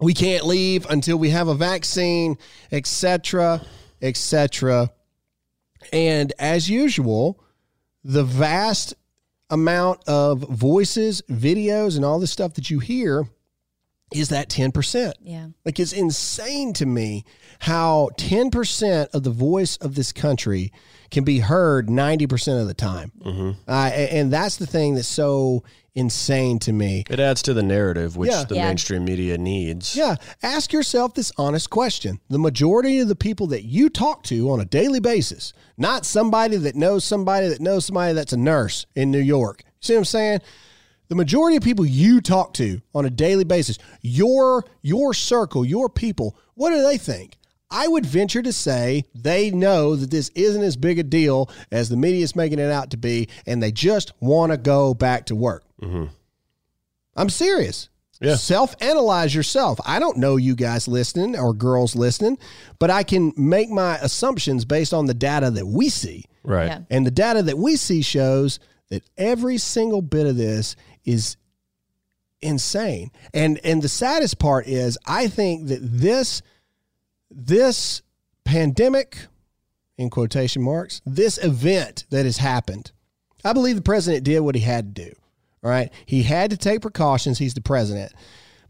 We 0.00 0.12
can't 0.12 0.44
leave 0.44 0.86
until 0.90 1.16
we 1.16 1.30
have 1.30 1.48
a 1.48 1.54
vaccine, 1.54 2.36
etc., 2.70 3.62
etc. 4.02 4.90
And 5.92 6.32
as 6.38 6.68
usual, 6.68 7.42
the 8.02 8.24
vast 8.24 8.94
amount 9.54 10.06
of 10.08 10.40
voices, 10.40 11.22
videos, 11.30 11.96
and 11.96 12.04
all 12.04 12.18
the 12.18 12.26
stuff 12.26 12.54
that 12.54 12.68
you 12.70 12.80
hear 12.80 13.24
is 14.12 14.28
that 14.28 14.48
10%. 14.48 15.12
Yeah. 15.22 15.48
Like 15.64 15.80
it's 15.80 15.92
insane 15.92 16.72
to 16.74 16.86
me 16.86 17.24
how 17.60 18.10
10% 18.18 19.14
of 19.14 19.22
the 19.22 19.30
voice 19.30 19.76
of 19.78 19.94
this 19.94 20.12
country 20.12 20.72
can 21.10 21.24
be 21.24 21.38
heard 21.38 21.86
90% 21.88 22.60
of 22.60 22.66
the 22.66 22.74
time. 22.74 23.12
Uh, 23.66 23.70
and 23.70 24.32
that's 24.32 24.56
the 24.56 24.66
thing 24.66 24.94
that's 24.96 25.08
so 25.08 25.64
insane 25.94 26.58
to 26.60 26.72
me. 26.72 27.04
It 27.08 27.20
adds 27.20 27.42
to 27.42 27.54
the 27.54 27.62
narrative, 27.62 28.16
which 28.16 28.30
Yeah. 28.30 28.44
the 28.44 28.56
Yeah. 28.56 28.66
mainstream 28.68 29.04
media 29.04 29.38
needs. 29.38 29.94
Yeah, 29.94 30.16
ask 30.42 30.72
yourself 30.72 31.14
this 31.14 31.30
honest 31.36 31.70
question. 31.70 32.20
The 32.28 32.38
majority 32.38 32.98
of 32.98 33.08
the 33.08 33.14
people 33.16 33.46
that 33.48 33.64
you 33.64 33.88
talk 33.88 34.22
to 34.24 34.50
on 34.50 34.60
a 34.60 34.64
daily 34.64 35.00
basis, 35.00 35.52
not 35.78 36.04
somebody 36.04 36.56
that 36.56 36.74
knows 36.74 37.04
somebody 37.04 37.48
that 37.48 37.60
knows 37.60 37.84
somebody 37.84 38.12
that's 38.14 38.32
a 38.32 38.36
nurse 38.36 38.86
in 38.96 39.10
New 39.10 39.20
York. 39.20 39.62
See 39.80 39.92
what 39.94 39.98
I'm 40.00 40.04
saying? 40.04 40.40
The 41.08 41.14
majority 41.14 41.56
of 41.56 41.62
people 41.62 41.84
you 41.84 42.20
talk 42.20 42.54
to 42.54 42.80
on 42.94 43.04
a 43.04 43.10
daily 43.10 43.44
basis, 43.44 43.78
your 44.00 44.64
your 44.82 45.14
circle, 45.14 45.64
your 45.64 45.88
people, 45.88 46.34
what 46.54 46.70
do 46.70 46.82
they 46.82 46.98
think? 46.98 47.36
I 47.70 47.88
would 47.88 48.06
venture 48.06 48.42
to 48.42 48.52
say 48.52 49.04
they 49.14 49.50
know 49.50 49.96
that 49.96 50.10
this 50.10 50.30
isn't 50.34 50.62
as 50.62 50.76
big 50.76 50.98
a 50.98 51.02
deal 51.02 51.50
as 51.72 51.88
the 51.88 51.96
media 51.96 52.22
is 52.22 52.36
making 52.36 52.58
it 52.58 52.70
out 52.70 52.90
to 52.90 52.96
be, 52.96 53.28
and 53.46 53.62
they 53.62 53.72
just 53.72 54.12
want 54.20 54.52
to 54.52 54.56
go 54.58 54.94
back 54.94 55.26
to 55.26 55.34
work. 55.34 55.64
Mm-hmm. 55.84 56.04
I'm 57.16 57.28
serious. 57.28 57.88
Yeah. 58.20 58.36
Self 58.36 58.74
analyze 58.80 59.34
yourself. 59.34 59.80
I 59.84 59.98
don't 59.98 60.18
know 60.18 60.36
you 60.36 60.54
guys 60.54 60.88
listening 60.88 61.36
or 61.36 61.52
girls 61.52 61.94
listening, 61.96 62.38
but 62.78 62.90
I 62.90 63.02
can 63.02 63.32
make 63.36 63.70
my 63.70 63.96
assumptions 63.96 64.64
based 64.64 64.94
on 64.94 65.06
the 65.06 65.14
data 65.14 65.50
that 65.50 65.66
we 65.66 65.88
see. 65.88 66.24
Right. 66.42 66.66
Yeah. 66.66 66.80
And 66.90 67.04
the 67.04 67.10
data 67.10 67.42
that 67.42 67.58
we 67.58 67.76
see 67.76 68.02
shows 68.02 68.60
that 68.90 69.02
every 69.16 69.58
single 69.58 70.00
bit 70.00 70.26
of 70.26 70.36
this 70.36 70.76
is 71.04 71.36
insane. 72.40 73.10
And 73.32 73.60
and 73.64 73.82
the 73.82 73.88
saddest 73.88 74.38
part 74.38 74.66
is 74.66 74.96
I 75.06 75.26
think 75.26 75.68
that 75.68 75.80
this 75.82 76.42
this 77.30 78.02
pandemic 78.44 79.18
in 79.98 80.10
quotation 80.10 80.62
marks, 80.62 81.00
this 81.04 81.42
event 81.42 82.04
that 82.10 82.24
has 82.24 82.38
happened. 82.38 82.92
I 83.44 83.52
believe 83.52 83.76
the 83.76 83.82
president 83.82 84.24
did 84.24 84.40
what 84.40 84.54
he 84.54 84.60
had 84.60 84.94
to 84.94 85.04
do. 85.04 85.12
All 85.64 85.70
right. 85.70 85.90
He 86.06 86.22
had 86.22 86.50
to 86.50 86.56
take 86.56 86.82
precautions. 86.82 87.38
He's 87.38 87.54
the 87.54 87.62
president. 87.62 88.12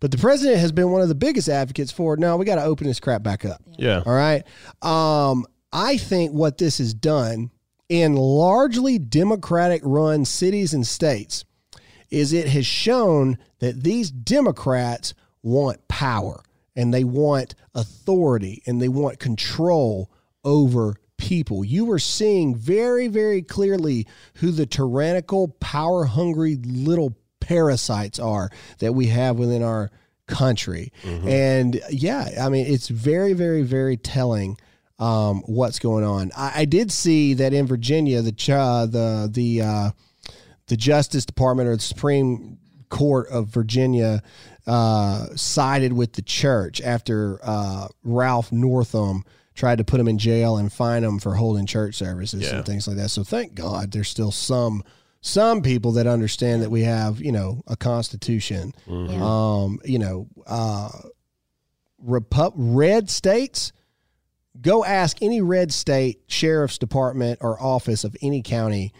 But 0.00 0.10
the 0.10 0.18
president 0.18 0.60
has 0.60 0.70
been 0.70 0.90
one 0.90 1.02
of 1.02 1.08
the 1.08 1.14
biggest 1.14 1.48
advocates 1.48 1.90
for 1.90 2.16
no, 2.16 2.36
we 2.36 2.44
got 2.44 2.56
to 2.56 2.64
open 2.64 2.86
this 2.86 3.00
crap 3.00 3.22
back 3.22 3.44
up. 3.44 3.62
Yeah. 3.76 4.02
All 4.06 4.14
right. 4.14 4.44
Um, 4.82 5.46
I 5.72 5.96
think 5.96 6.32
what 6.32 6.58
this 6.58 6.78
has 6.78 6.94
done 6.94 7.50
in 7.88 8.14
largely 8.14 8.98
Democratic 8.98 9.82
run 9.84 10.24
cities 10.24 10.72
and 10.72 10.86
states 10.86 11.44
is 12.10 12.32
it 12.32 12.48
has 12.48 12.66
shown 12.66 13.38
that 13.58 13.82
these 13.82 14.10
Democrats 14.10 15.14
want 15.42 15.86
power 15.88 16.42
and 16.76 16.94
they 16.94 17.04
want 17.04 17.54
authority 17.74 18.62
and 18.66 18.80
they 18.80 18.88
want 18.88 19.18
control 19.18 20.10
over 20.44 20.94
people. 21.24 21.64
You 21.64 21.86
were 21.86 21.98
seeing 21.98 22.54
very, 22.54 23.08
very 23.08 23.40
clearly 23.40 24.06
who 24.34 24.50
the 24.50 24.66
tyrannical, 24.66 25.48
power 25.58 26.04
hungry 26.04 26.56
little 26.56 27.16
parasites 27.40 28.18
are 28.18 28.50
that 28.80 28.92
we 28.92 29.06
have 29.06 29.38
within 29.38 29.62
our 29.62 29.90
country. 30.26 30.92
And 31.26 31.80
yeah, 31.90 32.28
I 32.40 32.50
mean, 32.50 32.66
it's 32.66 32.88
very, 32.88 33.32
very, 33.32 33.62
very 33.62 33.96
telling 33.96 34.58
um, 34.98 35.42
what's 35.46 35.78
going 35.78 36.04
on. 36.04 36.30
I, 36.36 36.52
I 36.56 36.64
did 36.66 36.92
see 36.92 37.34
that 37.34 37.54
in 37.54 37.66
Virginia, 37.66 38.20
the 38.20 38.32
ch- 38.32 38.50
uh, 38.50 38.86
the 38.86 39.28
the 39.32 39.62
uh, 39.62 39.90
the 40.66 40.76
Justice 40.76 41.24
Department 41.24 41.68
or 41.68 41.76
the 41.76 41.82
Supreme 41.82 42.58
Court 42.90 43.28
of 43.28 43.48
Virginia 43.48 44.22
uh, 44.66 45.26
sided 45.36 45.94
with 45.94 46.12
the 46.12 46.22
church 46.22 46.82
after 46.82 47.40
uh, 47.42 47.88
Ralph 48.02 48.52
Northam 48.52 49.24
tried 49.54 49.78
to 49.78 49.84
put 49.84 49.98
them 49.98 50.08
in 50.08 50.18
jail 50.18 50.56
and 50.56 50.72
fine 50.72 51.02
them 51.02 51.18
for 51.18 51.34
holding 51.36 51.64
church 51.66 51.94
services 51.94 52.42
Yeah. 52.42 52.56
and 52.56 52.66
things 52.66 52.88
like 52.88 52.96
that. 52.96 53.10
So 53.10 53.22
thank 53.24 53.54
God 53.54 53.92
there's 53.92 54.08
still 54.08 54.32
some 54.32 54.82
some 55.20 55.62
people 55.62 55.92
that 55.92 56.06
understand 56.06 56.62
that 56.62 56.70
we 56.70 56.82
have 56.82 57.20
you 57.20 57.32
know 57.32 57.62
a 57.66 57.76
constitution. 57.76 58.72
Um, 58.88 59.78
you 59.84 59.98
know, 59.98 60.28
uh, 60.46 60.90
Repu- 62.06 62.52
red 62.56 63.08
states. 63.08 63.72
Go 64.60 64.84
ask 64.84 65.16
any 65.22 65.40
red 65.40 65.72
state 65.72 66.20
sheriff's 66.28 66.78
department 66.78 67.38
or 67.42 67.60
office 67.60 68.04
of 68.04 68.14
any 68.22 68.40
county 68.42 68.92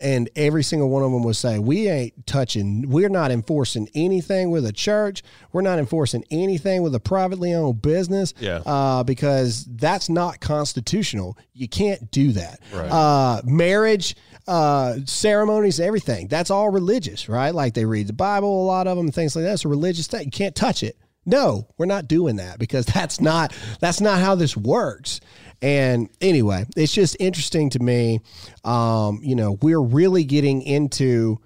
and 0.00 0.28
every 0.36 0.62
single 0.62 0.90
one 0.90 1.02
of 1.02 1.10
them 1.10 1.22
would 1.22 1.36
say 1.36 1.58
we 1.58 1.88
ain't 1.88 2.26
touching 2.26 2.88
we're 2.88 3.08
not 3.08 3.30
enforcing 3.30 3.88
anything 3.94 4.50
with 4.50 4.66
a 4.66 4.72
church. 4.72 5.22
We're 5.52 5.62
not 5.62 5.78
enforcing 5.78 6.24
anything 6.30 6.82
with 6.82 6.94
a 6.94 7.00
privately 7.00 7.54
owned 7.54 7.80
business. 7.80 8.34
Yeah. 8.38 8.62
uh, 8.66 9.04
because 9.04 9.64
that's 9.64 10.08
not 10.08 10.40
constitutional. 10.40 11.38
You 11.54 11.68
can't 11.68 12.10
do 12.10 12.32
that. 12.32 12.60
Right. 12.72 12.90
uh, 12.90 13.42
marriage 13.44 14.16
uh, 14.46 14.96
ceremonies 15.06 15.80
everything. 15.80 16.28
That's 16.28 16.50
all 16.50 16.70
religious 16.70 17.28
right? 17.28 17.54
Like 17.54 17.74
they 17.74 17.84
read 17.84 18.06
the 18.06 18.12
bible 18.12 18.64
a 18.64 18.66
lot 18.66 18.86
of 18.86 18.96
them 18.96 19.10
things 19.10 19.34
like 19.34 19.44
that. 19.44 19.54
It's 19.54 19.64
a 19.64 19.68
religious 19.68 20.06
thing. 20.06 20.24
You 20.24 20.30
can't 20.30 20.54
touch 20.54 20.82
it. 20.82 20.96
No 21.24 21.68
we're 21.78 21.86
not 21.86 22.06
doing 22.06 22.36
that 22.36 22.58
because 22.58 22.86
that's 22.94 23.20
not 23.20 23.54
that's 23.80 24.00
not 24.00 24.20
how 24.20 24.34
this 24.34 24.56
works 24.56 25.20
and 25.62 26.08
anyway, 26.20 26.64
it's 26.76 26.92
just 26.92 27.16
interesting 27.18 27.70
to 27.70 27.78
me. 27.78 28.20
Um, 28.64 29.20
you 29.22 29.34
know, 29.34 29.58
we're 29.62 29.80
really 29.80 30.24
getting 30.24 30.62
into, 30.62 31.40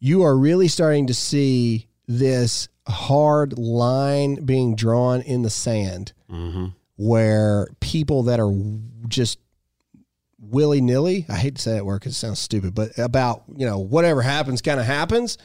you 0.00 0.22
are 0.22 0.36
really 0.36 0.68
starting 0.68 1.06
to 1.06 1.14
see 1.14 1.88
this 2.06 2.68
hard 2.86 3.58
line 3.58 4.44
being 4.44 4.76
drawn 4.76 5.22
in 5.22 5.42
the 5.42 5.50
sand 5.50 6.12
where 6.96 7.68
people 7.80 8.24
that 8.24 8.38
are 8.40 8.52
just 9.08 9.38
willy 10.38 10.80
nilly, 10.80 11.24
I 11.28 11.36
hate 11.36 11.56
to 11.56 11.62
say 11.62 11.72
that 11.72 11.86
word 11.86 12.00
because 12.00 12.12
it 12.12 12.16
sounds 12.16 12.38
stupid, 12.38 12.74
but 12.74 12.98
about, 12.98 13.44
you 13.56 13.66
know, 13.66 13.78
whatever 13.78 14.20
happens 14.20 14.60
kind 14.60 14.78
of 14.78 14.86
happens. 14.86 15.38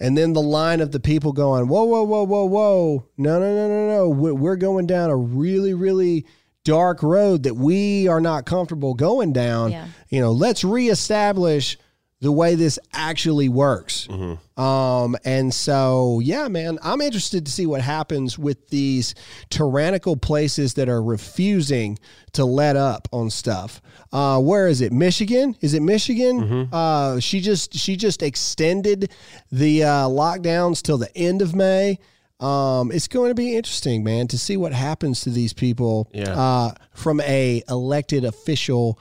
And 0.00 0.16
then 0.18 0.32
the 0.32 0.42
line 0.42 0.80
of 0.80 0.90
the 0.92 1.00
people 1.00 1.32
going, 1.32 1.68
whoa, 1.68 1.84
whoa, 1.84 2.02
whoa, 2.02 2.24
whoa, 2.24 2.44
whoa. 2.44 3.06
No, 3.16 3.38
no, 3.38 3.54
no, 3.54 3.68
no, 3.68 3.88
no. 3.88 4.08
We're 4.08 4.56
going 4.56 4.86
down 4.86 5.10
a 5.10 5.16
really, 5.16 5.74
really 5.74 6.26
dark 6.64 7.02
road 7.02 7.44
that 7.44 7.54
we 7.54 8.08
are 8.08 8.20
not 8.20 8.46
comfortable 8.46 8.94
going 8.94 9.32
down. 9.32 9.70
Yeah. 9.70 9.86
You 10.08 10.20
know, 10.20 10.32
let's 10.32 10.64
reestablish 10.64 11.78
the 12.20 12.32
way 12.32 12.54
this 12.54 12.78
actually 12.94 13.50
works. 13.50 14.08
Um, 14.56 15.14
and 15.26 15.52
so, 15.52 16.20
yeah, 16.24 16.48
man, 16.48 16.78
I'm 16.82 17.02
interested 17.02 17.44
to 17.44 17.52
see 17.52 17.66
what 17.66 17.82
happens 17.82 18.38
with 18.38 18.68
these 18.70 19.14
tyrannical 19.50 20.16
places 20.16 20.74
that 20.74 20.88
are 20.88 21.02
refusing 21.02 21.98
to 22.32 22.46
let 22.46 22.76
up 22.76 23.08
on 23.12 23.28
stuff. 23.28 23.82
Uh, 24.10 24.40
where 24.40 24.68
is 24.68 24.80
it? 24.80 24.90
Michigan? 24.90 25.54
Is 25.60 25.74
it 25.74 25.82
Michigan? 25.82 26.68
Uh, 26.72 27.20
she 27.20 27.40
just 27.40 27.74
she 27.74 27.94
just 27.94 28.22
extended 28.22 29.10
the 29.52 29.84
uh, 29.84 30.08
lockdowns 30.08 30.80
till 30.82 30.96
the 30.96 31.14
end 31.14 31.42
of 31.42 31.54
May. 31.54 31.98
Um, 32.40 32.90
it's 32.92 33.08
going 33.08 33.30
to 33.30 33.34
be 33.34 33.56
interesting, 33.56 34.02
man, 34.04 34.26
to 34.28 34.38
see 34.38 34.56
what 34.56 34.72
happens 34.72 35.20
to 35.22 35.30
these 35.30 35.52
people 35.52 36.10
Yeah. 36.12 36.32
uh, 36.38 36.74
from 36.92 37.20
a 37.20 37.62
elected 37.68 38.24
official 38.24 38.98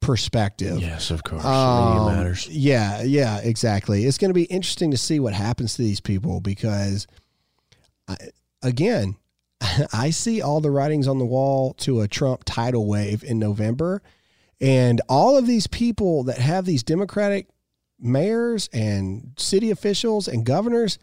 perspective. 0.00 0.78
Yes, 0.80 1.10
of 1.10 1.24
course. 1.24 1.44
Um, 1.44 2.14
matters. 2.14 2.48
Yeah, 2.48 3.02
yeah, 3.02 3.38
exactly. 3.38 4.04
It's 4.04 4.18
going 4.18 4.30
to 4.30 4.34
be 4.34 4.44
interesting 4.44 4.90
to 4.90 4.98
see 4.98 5.18
what 5.20 5.32
happens 5.32 5.74
to 5.76 5.82
these 5.82 6.00
people 6.00 6.40
because, 6.40 7.06
I, 8.06 8.16
again, 8.62 9.16
I 9.92 10.10
see 10.10 10.42
all 10.42 10.60
the 10.60 10.70
writings 10.70 11.08
on 11.08 11.18
the 11.18 11.24
wall 11.24 11.72
to 11.78 12.02
a 12.02 12.08
Trump 12.08 12.42
tidal 12.44 12.86
wave 12.86 13.24
in 13.24 13.38
November. 13.38 14.02
And 14.60 15.00
all 15.08 15.36
of 15.36 15.46
these 15.46 15.66
people 15.66 16.24
that 16.24 16.38
have 16.38 16.66
these 16.66 16.82
Democratic 16.82 17.48
mayors 17.98 18.68
and 18.72 19.32
city 19.38 19.70
officials 19.70 20.28
and 20.28 20.44
governors, 20.44 20.98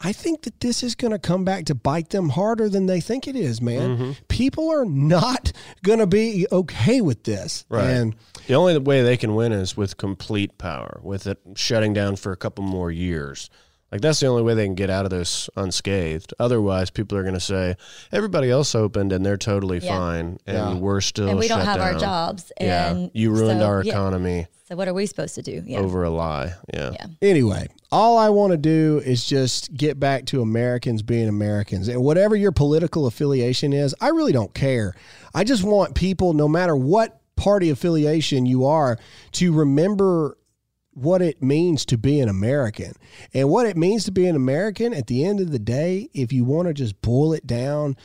I 0.00 0.12
think 0.12 0.42
that 0.42 0.60
this 0.60 0.82
is 0.84 0.94
going 0.94 1.10
to 1.10 1.18
come 1.18 1.44
back 1.44 1.64
to 1.66 1.74
bite 1.74 2.10
them 2.10 2.28
harder 2.28 2.68
than 2.68 2.86
they 2.86 3.00
think 3.00 3.26
it 3.26 3.34
is, 3.34 3.60
man. 3.60 3.96
Mm-hmm. 3.96 4.10
People 4.28 4.70
are 4.70 4.84
not 4.84 5.50
going 5.82 5.98
to 5.98 6.06
be 6.06 6.46
okay 6.52 7.00
with 7.00 7.24
this. 7.24 7.64
Right. 7.68 7.84
And 7.90 8.14
The 8.46 8.54
only 8.54 8.78
way 8.78 9.02
they 9.02 9.16
can 9.16 9.34
win 9.34 9.52
is 9.52 9.76
with 9.76 9.96
complete 9.96 10.56
power, 10.56 11.00
with 11.02 11.26
it 11.26 11.38
shutting 11.56 11.94
down 11.94 12.14
for 12.14 12.30
a 12.30 12.36
couple 12.36 12.62
more 12.62 12.92
years. 12.92 13.50
Like 13.90 14.00
that's 14.02 14.20
the 14.20 14.26
only 14.26 14.42
way 14.42 14.54
they 14.54 14.66
can 14.66 14.74
get 14.76 14.90
out 14.90 15.04
of 15.06 15.10
this 15.10 15.48
unscathed. 15.56 16.32
Otherwise, 16.38 16.90
people 16.90 17.16
are 17.18 17.22
going 17.22 17.34
to 17.34 17.40
say 17.40 17.74
everybody 18.12 18.50
else 18.50 18.74
opened 18.74 19.12
and 19.12 19.24
they're 19.26 19.36
totally 19.38 19.78
Yeah. 19.78 19.96
fine, 19.98 20.38
and 20.46 20.56
Yeah. 20.56 20.74
we're 20.74 21.00
still 21.00 21.28
and 21.30 21.38
we 21.38 21.48
don't 21.48 21.58
shut 21.60 21.66
have 21.66 21.80
our 21.80 21.92
down. 21.92 22.00
jobs. 22.00 22.52
Yeah, 22.60 22.90
And 22.92 23.10
you 23.14 23.30
ruined 23.32 23.60
so, 23.60 23.66
our 23.66 23.82
yeah. 23.82 23.92
economy 23.92 24.46
So 24.68 24.76
what 24.76 24.86
are 24.88 24.94
we 24.94 25.06
supposed 25.06 25.34
to 25.36 25.42
do? 25.42 25.62
Yeah. 25.66 25.78
over 25.80 26.04
a 26.04 26.10
lie. 26.10 26.52
Yeah. 26.72 26.90
Yeah. 26.92 27.06
Anyway, 27.22 27.68
all 27.90 28.18
I 28.18 28.28
want 28.28 28.52
to 28.52 28.58
do 28.58 29.00
is 29.04 29.24
just 29.24 29.72
get 29.72 29.98
back 29.98 30.26
to 30.26 30.42
Americans 30.42 31.02
being 31.02 31.28
Americans. 31.28 31.88
And 31.88 32.02
whatever 32.02 32.36
your 32.36 32.52
political 32.52 33.06
affiliation 33.06 33.72
is, 33.72 33.94
I 34.00 34.08
really 34.08 34.32
don't 34.32 34.52
care. 34.52 34.94
I 35.34 35.44
just 35.44 35.64
want 35.64 35.94
people, 35.94 36.34
no 36.34 36.48
matter 36.48 36.76
what 36.76 37.20
party 37.36 37.70
affiliation 37.70 38.44
you 38.44 38.66
are, 38.66 38.98
to 39.32 39.52
remember 39.52 40.36
what 40.92 41.22
it 41.22 41.42
means 41.42 41.84
to 41.86 41.96
be 41.96 42.20
an 42.20 42.28
American. 42.28 42.92
And 43.32 43.48
what 43.48 43.66
it 43.66 43.76
means 43.76 44.04
to 44.04 44.10
be 44.10 44.26
an 44.26 44.36
American 44.36 44.92
at 44.92 45.06
the 45.06 45.24
end 45.24 45.40
of 45.40 45.52
the 45.52 45.58
day, 45.58 46.08
if 46.12 46.32
you 46.32 46.44
want 46.44 46.68
to 46.68 46.74
just 46.74 47.00
boil 47.00 47.32
it 47.32 47.46
down, 47.46 47.96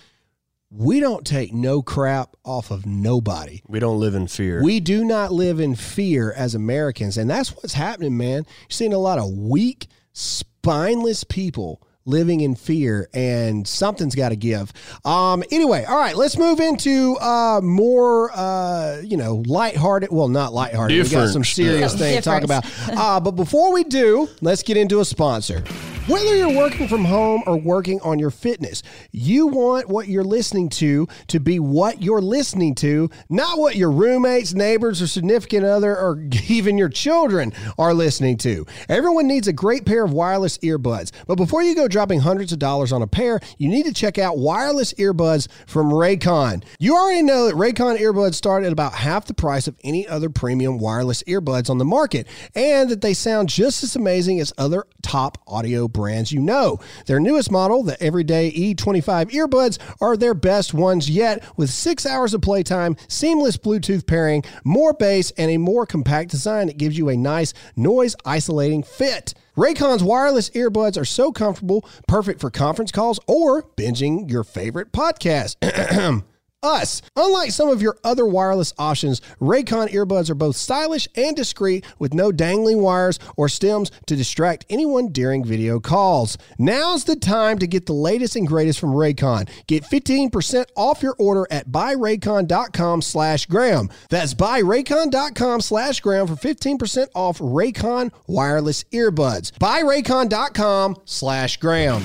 we 0.76 1.00
don't 1.00 1.26
take 1.26 1.54
no 1.54 1.82
crap 1.82 2.36
off 2.44 2.72
of 2.72 2.86
nobody. 2.86 3.62
We 3.68 3.80
don't 3.80 4.00
live 4.00 4.16
in 4.16 4.28
fear. 4.28 4.64
We 4.64 4.80
do 4.80 5.06
not 5.06 5.32
live 5.32 5.60
in 5.60 5.76
fear 5.76 6.34
as 6.36 6.56
Americans. 6.56 7.18
And 7.18 7.30
that's 7.30 7.56
what's 7.56 7.74
happening, 7.74 8.18
man. 8.18 8.46
You're 8.62 8.70
seeing 8.70 8.94
a 8.94 8.98
lot 8.98 9.20
of 9.20 9.30
weak, 9.32 9.88
spineless 10.14 11.24
people 11.24 11.82
living 12.06 12.42
in 12.42 12.56
fear, 12.56 13.08
and 13.14 13.66
something's 13.68 14.16
got 14.16 14.30
to 14.30 14.36
give. 14.36 14.74
Um, 15.06 15.44
anyway, 15.52 15.86
all 15.86 15.98
right, 15.98 16.18
let's 16.18 16.38
move 16.38 16.60
into 16.60 17.18
uh, 17.22 17.62
more, 17.62 18.32
uh, 18.34 19.00
you 19.04 19.16
know, 19.16 19.44
lighthearted. 19.46 20.10
Well, 20.12 20.28
not 20.28 20.54
lighthearted. 20.54 21.02
We 21.02 21.10
got 21.10 21.30
some 21.30 21.44
serious 21.44 21.92
stuff. 21.92 22.02
things 22.02 22.24
to 22.24 22.30
talk 22.30 22.44
about. 22.44 22.66
Uh, 22.90 23.20
but 23.20 23.32
before 23.32 23.72
we 23.72 23.84
do, 23.84 24.28
let's 24.42 24.64
get 24.64 24.76
into 24.76 25.00
a 25.00 25.06
sponsor. 25.06 25.64
Whether 26.06 26.36
you're 26.36 26.54
working 26.54 26.90
from 26.90 27.06
home 27.06 27.44
or 27.46 27.56
working 27.56 28.02
on 28.02 28.20
your 28.20 28.30
fitness, 28.30 28.84
you 29.14 29.48
want 29.48 29.88
what 29.88 30.10
you're 30.10 30.26
listening 30.26 30.68
to 30.72 31.08
to 31.28 31.40
be 31.40 31.62
what 31.62 32.02
you're 32.02 32.22
listening 32.22 32.76
to, 32.76 33.10
not 33.30 33.58
what 33.58 33.78
your 33.78 33.90
roommates, 33.90 34.54
neighbors, 34.54 35.02
or 35.02 35.08
significant 35.08 35.64
other, 35.64 35.98
or 35.98 36.22
even 36.50 36.78
your 36.78 36.90
children 36.90 37.54
are 37.78 37.94
listening 37.94 38.36
to. 38.40 38.66
Everyone 38.90 39.30
needs 39.30 39.48
a 39.48 39.54
great 39.54 39.86
pair 39.86 40.04
of 40.04 40.12
wireless 40.12 40.58
earbuds. 40.58 41.12
But 41.26 41.36
before 41.36 41.64
you 41.64 41.74
go 41.74 41.88
dropping 41.88 42.20
hundreds 42.20 42.52
of 42.52 42.60
dollars 42.60 42.92
on 42.92 43.02
a 43.02 43.08
pair, 43.08 43.40
you 43.58 43.70
need 43.70 43.86
to 43.86 43.94
check 43.94 44.18
out 44.18 44.38
wireless 44.38 44.92
earbuds 44.96 45.48
from 45.68 45.90
Raycon. 45.90 46.66
You 46.80 46.98
already 46.98 47.24
know 47.24 47.46
that 47.46 47.56
Raycon 47.56 47.98
earbuds 47.98 48.34
start 48.34 48.66
at 48.66 48.74
about 48.74 48.94
half 48.94 49.26
the 49.26 49.34
price 49.34 49.70
of 49.70 49.78
any 49.86 50.06
other 50.06 50.30
premium 50.30 50.80
wireless 50.80 51.24
earbuds 51.24 51.70
on 51.70 51.78
the 51.78 51.86
market, 51.86 52.28
and 52.56 52.90
that 52.90 53.00
they 53.00 53.14
sound 53.14 53.48
just 53.48 53.84
as 53.84 53.96
amazing 53.96 54.42
as 54.42 54.52
other 54.58 54.84
top 55.02 55.38
audio 55.48 55.88
brands 55.94 56.32
you 56.32 56.42
know. 56.42 56.80
Their 57.06 57.20
newest 57.20 57.52
model, 57.52 57.84
the 57.84 58.02
Everyday 58.02 58.52
E25 58.52 59.32
earbuds, 59.32 59.78
are 60.02 60.18
their 60.18 60.34
best 60.34 60.74
ones 60.74 61.10
yet, 61.10 61.44
with 61.56 61.70
six 61.70 62.06
hours 62.06 62.34
of 62.34 62.42
playtime, 62.42 62.98
seamless 63.08 63.58
Bluetooth 63.58 64.06
pairing, 64.06 64.44
more 64.64 64.94
bass, 64.94 65.32
and 65.38 65.52
a 65.52 65.58
more 65.58 65.86
compact 65.86 66.32
design 66.32 66.68
that 66.68 66.78
gives 66.78 66.98
you 66.98 67.10
a 67.10 67.16
nice 67.16 67.54
noise 67.76 68.16
isolating 68.26 68.84
fit. 68.84 69.34
Raycon's 69.56 70.04
wireless 70.04 70.50
earbuds 70.52 71.00
are 71.00 71.06
so 71.06 71.32
comfortable, 71.32 71.86
perfect 72.08 72.42
for 72.42 72.50
conference 72.50 72.92
calls 72.92 73.20
or 73.28 73.64
binging 73.78 74.30
your 74.30 74.44
favorite 74.44 74.92
podcast. 74.92 76.24
Us. 76.64 77.02
Unlike 77.16 77.52
some 77.52 77.70
of 77.70 77.82
your 77.82 77.98
other 78.04 78.26
wireless 78.26 78.74
options, 78.80 79.22
Raycon 79.42 79.90
earbuds 79.90 80.30
are 80.30 80.36
both 80.36 80.56
stylish 80.56 81.08
and 81.16 81.36
discreet 81.36 81.86
with 82.00 82.14
no 82.14 82.32
dangling 82.32 82.82
wires 82.82 83.20
or 83.36 83.50
stems 83.50 83.92
to 84.08 84.16
distract 84.16 84.66
anyone 84.70 85.10
during 85.10 85.44
video 85.44 85.80
calls. 85.80 86.38
Now's 86.58 87.04
the 87.04 87.16
time 87.16 87.60
to 87.60 87.68
get 87.68 87.86
the 87.86 87.94
latest 87.94 88.36
and 88.36 88.48
greatest 88.48 88.80
from 88.80 88.92
Raycon. 88.92 89.50
Get 89.68 89.84
15% 89.84 90.66
off 90.76 91.04
your 91.04 91.16
order 91.20 91.46
at 91.52 91.68
buyraycon.com 91.70 93.02
slash 93.02 93.46
Graham. 93.46 93.90
That's 94.10 94.34
buyraycon.com 94.34 95.62
slash 95.62 96.00
Graham 96.00 96.28
for 96.28 96.36
15% 96.36 97.08
off 97.14 97.40
Raycon 97.40 98.12
wireless 98.28 98.84
earbuds. 98.86 99.52
Buyraycon.com 99.52 100.98
slash 101.06 101.58
Graham. 101.58 102.04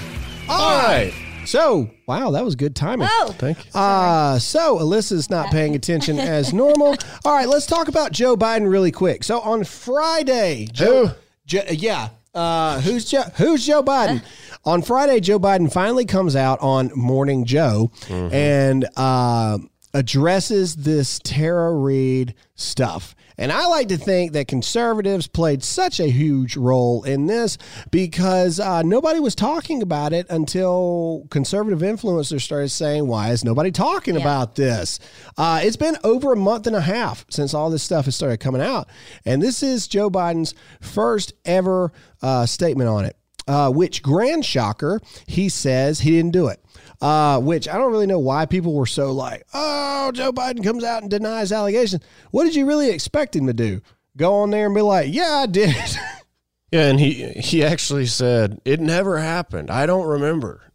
All 0.49 0.83
right. 0.83 1.28
So, 1.49 1.91
wow, 2.07 2.31
that 2.33 2.45
was 2.45 2.57
good 2.57 2.77
timing. 2.77 3.09
Oh, 3.11 3.35
Thank 3.39 3.65
you. 3.65 3.71
Uh, 3.81 4.39
so 4.39 4.79
Alyssa's 4.79 5.31
not 5.31 5.51
paying 5.51 5.75
attention 5.75 6.19
as 6.19 6.53
normal. 6.53 6.95
All 7.25 7.33
right, 7.33 7.49
let's 7.49 7.65
talk 7.65 7.89
about 7.89 8.13
Joe 8.13 8.37
Biden 8.37 8.71
really 8.71 8.93
quick. 8.93 9.25
So 9.25 9.41
on 9.41 9.65
Friday, 9.65 10.69
Joe, 10.73 11.07
Who? 11.07 11.15
Jo- 11.47 11.63
yeah, 11.71 12.11
uh, 12.35 12.81
who's 12.83 13.11
Joe? 13.11 13.23
Who's 13.39 13.67
Joe 13.67 13.83
Biden? 13.83 14.23
on 14.67 14.83
Friday, 14.83 15.21
Joe 15.21 15.39
Biden 15.39 15.73
finally 15.73 16.05
comes 16.05 16.37
out 16.37 16.59
on 16.61 16.91
Morning 16.95 17.47
Joe, 17.47 17.91
and 18.11 18.87
uh, 18.97 19.57
addresses 19.95 20.77
this 20.77 21.19
Tara 21.25 21.73
Reade 21.75 22.35
stuff. 22.55 23.15
And 23.41 23.53
I 23.53 23.67
like 23.67 23.89
to 23.89 23.97
think 23.97 24.33
that 24.33 24.49
conservatives 24.49 25.29
played 25.29 25.63
such 25.63 26.01
a 26.01 26.09
huge 26.11 26.57
role 26.57 27.05
in 27.05 27.27
this 27.27 27.57
because 27.93 28.59
uh, 28.59 28.83
nobody 28.83 29.21
was 29.21 29.37
talking 29.37 29.81
about 29.81 30.13
it 30.13 30.27
until 30.29 31.25
conservative 31.31 31.79
influencers 31.79 32.41
started 32.41 32.71
saying, 32.71 33.07
Why 33.07 33.31
is 33.31 33.45
nobody 33.45 33.71
talking 33.71 34.17
Yeah. 34.17 34.23
about 34.23 34.57
this? 34.57 34.99
Uh, 35.37 35.61
it's 35.63 35.77
been 35.77 35.97
over 36.03 36.33
a 36.33 36.37
month 36.37 36.67
and 36.67 36.75
a 36.75 36.81
half 36.81 37.25
since 37.31 37.55
all 37.55 37.71
this 37.71 37.85
stuff 37.85 38.07
has 38.07 38.17
started 38.17 38.41
coming 38.41 38.61
out. 38.61 38.89
And 39.25 39.41
this 39.41 39.63
is 39.63 39.87
Joe 39.87 40.11
Biden's 40.11 40.55
first 40.81 41.33
ever 41.45 41.93
uh, 42.21 42.45
statement 42.45 42.89
on 42.89 43.05
it, 43.05 43.17
uh, 43.47 43.71
which, 43.71 44.03
grand 44.03 44.45
shocker, 44.45 45.01
he 45.29 45.49
says 45.49 46.01
he 46.01 46.11
didn't 46.11 46.33
do 46.33 46.49
it. 46.49 46.61
Uh, 47.01 47.39
which 47.41 47.69
I 47.69 47.79
don't 47.79 47.93
really 47.93 48.07
know 48.07 48.19
why 48.19 48.45
people 48.47 48.75
were 48.75 48.87
so 48.87 49.13
like, 49.13 49.45
oh, 49.55 50.11
Joe 50.13 50.33
Biden 50.33 50.65
comes 50.65 50.83
out 50.83 51.03
and 51.03 51.11
denies 51.11 51.53
allegations. 51.53 52.03
What 52.33 52.45
did 52.45 52.57
you 52.57 52.67
really 52.67 52.91
expect 52.91 53.37
him 53.37 53.47
to 53.47 53.53
do? 53.53 53.81
Go 54.17 54.35
on 54.37 54.51
there 54.51 54.67
and 54.67 54.75
be 54.75 54.81
like, 54.81 55.13
yeah, 55.13 55.43
I 55.43 55.47
did. 55.47 55.75
Yeah, 56.71 56.91
and 56.91 57.01
he 57.01 57.29
he 57.31 57.65
actually 57.65 58.05
said 58.05 58.61
it 58.67 58.79
never 58.79 59.17
happened. 59.17 59.71
I 59.71 59.87
don't 59.87 60.07
remember. 60.07 60.71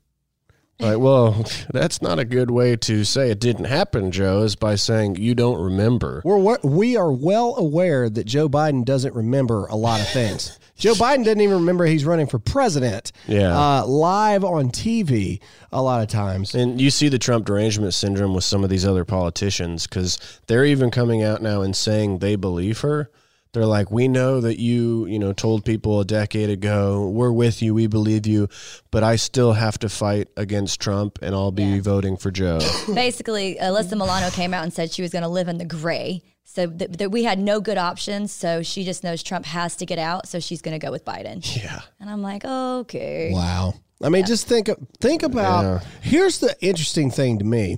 Like, 0.79 0.97
well, 0.97 1.45
that's 1.71 2.01
not 2.01 2.17
a 2.17 2.25
good 2.25 2.49
way 2.49 2.75
to 2.77 3.03
say 3.03 3.29
it 3.29 3.39
didn't 3.39 3.65
happen, 3.65 4.11
Joe. 4.11 4.41
Is 4.41 4.55
by 4.55 4.73
saying 4.73 5.17
you 5.17 5.35
don't 5.35 5.61
remember. 5.61 6.23
We're 6.25 6.39
we- 6.39 6.67
we 6.67 6.97
are 6.97 7.11
well 7.11 7.53
aware 7.57 8.09
that 8.09 8.23
Joe 8.25 8.49
Biden 8.49 8.83
doesn't 8.83 9.13
remember 9.13 9.67
a 9.67 9.75
lot 9.75 10.01
of 10.01 10.07
things. 10.09 10.57
Joe 10.75 10.93
Biden 10.93 11.23
doesn't 11.23 11.39
even 11.41 11.55
remember 11.57 11.85
he's 11.85 12.05
running 12.05 12.27
for 12.27 12.39
president. 12.39 13.11
Yeah. 13.27 13.57
uh, 13.57 13.85
live 13.85 14.43
on 14.43 14.69
TV 14.69 15.39
a 15.71 15.81
lot 15.81 16.01
of 16.01 16.07
times. 16.09 16.55
And 16.55 16.81
you 16.81 16.89
see 16.89 17.09
the 17.09 17.19
Trump 17.19 17.45
derangement 17.45 17.93
syndrome 17.93 18.33
with 18.33 18.43
some 18.43 18.63
of 18.63 18.69
these 18.69 18.85
other 18.85 19.05
politicians 19.05 19.87
because 19.87 20.41
they're 20.47 20.65
even 20.65 20.91
coming 20.91 21.23
out 21.23 21.41
now 21.41 21.61
and 21.61 21.75
saying 21.75 22.19
they 22.19 22.35
believe 22.35 22.79
her. 22.81 23.09
They're 23.53 23.65
like, 23.67 23.91
we 23.91 24.07
know 24.07 24.41
that 24.41 24.59
you, 24.59 25.05
you 25.05 25.19
know, 25.19 25.31
told 25.31 25.63
people 25.63 25.99
a 25.99 26.05
decade 26.05 26.49
ago, 26.49 27.07
we're 27.09 27.31
with 27.31 27.61
you, 27.61 27.75
we 27.75 27.85
believe 27.85 28.25
you, 28.25 28.47
but 28.89 29.03
I 29.03 29.15
still 29.15 29.53
have 29.53 29.77
to 29.79 29.89
fight 29.89 30.27
against 30.35 30.79
Trump, 30.81 31.19
and 31.21 31.35
I'll 31.35 31.51
be 31.51 31.63
Yeah. 31.63 31.81
voting 31.81 32.17
for 32.17 32.31
Joe. 32.31 32.59
Basically, 32.93 33.57
Alyssa 33.61 33.91
Milano 33.91 34.31
came 34.31 34.55
out 34.55 34.63
and 34.63 34.73
said 34.73 34.91
she 34.91 35.03
was 35.03 35.11
going 35.11 35.21
to 35.21 35.27
live 35.29 35.47
in 35.47 35.59
the 35.59 35.65
gray. 35.65 36.23
So 36.45 36.65
that 36.67 36.97
that 36.97 37.09
we 37.11 37.23
had 37.23 37.39
no 37.39 37.61
good 37.61 37.77
options. 37.77 38.31
So 38.31 38.61
she 38.63 38.83
just 38.83 39.03
knows 39.03 39.23
Trump 39.23 39.45
has 39.45 39.75
to 39.77 39.85
get 39.85 39.97
out. 39.97 40.27
So 40.27 40.39
she's 40.39 40.61
going 40.61 40.77
to 40.79 40.85
go 40.85 40.91
with 40.91 41.05
Biden. 41.05 41.41
yeah, 41.55 41.81
And 41.99 42.09
I'm 42.09 42.21
like, 42.21 42.43
okay. 42.45 43.31
Wow. 43.33 43.75
I 44.03 44.09
mean, 44.09 44.25
just 44.25 44.47
think 44.47 44.69
think 44.99 45.23
about. 45.23 45.63
Yeah. 45.63 45.79
Here's 46.01 46.39
the 46.39 46.55
interesting 46.59 47.09
thing 47.11 47.39
to 47.39 47.45
me 47.45 47.77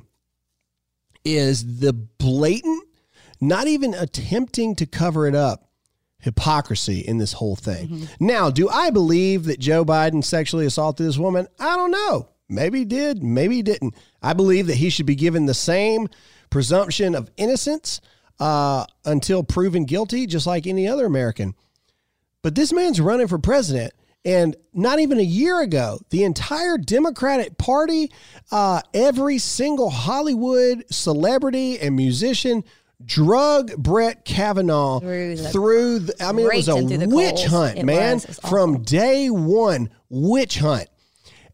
is 1.23 1.79
the 1.79 1.93
blatant, 1.93 2.83
not 3.41 3.67
even 3.67 3.93
attempting 3.93 4.75
to 4.75 4.85
cover 4.85 5.27
it 5.27 5.35
up, 5.35 5.64
hypocrisy 6.25 6.99
in 6.99 7.19
this 7.19 7.33
whole 7.33 7.55
thing. 7.55 8.09
Now, 8.19 8.49
do 8.49 8.67
I 8.67 8.89
believe 8.89 9.45
that 9.45 9.59
Joe 9.59 9.85
Biden 9.85 10.23
sexually 10.23 10.65
assaulted 10.65 11.05
this 11.05 11.19
woman? 11.19 11.47
I 11.59 11.75
don't 11.77 11.91
know. 11.91 12.29
Maybe 12.49 12.79
he 12.79 12.85
did. 12.85 13.23
Maybe 13.23 13.57
he 13.57 13.61
didn't. 13.61 13.95
I 14.23 14.33
believe 14.33 14.65
that 14.67 14.75
he 14.75 14.89
should 14.89 15.05
be 15.05 15.15
given 15.15 15.45
the 15.45 15.53
same 15.53 16.09
presumption 16.49 17.13
of 17.13 17.29
innocence 17.37 18.01
uh, 18.39 18.85
until 19.05 19.43
proven 19.43 19.85
guilty, 19.85 20.25
just 20.25 20.47
like 20.47 20.65
any 20.65 20.87
other 20.87 21.05
American. 21.05 21.53
But 22.41 22.55
this 22.55 22.73
man's 22.73 22.99
running 22.99 23.27
for 23.27 23.37
president. 23.37 23.93
And 24.25 24.55
not 24.73 24.99
even 24.99 25.19
a 25.19 25.23
year 25.23 25.61
ago, 25.61 25.99
the 26.09 26.23
entire 26.23 26.79
Democratic 26.79 27.59
Party, 27.59 28.11
uh, 28.51 28.81
every 28.95 29.37
single 29.37 29.91
Hollywood 29.91 30.85
celebrity 30.89 31.79
and 31.79 31.95
musician 31.95 32.63
drug 33.03 33.75
Brett 33.77 34.25
Kavanaugh 34.25 34.99
Through 34.99 35.35
the- 35.37 35.49
through. 35.49 35.99
The, 35.99 36.23
I 36.23 36.31
mean, 36.31 36.45
it 36.45 36.55
was 36.55 36.67
a 36.67 36.73
raked 36.73 36.81
him 36.81 36.87
through 36.99 37.07
the 37.09 37.15
witch 37.15 37.35
coals. 37.35 37.45
hunt, 37.47 37.77
It 37.79 37.85
man. 37.85 38.13
was. 38.15 38.27
Was 38.27 38.39
From 38.39 38.83
day 38.83 39.29
one, 39.29 39.89
witch 40.09 40.59
hunt. 40.59 40.87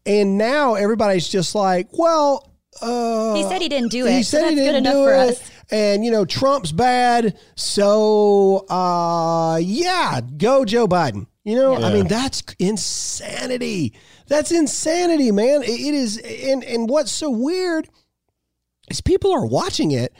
And 0.06 0.36
now 0.38 0.74
everybody's 0.74 1.28
just 1.28 1.54
like, 1.54 1.88
well, 1.92 2.50
uh, 2.80 3.34
He 3.34 3.42
said 3.44 3.60
he 3.62 3.68
didn't 3.68 3.90
do 3.90 4.04
he 4.06 4.18
it. 4.20 4.24
So 4.24 4.38
said 4.38 4.50
he 4.50 4.54
that's 4.56 4.66
good 4.66 4.72
didn't 4.72 4.86
enough 4.86 4.94
do 4.94 5.04
for 5.04 5.12
it. 5.14 5.18
us. 5.30 5.50
And 5.70 6.04
you 6.04 6.10
know, 6.10 6.24
Trump's 6.24 6.72
bad. 6.72 7.38
So 7.56 8.66
uh 8.68 9.58
yeah, 9.62 10.20
go 10.36 10.64
Joe 10.64 10.86
Biden. 10.88 11.26
You 11.44 11.56
know, 11.56 11.74
I 11.76 11.92
mean, 11.92 12.06
that's 12.08 12.42
insanity. 12.58 13.94
That's 14.28 14.50
insanity, 14.52 15.30
man. 15.32 15.62
It- 15.62 15.70
it 15.70 15.94
is 15.94 16.18
and 16.18 16.62
and 16.64 16.88
what's 16.88 17.10
so 17.12 17.30
weird 17.30 17.88
is 18.90 19.00
people 19.00 19.32
are 19.32 19.46
watching 19.46 19.90
it 19.92 20.12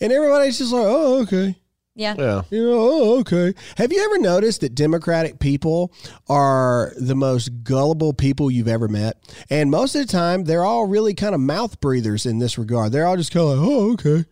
and 0.00 0.12
everybody's 0.12 0.58
just 0.58 0.72
like, 0.72 0.84
oh, 0.86 1.22
okay. 1.22 1.56
Yeah. 1.94 2.14
yeah. 2.16 2.42
You 2.50 2.62
know, 2.62 2.78
oh, 2.78 3.20
okay. 3.20 3.54
Have 3.76 3.92
you 3.92 4.04
ever 4.04 4.18
noticed 4.18 4.60
that 4.60 4.76
Democratic 4.76 5.40
people 5.40 5.92
are 6.28 6.92
the 6.96 7.16
most 7.16 7.64
gullible 7.64 8.12
people 8.12 8.52
you've 8.52 8.68
ever 8.68 8.86
met? 8.86 9.16
And 9.50 9.68
most 9.68 9.96
of 9.96 10.06
the 10.06 10.12
time, 10.12 10.44
they're 10.44 10.64
all 10.64 10.86
really 10.86 11.14
kind 11.14 11.34
of 11.34 11.40
mouth 11.40 11.80
breathers 11.80 12.24
in 12.24 12.38
this 12.38 12.56
regard. 12.56 12.92
They're 12.92 13.04
all 13.04 13.16
just 13.16 13.32
kind 13.32 13.48
of 13.48 13.58
like, 13.58 13.68
oh, 13.68 13.92
okay. 13.94 14.24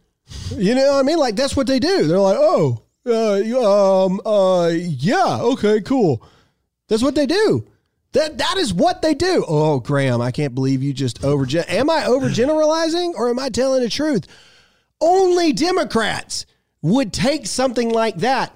You 0.54 0.76
know 0.76 0.92
what 0.92 1.00
I 1.00 1.02
mean? 1.02 1.18
Like, 1.18 1.34
that's 1.34 1.56
what 1.56 1.66
they 1.66 1.80
do. 1.80 2.06
They're 2.06 2.20
like, 2.20 2.38
oh, 2.38 2.82
uh, 3.04 4.04
um, 4.06 4.20
uh, 4.24 4.68
yeah, 4.68 5.38
okay, 5.40 5.80
cool. 5.80 6.24
That's 6.88 7.02
what 7.02 7.14
they 7.14 7.26
do. 7.26 7.66
That 8.12 8.38
that 8.38 8.56
is 8.56 8.72
what 8.72 9.02
they 9.02 9.14
do. 9.14 9.44
Oh, 9.46 9.80
Graham, 9.80 10.20
I 10.20 10.30
can't 10.30 10.54
believe 10.54 10.82
you 10.82 10.92
just 10.92 11.22
over. 11.24 11.46
Am 11.68 11.90
I 11.90 12.02
overgeneralizing 12.02 13.14
or 13.14 13.28
am 13.28 13.38
I 13.38 13.48
telling 13.48 13.82
the 13.82 13.90
truth? 13.90 14.26
Only 15.01 15.53
Democrats 15.53 16.47
would 16.82 17.12
take 17.12 17.47
something 17.47 17.90
like 17.90 18.16
that. 18.18 18.53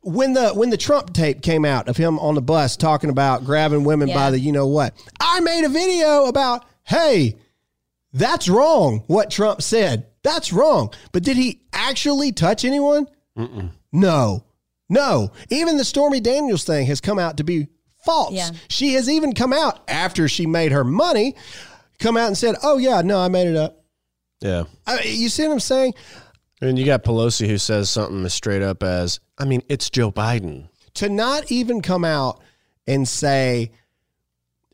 When 0.00 0.32
the 0.32 0.50
when 0.50 0.70
the 0.70 0.76
Trump 0.76 1.12
tape 1.12 1.42
came 1.42 1.64
out 1.64 1.88
of 1.88 1.96
him 1.96 2.18
on 2.18 2.34
the 2.34 2.40
bus 2.42 2.76
talking 2.76 3.10
about 3.10 3.44
grabbing 3.44 3.84
women 3.84 4.08
by 4.08 4.30
the 4.30 4.38
you 4.38 4.52
know 4.52 4.66
what, 4.66 4.94
I 5.20 5.40
made 5.40 5.64
a 5.64 5.68
video 5.68 6.26
about 6.26 6.64
hey, 6.84 7.36
that's 8.12 8.48
wrong. 8.48 9.02
What 9.06 9.30
Trump 9.30 9.60
said, 9.60 10.06
that's 10.22 10.52
wrong. 10.52 10.92
But 11.12 11.24
did 11.24 11.36
he 11.36 11.62
actually 11.72 12.32
touch 12.32 12.64
anyone? 12.64 13.06
No, 13.92 14.44
no. 14.88 15.32
Even 15.50 15.76
the 15.76 15.84
Stormy 15.84 16.20
Daniels 16.20 16.64
thing 16.64 16.86
has 16.86 17.00
come 17.00 17.18
out 17.18 17.36
to 17.38 17.44
be 17.44 17.68
false. 18.04 18.32
Yeah. 18.32 18.50
She 18.68 18.94
has 18.94 19.08
even 19.08 19.34
come 19.34 19.52
out 19.52 19.80
after 19.88 20.28
she 20.28 20.46
made 20.46 20.72
her 20.72 20.84
money, 20.84 21.34
come 21.98 22.16
out 22.16 22.28
and 22.28 22.38
said, 22.38 22.56
"Oh 22.62 22.78
yeah, 22.78 23.02
no, 23.02 23.18
I 23.20 23.28
made 23.28 23.48
it 23.48 23.56
up." 23.56 23.77
Yeah. 24.40 24.64
I, 24.86 25.00
you 25.02 25.28
see 25.28 25.46
what 25.46 25.54
I'm 25.54 25.60
saying? 25.60 25.94
And 26.60 26.78
you 26.78 26.84
got 26.84 27.04
Pelosi 27.04 27.46
who 27.48 27.58
says 27.58 27.88
something 27.90 28.24
as 28.24 28.34
straight 28.34 28.62
up 28.62 28.82
as, 28.82 29.20
I 29.38 29.44
mean, 29.44 29.62
it's 29.68 29.90
Joe 29.90 30.10
Biden. 30.10 30.68
To 30.94 31.08
not 31.08 31.50
even 31.52 31.80
come 31.82 32.04
out 32.04 32.40
and 32.86 33.06
say, 33.06 33.70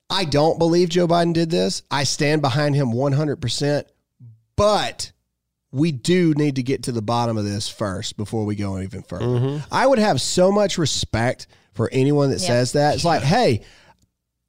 "I 0.08 0.24
don't 0.24 0.58
believe 0.58 0.88
Joe 0.88 1.06
Biden 1.06 1.34
did 1.34 1.50
this. 1.50 1.82
I 1.90 2.04
stand 2.04 2.40
behind 2.40 2.74
him 2.74 2.92
100 2.92 3.36
percent," 3.36 3.86
but 4.56 5.12
we 5.72 5.92
do 5.92 6.32
need 6.34 6.56
to 6.56 6.62
get 6.62 6.84
to 6.84 6.92
the 6.92 7.02
bottom 7.02 7.36
of 7.36 7.44
this 7.44 7.68
first 7.68 8.16
before 8.16 8.44
we 8.46 8.54
go 8.54 8.78
even 8.78 9.02
further. 9.02 9.24
Mm-hmm. 9.26 9.74
I 9.74 9.86
would 9.86 9.98
have 9.98 10.20
so 10.20 10.50
much 10.52 10.78
respect 10.78 11.46
for 11.72 11.90
anyone 11.92 12.30
that 12.30 12.40
Yeah. 12.40 12.46
says 12.46 12.72
that. 12.72 12.94
It's 12.94 13.04
like, 13.04 13.22
hey, 13.22 13.62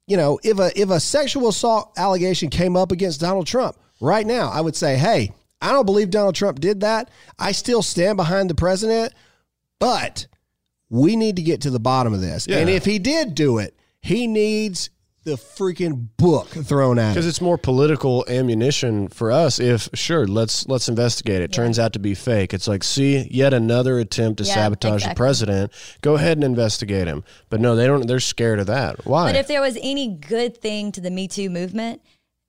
you 0.06 0.16
know, 0.16 0.38
if 0.44 0.58
a 0.58 0.70
if 0.80 0.88
a 0.88 1.00
sexual 1.00 1.48
assault 1.48 1.92
allegation 1.98 2.48
came 2.48 2.76
up 2.76 2.92
against 2.92 3.20
Donald 3.20 3.46
Trump 3.46 3.76
right 4.00 4.26
now, 4.26 4.50
I 4.50 4.60
would 4.60 4.76
say, 4.76 4.96
hey, 4.96 5.32
I 5.60 5.72
don't 5.72 5.86
believe 5.86 6.10
Donald 6.10 6.34
Trump 6.34 6.60
did 6.60 6.80
that. 6.80 7.10
I 7.38 7.52
still 7.52 7.82
stand 7.82 8.16
behind 8.16 8.50
the 8.50 8.54
president, 8.54 9.12
but 9.78 10.26
we 10.90 11.16
need 11.16 11.36
to 11.36 11.42
get 11.42 11.62
to 11.62 11.70
the 11.70 11.80
bottom 11.80 12.12
of 12.12 12.20
this. 12.20 12.46
And 12.46 12.68
if 12.68 12.84
he 12.84 12.98
did 12.98 13.34
do 13.34 13.58
it, 13.58 13.76
he 14.00 14.26
needs 14.26 14.90
the 15.24 15.32
freaking 15.32 16.06
book 16.16 16.46
thrown 16.46 17.00
at 17.00 17.08
him. 17.08 17.14
Because 17.14 17.26
it's 17.26 17.40
more 17.40 17.58
political 17.58 18.24
ammunition 18.28 19.08
for 19.08 19.32
us. 19.32 19.58
If 19.58 19.88
sure, 19.92 20.24
let's 20.24 20.68
let's 20.68 20.88
investigate 20.88 21.42
it. 21.42 21.52
Turns 21.52 21.80
out 21.80 21.94
to 21.94 21.98
be 21.98 22.14
fake. 22.14 22.54
It's 22.54 22.68
like, 22.68 22.84
see, 22.84 23.26
yet 23.28 23.52
another 23.52 23.98
attempt 23.98 24.38
to 24.38 24.44
Yeah, 24.44 24.54
sabotage 24.54 25.04
the 25.04 25.14
president. 25.16 25.72
Go 26.00 26.14
ahead 26.14 26.36
and 26.36 26.44
investigate 26.44 27.08
him. 27.08 27.24
But 27.50 27.60
no, 27.60 27.74
they 27.74 27.88
don't. 27.88 28.06
They're 28.06 28.20
scared 28.20 28.60
of 28.60 28.68
that. 28.68 29.04
Why? 29.04 29.32
But 29.32 29.36
if 29.36 29.48
there 29.48 29.60
was 29.60 29.76
any 29.82 30.06
good 30.06 30.56
thing 30.56 30.92
to 30.92 31.00
the 31.00 31.10
Me 31.10 31.26
Too 31.26 31.50
movement, 31.50 32.02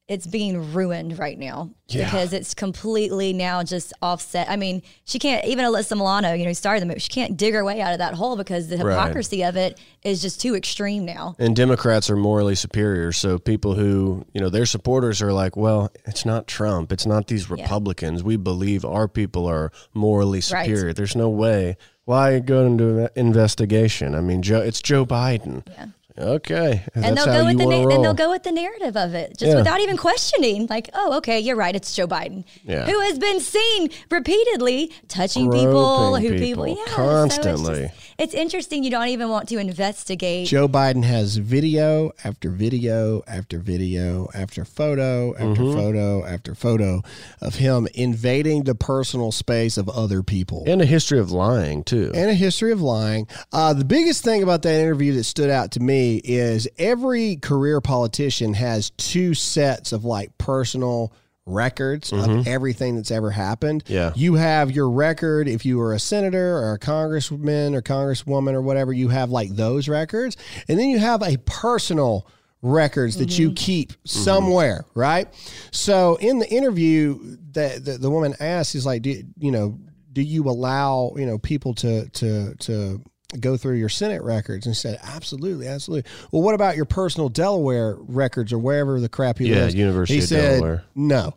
it's 0.08 0.26
being 0.26 0.72
ruined 0.74 1.20
right 1.20 1.38
now 1.38 1.70
Yeah. 1.90 2.06
because 2.06 2.32
it's 2.32 2.54
completely 2.54 3.34
now 3.34 3.62
just 3.62 3.92
offset. 4.02 4.50
I 4.50 4.56
mean, 4.56 4.82
she 5.04 5.20
can't 5.20 5.44
even 5.46 5.66
Alyssa 5.66 5.98
Milano, 5.98 6.32
you 6.34 6.44
know, 6.46 6.52
who 6.52 6.54
started 6.54 6.82
the 6.82 6.86
movie. 6.86 7.02
She 7.02 7.10
can't 7.10 7.36
dig 7.36 7.54
her 7.54 7.66
way 7.66 7.82
out 7.82 7.92
of 7.92 8.00
that 8.00 8.14
hole 8.14 8.38
because 8.38 8.70
the 8.70 8.78
Right. 8.78 8.94
hypocrisy 8.98 9.44
of 9.44 9.58
it 9.58 9.78
is 10.04 10.22
just 10.22 10.40
too 10.40 10.56
extreme 10.56 11.04
now. 11.04 11.36
and 11.40 11.56
Democrats 11.58 12.10
are 12.10 12.16
morally 12.16 12.56
superior. 12.56 13.12
So 13.12 13.38
people 13.38 13.74
who, 13.74 14.26
you 14.34 14.40
know, 14.40 14.50
their 14.50 14.66
supporters 14.66 15.22
are 15.22 15.34
like, 15.34 15.58
well, 15.58 15.92
it's 16.06 16.26
not 16.26 16.48
Trump. 16.48 16.94
It's 16.94 17.06
not 17.06 17.28
these 17.28 17.50
Republicans. 17.50 18.24
We 18.24 18.38
believe 18.38 18.86
our 18.86 19.10
people 19.10 19.46
are 19.46 19.72
morally 19.94 20.38
Right. 20.52 20.66
superior. 20.68 20.94
There's 20.94 21.16
no 21.18 21.28
way. 21.30 21.76
Why 22.06 22.40
go 22.40 22.66
into 22.66 23.00
an 23.00 23.10
investigation? 23.16 24.16
I 24.16 24.22
mean, 24.22 24.42
Joe, 24.42 24.62
it's 24.62 24.82
Joe 24.82 25.06
Biden. 25.06 25.64
Yeah. 25.68 25.88
Okay, 26.18 26.84
and 26.96 27.04
that's 27.04 27.26
they'll 27.26 27.42
go 27.42 27.46
with 27.46 27.58
the 27.58 27.66
na- 27.66 27.88
then 27.88 28.02
they'll 28.02 28.14
go 28.14 28.30
with 28.32 28.44
the 28.44 28.52
narrative 28.52 28.96
of 28.98 29.14
it 29.14 29.38
just 29.38 29.52
Yeah. 29.52 29.56
without 29.58 29.80
even 29.82 29.98
questioning 29.98 30.68
like 30.70 30.90
oh 30.94 31.18
okay 31.18 31.40
you're 31.40 31.56
right 31.56 31.76
it's 31.76 31.94
Joe 31.94 32.08
Biden 32.08 32.44
Yeah. 32.64 32.86
who 32.86 33.00
has 33.02 33.18
been 33.20 33.40
seen 33.40 33.90
repeatedly 34.10 34.92
touching 35.08 35.52
people 35.52 36.16
who 36.18 36.30
people, 36.38 36.66
people 36.66 36.68
yeah 36.70 36.94
constantly. 36.94 37.82
just- 37.84 37.94
it's 38.18 38.34
interesting 38.34 38.84
you 38.84 38.90
don't 38.90 39.10
even 39.10 39.30
want 39.30 39.48
to 39.50 39.58
investigate 39.60 40.48
Joe 40.48 40.68
Biden 40.68 41.04
has 41.04 41.38
video 41.38 42.12
after 42.24 42.50
video 42.50 43.22
after 43.28 43.60
video 43.60 44.28
after 44.34 44.66
photo 44.66 45.34
after 45.36 45.48
Mm-hmm. 45.62 45.74
photo 45.78 46.26
after 46.26 46.56
photo 46.56 47.02
of 47.42 47.56
him 47.56 47.88
invading 47.94 48.64
the 48.64 48.76
personal 48.76 49.32
space 49.32 49.78
of 49.78 49.88
other 49.90 50.24
people. 50.24 50.64
and 50.68 50.82
a 50.82 50.86
history 50.86 51.20
of 51.20 51.32
lying 51.32 51.84
too. 51.84 52.12
and 52.16 52.30
a 52.30 52.34
history 52.34 52.72
of 52.72 52.82
lying. 52.82 53.28
Uh, 53.54 53.74
the 53.74 53.86
biggest 53.86 54.24
thing 54.24 54.42
about 54.44 54.62
that 54.64 54.80
interview 54.80 55.14
that 55.14 55.24
stood 55.24 55.50
out 55.50 55.72
to 55.72 55.80
me 55.80 56.18
is 56.24 56.68
every 56.78 57.36
career 57.38 57.82
politician 57.82 58.54
has 58.56 58.90
two 58.92 59.34
sets 59.34 59.92
of 59.92 60.04
like 60.06 60.36
personal 60.38 61.12
records 61.48 62.12
of 62.12 62.48
everything 62.48 62.96
that's 62.96 63.12
ever 63.12 63.32
happened. 63.32 63.86
Mm-hmm. 63.86 63.94
Yeah. 63.94 64.12
You 64.16 64.36
have 64.36 64.72
your 64.72 64.90
record 64.90 65.48
if 65.48 65.66
you 65.66 65.78
were 65.78 65.94
a 65.94 66.00
senator 66.00 66.58
or 66.58 66.74
a 66.74 66.80
congressman 66.80 67.74
or 67.74 67.82
congresswoman 67.82 68.54
or 68.54 68.62
whatever, 68.62 68.94
you 68.94 69.08
have 69.08 69.32
like 69.32 69.50
those 69.50 69.88
records. 69.88 70.38
And 70.68 70.78
then 70.78 70.90
you 70.90 71.00
have 71.00 71.24
a 71.24 71.38
personal 71.46 72.28
records 72.62 73.18
that 73.18 73.38
you 73.38 73.54
keep 73.54 73.94
somewhere, 74.04 74.86
right? 74.94 75.28
So 75.72 76.16
in 76.16 76.40
the 76.40 76.50
interview 76.50 77.38
that 77.52 77.86
the, 77.86 77.98
the 77.98 78.10
woman 78.10 78.36
asked 78.40 78.76
is 78.76 78.86
like, 78.86 79.04
do, 79.04 79.24
you 79.38 79.52
know, 79.52 79.80
do 80.14 80.22
you 80.22 80.50
allow, 80.50 81.14
you 81.16 81.26
know, 81.26 81.38
people 81.38 81.76
to 81.76 82.10
to 82.10 82.56
to 82.56 83.04
go 83.40 83.58
through 83.58 83.76
your 83.76 83.90
Senate 83.90 84.24
records 84.24 84.66
and 84.66 84.76
said, 84.76 85.00
absolutely, 85.04 85.68
absolutely. 85.68 86.10
Well, 86.32 86.42
what 86.42 86.56
about 86.56 86.76
your 86.76 86.86
personal 86.86 87.30
Delaware 87.30 87.96
records 88.00 88.54
or 88.54 88.58
wherever 88.60 89.00
the 89.00 89.10
crap 89.10 89.38
he 89.40 89.50
Yeah, 89.50 89.58
lives? 89.64 89.76
University 89.76 90.16
he 90.20 90.24
of 90.24 90.30
said, 90.30 90.52
Delaware. 90.60 90.84
No. 90.96 91.34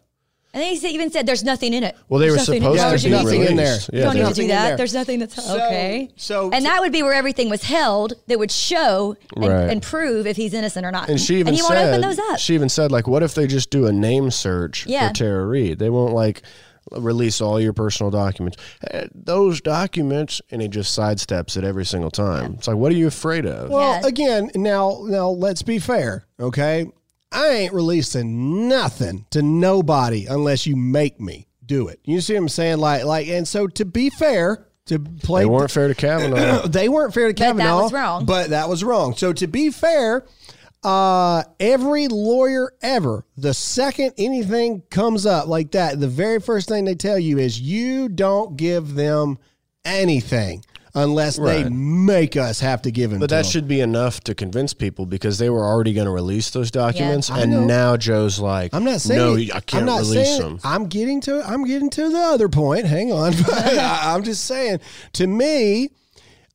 and 0.55 0.63
then 0.63 0.71
he 0.71 0.77
said- 0.77 0.91
even 0.93 1.11
said 1.11 1.27
there's 1.27 1.43
nothing 1.45 1.75
in 1.75 1.83
it 1.85 1.97
Well, 2.09 2.21
they 2.21 2.27
There's 2.29 2.49
were 2.49 2.55
nothing 2.55 2.57
in 2.57 2.63
supposed 2.63 2.81
to 2.83 2.89
there's 2.91 3.05
be 3.05 3.11
nothing 3.11 3.43
in 3.43 3.57
released. 3.57 3.91
there. 3.91 3.99
you 4.01 4.05
don't 4.05 4.15
need 4.17 4.27
to 4.29 4.35
do 4.35 4.47
that 4.49 4.67
there. 4.69 4.77
there's 4.77 4.95
nothing 4.95 5.19
that's 5.21 5.35
So- 5.45 5.55
okay 5.57 6.11
so- 6.17 6.51
and 6.53 6.65
that 6.65 6.81
would 6.81 6.93
be 6.93 7.03
where 7.03 7.13
everything 7.15 7.51
was 7.51 7.63
held 7.65 8.15
that 8.29 8.39
would 8.39 8.51
show 8.53 9.17
and, 9.37 9.45
Right. 9.47 9.71
and 9.71 9.83
prove 9.83 10.27
if 10.29 10.37
he's 10.37 10.55
innocent 10.55 10.85
or 10.87 10.91
not 10.93 11.09
And 11.09 11.21
she 11.21 11.37
even 11.41 11.55
he 11.55 11.63
won't 11.63 11.75
said, 11.75 11.89
open 11.89 12.01
those 12.03 12.19
up 12.19 12.39
she 12.39 12.55
even 12.55 12.69
said, 12.69 12.91
like, 12.93 13.07
what 13.09 13.23
if 13.25 13.35
they 13.35 13.47
just 13.49 13.71
do 13.71 13.87
a 13.87 13.93
name 13.93 14.31
search 14.31 14.87
Yeah. 14.87 15.09
for 15.09 15.15
Tara 15.15 15.45
Reade? 15.47 15.79
They 15.81 15.91
won't 15.91 16.15
like 16.15 16.43
release 16.97 17.41
all 17.41 17.61
your 17.61 17.73
personal 17.73 18.11
documents. 18.11 18.57
Eh, 18.91 19.07
Those 19.15 19.61
documents, 19.61 20.41
and 20.51 20.61
he 20.63 20.69
just 20.69 20.97
sidesteps 20.99 21.57
it 21.57 21.65
every 21.65 21.85
single 21.85 22.11
time. 22.11 22.55
It's 22.55 22.69
like, 22.69 22.77
what 22.77 22.93
are 22.93 22.97
you 22.97 23.07
afraid 23.07 23.47
of? 23.47 23.71
Well, 23.71 24.01
Yeah. 24.01 24.07
again, 24.07 24.51
now 24.55 25.03
now 25.05 25.29
let's 25.29 25.63
be 25.63 25.79
fair, 25.79 26.25
okay? 26.39 26.87
I 27.33 27.49
ain't 27.49 27.73
releasing 27.73 28.69
nothing 28.69 29.25
to 29.31 29.41
nobody 29.43 30.27
unless 30.27 30.67
you 30.67 30.75
make 30.77 31.21
me 31.21 31.47
do 31.65 31.87
it. 31.89 32.01
You 32.05 32.21
see 32.21 32.35
what 32.35 32.41
I'm 32.41 32.49
saying? 32.49 32.79
Like 32.79 33.05
like 33.05 33.29
and 33.29 33.47
so 33.47 33.69
to 33.69 33.85
be 33.85 34.11
fair, 34.11 34.67
to 34.87 34.99
play 34.99 35.43
they 35.43 35.47
weren't 35.47 35.71
fair 35.71 35.87
to 35.87 35.95
Kavanaugh. 35.95 36.67
they 36.67 36.89
weren't 36.89 37.15
fair 37.15 37.29
to 37.29 37.35
Kavanaugh. 37.35 37.57
that 37.57 37.63
Kavanaugh. 37.69 37.83
was 37.85 37.93
wrong. 37.93 38.25
But 38.25 38.51
that 38.51 38.69
was 38.69 38.83
wrong. 38.83 39.15
So 39.15 39.33
to 39.33 39.47
be 39.47 39.71
fair, 39.71 40.25
uh, 40.83 41.43
every 41.59 42.09
lawyer 42.09 42.73
ever, 42.83 43.25
the 43.37 43.53
second 43.55 44.13
anything 44.17 44.83
comes 44.91 45.27
up 45.27 45.47
like 45.47 45.73
that, 45.73 46.01
the 46.01 46.09
very 46.09 46.41
first 46.41 46.69
thing 46.69 46.85
they 46.85 46.95
tell 46.95 47.19
you 47.19 47.39
is 47.39 47.61
you 47.61 48.09
don't 48.09 48.57
give 48.57 48.95
them 48.95 49.39
anything 49.85 50.65
unless 50.95 51.37
they 51.37 51.69
make 51.69 52.37
us 52.37 52.61
have 52.61 52.83
to 52.83 52.91
give 52.91 53.11
them. 53.11 53.21
But 53.21 53.29
to 53.29 53.37
that 53.37 53.43
them. 53.43 53.51
should 53.51 53.69
be 53.69 53.81
enough 53.81 54.21
to 54.23 54.35
convince 54.35 54.75
people 54.75 55.07
because 55.07 55.39
they 55.39 55.51
were 55.51 55.65
already 55.65 55.93
going 55.93 56.07
to 56.07 56.11
release 56.13 56.51
those 56.51 56.71
documents, 56.71 57.31
I 57.31 57.45
know. 57.45 57.59
and 57.59 57.67
now 57.67 57.97
Joe's 57.97 58.39
like, 58.41 58.75
I'm 58.75 58.85
not 58.85 59.01
saying 59.01 59.19
no, 59.19 59.55
I 59.55 59.61
can't 59.61 59.83
I'm 59.83 59.87
not 59.87 60.01
release 60.01 60.29
saying, 60.29 60.41
them. 60.41 60.61
I'm 60.65 60.87
getting 60.87 61.21
to 61.23 61.43
I'm 61.47 61.65
getting 61.65 61.91
to 61.91 62.09
the 62.09 62.19
other 62.19 62.49
point. 62.49 62.87
Hang 62.87 63.13
on, 63.13 63.35
I, 63.53 64.15
I'm 64.15 64.25
just 64.25 64.45
saying. 64.45 64.81
To 65.15 65.27
me, 65.27 65.91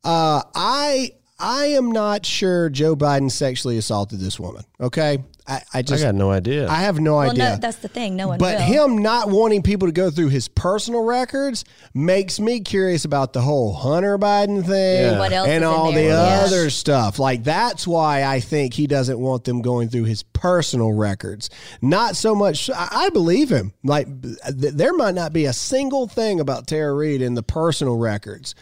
uh, 0.03 0.41
I 0.53 1.11
I 1.37 1.65
am 1.65 1.91
not 1.91 2.25
sure 2.25 2.69
Joe 2.69 2.95
Biden 2.95 3.29
sexually 3.29 3.77
assaulted 3.77 4.19
this 4.19 4.39
woman. 4.39 4.63
Okay, 4.79 5.23
I, 5.45 5.53
I 5.55 5.61
I 5.75 5.81
just 5.81 6.01
got 6.01 6.15
no 6.15 6.31
idea. 6.31 6.67
I 6.69 6.75
have 6.83 6.99
no 6.99 7.15
well 7.17 7.29
idea. 7.31 7.49
no 7.49 7.57
that's 7.57 7.77
the 7.77 7.89
thing 7.89 8.15
no 8.15 8.29
one 8.29 8.39
but 8.39 8.55
will. 8.55 8.61
him 8.95 8.97
not 8.99 9.29
wanting 9.29 9.61
people 9.61 9.87
to 9.87 9.91
go 9.91 10.09
through 10.09 10.29
his 10.29 10.47
personal 10.47 11.03
records 11.03 11.65
makes 11.93 12.39
me 12.39 12.61
curious 12.61 13.03
about 13.03 13.33
the 13.33 13.41
whole 13.41 13.73
Hunter 13.73 14.17
Biden 14.17 14.65
thing 14.65 15.01
Yeah. 15.11 15.19
What 15.19 15.33
else 15.33 15.49
and 15.49 15.65
all 15.65 15.91
the? 15.91 16.03
Yeah. 16.03 16.43
other 16.45 16.69
stuff. 16.69 17.19
Like 17.19 17.43
that's 17.43 17.85
why 17.85 18.23
I 18.23 18.39
think 18.39 18.73
he 18.73 18.87
doesn't 18.87 19.19
want 19.19 19.43
them 19.43 19.61
going 19.61 19.89
through 19.89 20.05
his 20.05 20.23
personal 20.23 20.93
records. 20.93 21.49
Not 21.81 22.15
so 22.15 22.33
much. 22.33 22.69
I, 22.69 22.87
I 22.91 23.09
believe 23.09 23.49
him. 23.49 23.73
Like 23.83 24.07
th- 24.21 24.37
there 24.73 24.93
might 24.93 25.15
not 25.15 25.33
be 25.33 25.45
a 25.45 25.53
single 25.53 26.07
thing 26.07 26.39
about 26.39 26.65
Tara 26.67 26.93
Reade 26.93 27.21
in 27.21 27.33
the 27.35 27.43
personal 27.43 27.97
records, 27.97 28.55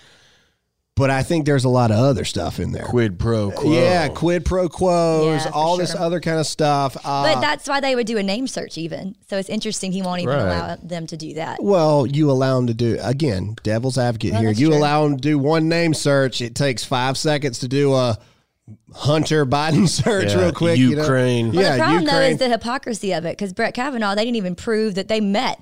but 0.95 1.09
I 1.09 1.23
think 1.23 1.45
there's 1.45 1.63
a 1.65 1.69
lot 1.69 1.89
of 1.89 1.97
other 1.97 2.23
stuff 2.23 2.59
in 2.59 2.71
there. 2.71 2.83
Quid 2.83 3.17
pro 3.17 3.49
quo. 3.51 3.71
Yeah, 3.73 4.07
quid 4.09 4.45
pro 4.45 4.69
quos, 4.69 5.25
Yeah, 5.43 5.49
for 5.49 5.55
all 5.55 5.77
this 5.77 5.95
other 5.95 6.19
kind 6.19 6.39
of 6.39 6.45
stuff. 6.45 6.95
Uh, 7.03 7.33
but 7.33 7.41
that's 7.41 7.67
why 7.67 7.79
they 7.79 7.95
would 7.95 8.05
do 8.05 8.17
a 8.17 8.23
name 8.23 8.45
search 8.47 8.77
even 8.77 9.15
so 9.27 9.37
it's 9.37 9.49
interesting 9.49 9.91
he 9.91 10.01
won't 10.03 10.21
even 10.21 10.35
Right. 10.37 10.45
allow 10.45 10.75
them 10.81 11.07
to 11.07 11.17
do 11.17 11.33
that 11.33 11.63
Well, 11.63 12.05
you 12.05 12.29
allow 12.29 12.57
them 12.57 12.67
to 12.67 12.73
do 12.75 12.97
again, 13.01 13.55
devil's 13.63 13.97
advocate 13.97 14.33
Well, 14.33 14.41
here. 14.41 14.51
You 14.51 14.67
true. 14.69 14.77
allow 14.77 15.03
them 15.03 15.15
to 15.17 15.21
do 15.21 15.39
one 15.39 15.67
name 15.67 15.93
search. 15.93 16.41
It 16.41 16.53
takes 16.55 16.83
five 16.83 17.17
seconds 17.17 17.59
to 17.59 17.67
do 17.67 17.93
a 17.93 18.17
Hunter 18.93 19.45
Biden 19.47 19.87
search 19.89 20.29
Yeah, 20.33 20.39
real 20.39 20.51
quick. 20.53 20.77
you 20.77 20.95
know? 20.95 21.01
Ukraine. 21.01 21.51
Well, 21.53 21.61
yeah, 21.63 21.71
the 21.77 21.83
problem 21.83 22.05
though 22.05 22.19
is 22.21 22.37
the 22.37 22.49
hypocrisy 22.49 23.13
of 23.13 23.25
it 23.25 23.35
because 23.37 23.51
Brett 23.53 23.73
Kavanaugh, 23.73 24.15
they 24.15 24.23
didn't 24.25 24.37
even 24.37 24.55
prove 24.55 24.95
that 24.95 25.07
they 25.07 25.19
met. 25.21 25.59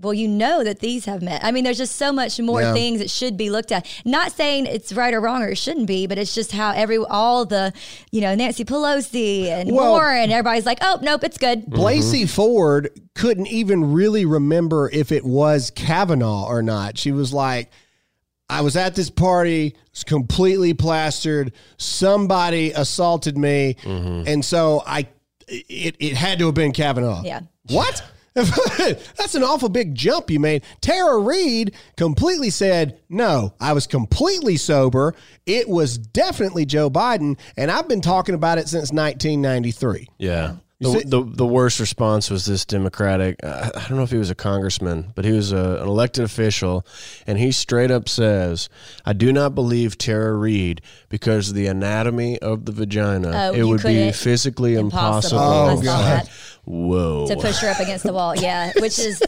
Well, 0.00 0.12
you 0.12 0.26
know 0.26 0.64
that 0.64 0.80
these 0.80 1.04
have 1.04 1.22
met. 1.22 1.44
I 1.44 1.52
mean, 1.52 1.62
there's 1.62 1.78
just 1.78 1.94
so 1.94 2.10
much 2.12 2.40
more 2.40 2.60
Yeah. 2.60 2.72
things 2.72 2.98
that 2.98 3.10
should 3.10 3.36
be 3.36 3.48
looked 3.48 3.70
at. 3.70 3.86
Not 4.04 4.32
saying 4.32 4.66
it's 4.66 4.92
right 4.92 5.14
or 5.14 5.20
wrong 5.20 5.40
or 5.42 5.50
it 5.50 5.56
shouldn't 5.56 5.86
be, 5.86 6.08
but 6.08 6.18
it's 6.18 6.34
just 6.34 6.50
how 6.50 6.72
every 6.72 6.98
all 6.98 7.46
the, 7.46 7.72
you 8.10 8.20
know, 8.20 8.34
Nancy 8.34 8.64
Pelosi 8.64 9.46
and 9.46 9.70
Well- 9.70 9.92
Warren, 9.92 10.32
everybody's 10.32 10.66
like, 10.66 10.78
oh 10.82 10.98
nope, 11.00 11.22
it's 11.22 11.38
good. 11.38 11.66
Blasey 11.66 12.28
Ford 12.28 12.90
couldn't 13.14 13.46
even 13.46 13.92
really 13.92 14.24
remember 14.24 14.90
if 14.92 15.12
it 15.12 15.24
was 15.24 15.70
Kavanaugh 15.70 16.44
or 16.48 16.60
not. 16.60 16.98
She 16.98 17.12
was 17.12 17.32
like, 17.32 17.70
I 18.50 18.62
was 18.62 18.76
at 18.76 18.96
this 18.96 19.10
party, 19.10 19.76
it's 19.92 20.02
completely 20.02 20.74
plastered. 20.74 21.52
Somebody 21.78 22.72
assaulted 22.72 23.38
me. 23.38 23.76
Mm-hmm. 23.82 24.24
And 24.26 24.44
so 24.44 24.82
I 24.86 25.06
it, 25.46 25.94
it 26.00 26.16
had 26.16 26.40
to 26.40 26.46
have 26.46 26.54
been 26.54 26.72
Kavanaugh. 26.72 27.22
Yeah. 27.22 27.40
What? 27.68 28.02
That's 29.16 29.36
an 29.36 29.44
awful 29.44 29.68
big 29.68 29.94
jump 29.94 30.28
you 30.28 30.40
made. 30.40 30.64
Tara 30.80 31.18
Reade 31.18 31.74
completely 31.96 32.50
said, 32.50 32.98
No, 33.08 33.54
I 33.60 33.72
was 33.72 33.86
completely 33.86 34.56
sober. 34.56 35.14
It 35.46 35.68
was 35.68 35.98
definitely 35.98 36.64
Joe 36.66 36.90
Biden. 36.90 37.38
And 37.56 37.70
I've 37.70 37.86
been 37.88 38.00
talking 38.00 38.34
about 38.34 38.58
it 38.58 38.68
since 38.68 38.90
1993. 38.90 40.08
Yeah. 40.18 40.56
The, 40.80 40.90
see- 40.90 41.04
the, 41.08 41.22
the 41.22 41.46
worst 41.46 41.78
response 41.78 42.28
was 42.30 42.44
this 42.46 42.64
Democratic. 42.64 43.38
Uh, 43.44 43.70
I 43.74 43.88
don't 43.88 43.96
know 43.96 44.02
if 44.02 44.10
he 44.10 44.18
was 44.18 44.30
a 44.30 44.34
congressman, 44.34 45.12
but 45.14 45.24
he 45.24 45.30
was 45.30 45.52
a, 45.52 45.76
an 45.80 45.86
elected 45.88 46.24
official, 46.24 46.84
and 47.28 47.38
he 47.38 47.52
straight 47.52 47.92
up 47.92 48.08
says, 48.08 48.68
"I 49.06 49.12
do 49.12 49.32
not 49.32 49.54
believe 49.54 49.96
Tara 49.96 50.34
Reade 50.34 50.82
because 51.08 51.50
of 51.50 51.54
the 51.54 51.68
anatomy 51.68 52.40
of 52.40 52.64
the 52.64 52.72
vagina. 52.72 53.30
Oh, 53.32 53.54
it 53.54 53.62
would 53.62 53.84
be 53.84 54.10
physically 54.10 54.74
Impossible. 54.74 55.38
impossible." 55.38 55.80
Oh, 55.80 55.82
God. 55.84 56.28
That 56.66 56.70
Whoa! 56.70 57.26
to 57.28 57.36
push 57.36 57.58
her 57.60 57.68
up 57.68 57.80
against 57.80 58.04
the 58.04 58.12
wall. 58.12 58.34
Yeah, 58.44 58.72
which 58.78 58.98
is 58.98 59.22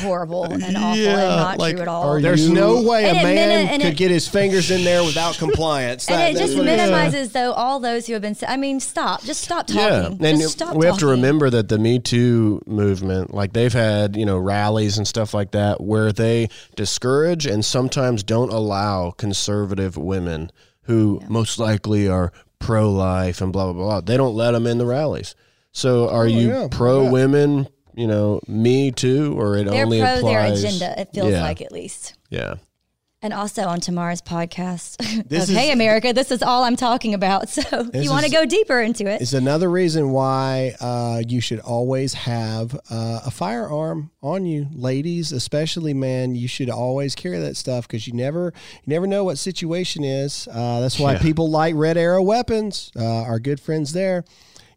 horrible 0.00 0.44
and 0.44 0.76
awful 0.76 0.96
Yeah, 1.02 1.10
and 1.10 1.36
not 1.36 1.58
like, 1.58 1.74
true 1.74 1.82
at 1.82 1.88
all. 1.88 2.18
There's 2.20 2.46
You- 2.48 2.54
no 2.54 2.82
way 2.82 3.04
a 3.04 3.08
And 3.08 3.18
it 3.18 3.22
man 3.22 3.34
minute- 3.68 3.80
could 3.84 3.92
it- 3.92 3.96
get 3.98 4.10
his 4.10 4.26
fingers 4.26 4.70
in 4.70 4.82
there 4.84 5.04
without 5.04 5.36
compliance. 5.36 6.08
and 6.08 6.18
That- 6.18 6.30
it 6.34 6.38
just 6.38 6.56
what 6.56 6.66
it 6.66 6.70
is. 6.72 6.76
minimizes 6.78 7.32
though 7.32 7.52
all 7.52 7.80
those 7.80 8.06
who 8.06 8.14
have 8.14 8.22
been. 8.22 8.36
I 8.48 8.56
mean, 8.56 8.80
stop. 8.80 9.22
Just 9.24 9.42
stop 9.42 9.66
talking. 9.66 9.82
Yeah, 10.20 10.28
and 10.28 10.40
Just 10.40 10.54
stop 10.54 10.74
we 10.76 10.86
have 10.86 10.98
to 10.98 11.06
remember 11.06 11.50
that 11.50 11.68
the 11.68 11.78
Me 11.78 11.98
Too 11.98 12.62
movement, 12.66 13.34
like 13.34 13.52
they've 13.52 13.72
had, 13.72 14.16
you 14.16 14.24
know, 14.24 14.38
rallies 14.38 14.96
and 14.98 15.06
stuff 15.06 15.34
like 15.34 15.50
that, 15.50 15.80
where 15.82 16.12
they 16.12 16.48
discourage 16.76 17.44
and 17.46 17.64
sometimes 17.64 18.22
don't 18.22 18.50
allow 18.52 19.10
conservative 19.10 19.96
women 19.98 20.50
who 20.82 21.20
most 21.28 21.58
likely 21.58 22.08
are 22.08 22.32
pro-life 22.58 23.40
and 23.42 23.52
blah 23.52 23.64
blah 23.72 23.82
blah. 23.82 24.00
They 24.00 24.16
don't 24.16 24.34
let 24.34 24.52
them 24.52 24.66
in 24.66 24.78
the 24.78 24.86
rallies. 24.86 25.34
So, 25.74 26.08
are 26.08 26.26
you 26.26 26.52
Oh, 26.52 26.62
yeah, 26.62 26.68
pro 26.70 27.02
yeah. 27.04 27.10
women? 27.10 27.68
You 27.96 28.06
know, 28.08 28.40
Me 28.48 28.90
Too, 28.90 29.38
or 29.38 29.56
it 29.56 29.66
They're 29.66 29.84
only 29.84 30.00
pro 30.00 30.22
their 30.22 30.44
agenda. 30.52 30.98
It 31.00 31.10
feels 31.14 31.30
Yeah. 31.32 31.42
like 31.42 31.60
at 31.60 31.70
least. 31.70 32.14
Yeah, 32.30 32.54
And 33.22 33.32
also 33.32 33.62
on 33.62 33.78
tomorrow's 33.80 34.20
podcast 34.20 34.96
This 35.28 35.48
of 35.48 35.54
Hey 35.54 35.70
America, 35.72 36.12
this 36.12 36.30
is 36.32 36.42
all 36.42 36.64
I'm 36.64 36.74
talking 36.76 37.14
about. 37.14 37.48
So 37.54 37.62
if 37.94 38.02
you 38.04 38.10
want 38.10 38.24
to 38.26 38.30
go 38.32 38.44
deeper 38.46 38.80
into 38.80 39.06
it. 39.06 39.20
It's 39.22 39.32
another 39.32 39.70
reason 39.70 40.10
why 40.10 40.74
uh, 40.80 41.22
you 41.26 41.40
should 41.40 41.60
always 41.60 42.14
have 42.14 42.74
uh, 42.90 43.20
a 43.26 43.30
firearm 43.30 44.10
on 44.22 44.44
you, 44.44 44.66
ladies, 44.72 45.30
especially 45.32 45.94
men. 45.94 46.34
You 46.34 46.48
should 46.48 46.70
always 46.70 47.14
carry 47.14 47.38
that 47.38 47.56
stuff 47.56 47.86
because 47.86 48.06
you 48.08 48.12
never 48.14 48.52
you 48.84 48.90
never 48.92 49.06
know 49.06 49.22
what 49.24 49.38
situation 49.38 50.02
is. 50.04 50.48
Uh, 50.50 50.80
that's 50.80 50.98
why 50.98 51.12
Yeah. 51.12 51.22
people 51.22 51.48
like 51.50 51.74
Red 51.76 51.96
Arrow 51.96 52.22
Weapons. 52.22 52.90
Uh, 52.98 53.04
our 53.22 53.38
good 53.38 53.60
friends 53.60 53.92
there. 53.92 54.24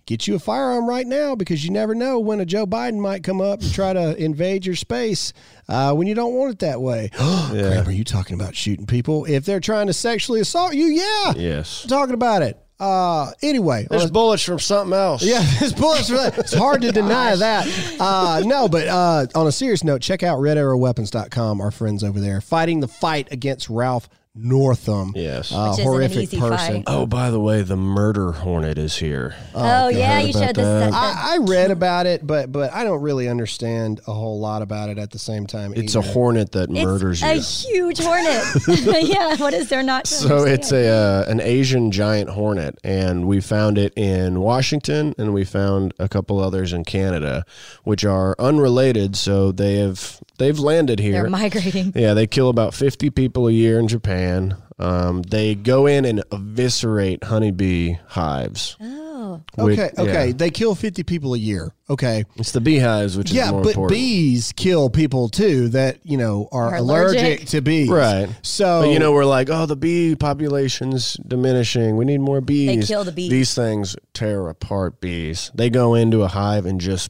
Get 0.08 0.26
you 0.26 0.36
a 0.36 0.40
firearm 0.40 0.88
right 0.88 1.06
now 1.06 1.36
because 1.36 1.66
you 1.66 1.70
never 1.72 1.94
know 1.94 2.18
when 2.20 2.40
a 2.40 2.46
Joe 2.46 2.66
Biden 2.66 2.98
might 2.98 3.24
come 3.24 3.42
up 3.42 3.62
and 3.62 3.72
try 3.74 3.92
to 3.92 4.16
invade 4.24 4.66
your 4.66 4.76
space 4.78 5.34
uh, 5.68 5.94
when 5.94 6.08
you 6.08 6.16
don't 6.16 6.34
want 6.34 6.54
it 6.54 6.60
that 6.60 6.82
way. 6.82 7.12
Graham, 7.18 7.86
are 7.86 7.92
you 7.92 8.06
talking 8.06 8.34
about 8.34 8.56
shooting 8.56 8.86
people? 8.86 9.26
If 9.26 9.44
they're 9.44 9.60
trying 9.60 9.88
to 9.88 9.94
sexually 9.94 10.40
assault 10.40 10.74
you, 10.76 10.86
yeah. 10.86 11.34
Yes. 11.36 11.84
I'm 11.84 11.90
talking 11.90 12.14
about 12.14 12.42
it. 12.42 12.58
Uh, 12.80 13.32
anyway, 13.42 13.86
There's 13.90 14.06
a- 14.06 14.12
bullets 14.12 14.44
from 14.44 14.60
something 14.60 14.98
else. 14.98 15.24
yeah, 15.24 15.44
there's 15.60 15.74
bullets 15.74 16.08
for 16.08 16.16
that. 16.16 16.38
It's 16.38 16.54
hard 16.54 16.84
to 16.84 16.92
deny 16.94 17.36
that. 17.36 17.68
Uh, 18.00 18.44
no, 18.46 18.70
but 18.70 18.88
uh, 18.88 19.26
on 19.36 19.48
a 19.48 19.52
serious 19.52 19.84
note, 19.84 20.00
check 20.02 20.24
out 20.24 20.38
redarrowweapons.com, 20.40 21.60
our 21.60 21.72
friends 21.72 22.04
over 22.04 22.20
there, 22.22 22.40
fighting 22.40 22.80
the 22.80 22.88
fight 22.88 23.28
against 23.32 23.68
Ralph 23.70 24.08
Northam. 24.38 25.14
Yes. 25.16 25.52
Uh, 25.52 25.70
Which 25.70 25.80
isn't 25.80 25.82
an 25.86 25.92
horrific 25.92 26.18
easy 26.24 26.40
person. 26.40 26.76
fight. 26.76 26.84
Oh, 26.88 27.06
by 27.06 27.30
the 27.32 27.40
way, 27.40 27.62
the 27.62 27.76
murder 27.76 28.32
hornet 28.32 28.78
is 28.78 28.96
here. 28.98 29.36
oh, 29.56 29.88
yeah, 29.90 30.20
you 30.20 30.30
about 30.32 30.40
showed 30.48 30.56
this. 30.56 30.66
that? 30.66 30.92
that- 30.92 30.94
I, 30.94 31.36
I 31.36 31.38
read 31.42 31.72
about 31.72 32.06
it, 32.06 32.26
but 32.26 32.52
but 32.52 32.72
I 32.74 32.84
don't 32.84 33.02
really 33.02 33.28
understand 33.28 34.02
a 34.08 34.14
whole 34.14 34.40
lot 34.40 34.62
about 34.62 34.90
it 34.90 34.98
at 34.98 35.12
the 35.12 35.20
same 35.20 35.48
time. 35.48 35.74
It's 35.76 35.96
a 35.96 36.00
either. 36.00 36.12
hornet 36.12 36.52
that 36.54 36.70
it's 36.70 36.80
murders 36.86 37.24
a 37.24 37.36
you. 37.36 37.42
huge 37.42 38.00
hornet. 38.00 38.44
yeah, 39.08 39.36
what 39.38 39.54
is 39.54 39.70
there 39.70 39.84
not 39.84 40.06
to 40.06 40.14
So 40.14 40.44
it's 40.46 40.72
a 40.72 40.88
uh, 40.88 41.26
an 41.28 41.40
Asian 41.42 41.92
giant 41.92 42.30
hornet, 42.30 42.78
and 42.84 43.28
we 43.28 43.42
found 43.42 43.78
it 43.78 43.94
in 43.98 44.40
Washington, 44.40 45.14
and 45.18 45.34
we 45.34 45.44
found 45.44 45.94
a 46.00 46.08
couple 46.08 46.40
others 46.40 46.74
in 46.74 46.84
Canada, 46.84 47.44
which 47.84 48.06
are 48.06 48.36
unrelated. 48.40 49.16
So 49.16 49.52
they 49.52 49.76
have 49.78 50.22
they've 50.38 50.58
landed 50.60 51.00
here. 51.00 51.14
They're 51.14 51.30
migrating. 51.30 51.94
Yeah, 51.96 52.14
they 52.14 52.28
kill 52.28 52.50
about 52.50 52.74
50 52.74 53.10
people 53.12 53.48
a 53.48 53.52
year 53.52 53.80
in 53.80 53.88
Japan. 53.88 54.56
Um, 54.80 55.24
they 55.24 55.56
go 55.56 55.88
in 55.88 56.06
and 56.06 56.24
eviscerate 56.32 57.24
honeybee 57.24 57.96
hives. 58.10 58.78
Oh, 58.80 59.42
which- 59.58 59.80
Okay, 59.80 59.90
okay. 59.98 60.28
yeah. 60.28 60.34
They 60.36 60.52
kill 60.52 60.76
50 60.76 61.02
people 61.02 61.34
a 61.34 61.38
year. 61.40 61.72
Okay. 61.90 62.24
It's 62.36 62.52
the 62.52 62.62
beehives, 62.62 63.18
which 63.18 63.32
is 63.32 63.36
Yeah, 63.36 63.52
but 63.52 63.66
important. 63.70 63.90
bees 63.90 64.54
kill 64.56 64.92
people 64.92 65.30
too 65.30 65.70
that, 65.70 65.98
you 66.04 66.18
know, 66.18 66.48
are, 66.52 66.70
Are 66.70 66.76
allergic. 66.76 67.20
allergic. 67.22 67.48
to 67.48 67.62
bees. 67.62 67.90
Right. 67.90 68.30
So, 68.44 68.82
But 68.84 68.92
you 68.92 69.00
know, 69.00 69.12
we're 69.14 69.26
like, 69.26 69.50
oh, 69.50 69.66
the 69.66 69.76
bee 69.76 70.16
population's 70.16 71.16
diminishing. 71.28 71.98
We 71.98 72.06
need 72.06 72.20
more 72.22 72.42
bees. 72.42 72.82
They 72.88 72.94
kill 72.94 73.04
the 73.04 73.12
bees. 73.12 73.32
These 73.32 73.56
things 73.56 73.96
tear 74.14 74.48
apart 74.48 75.02
bees. 75.02 75.50
They 75.56 75.72
go 75.72 75.96
into 75.96 76.22
a 76.22 76.28
hive 76.28 76.66
and 76.68 76.80
just 76.80 77.10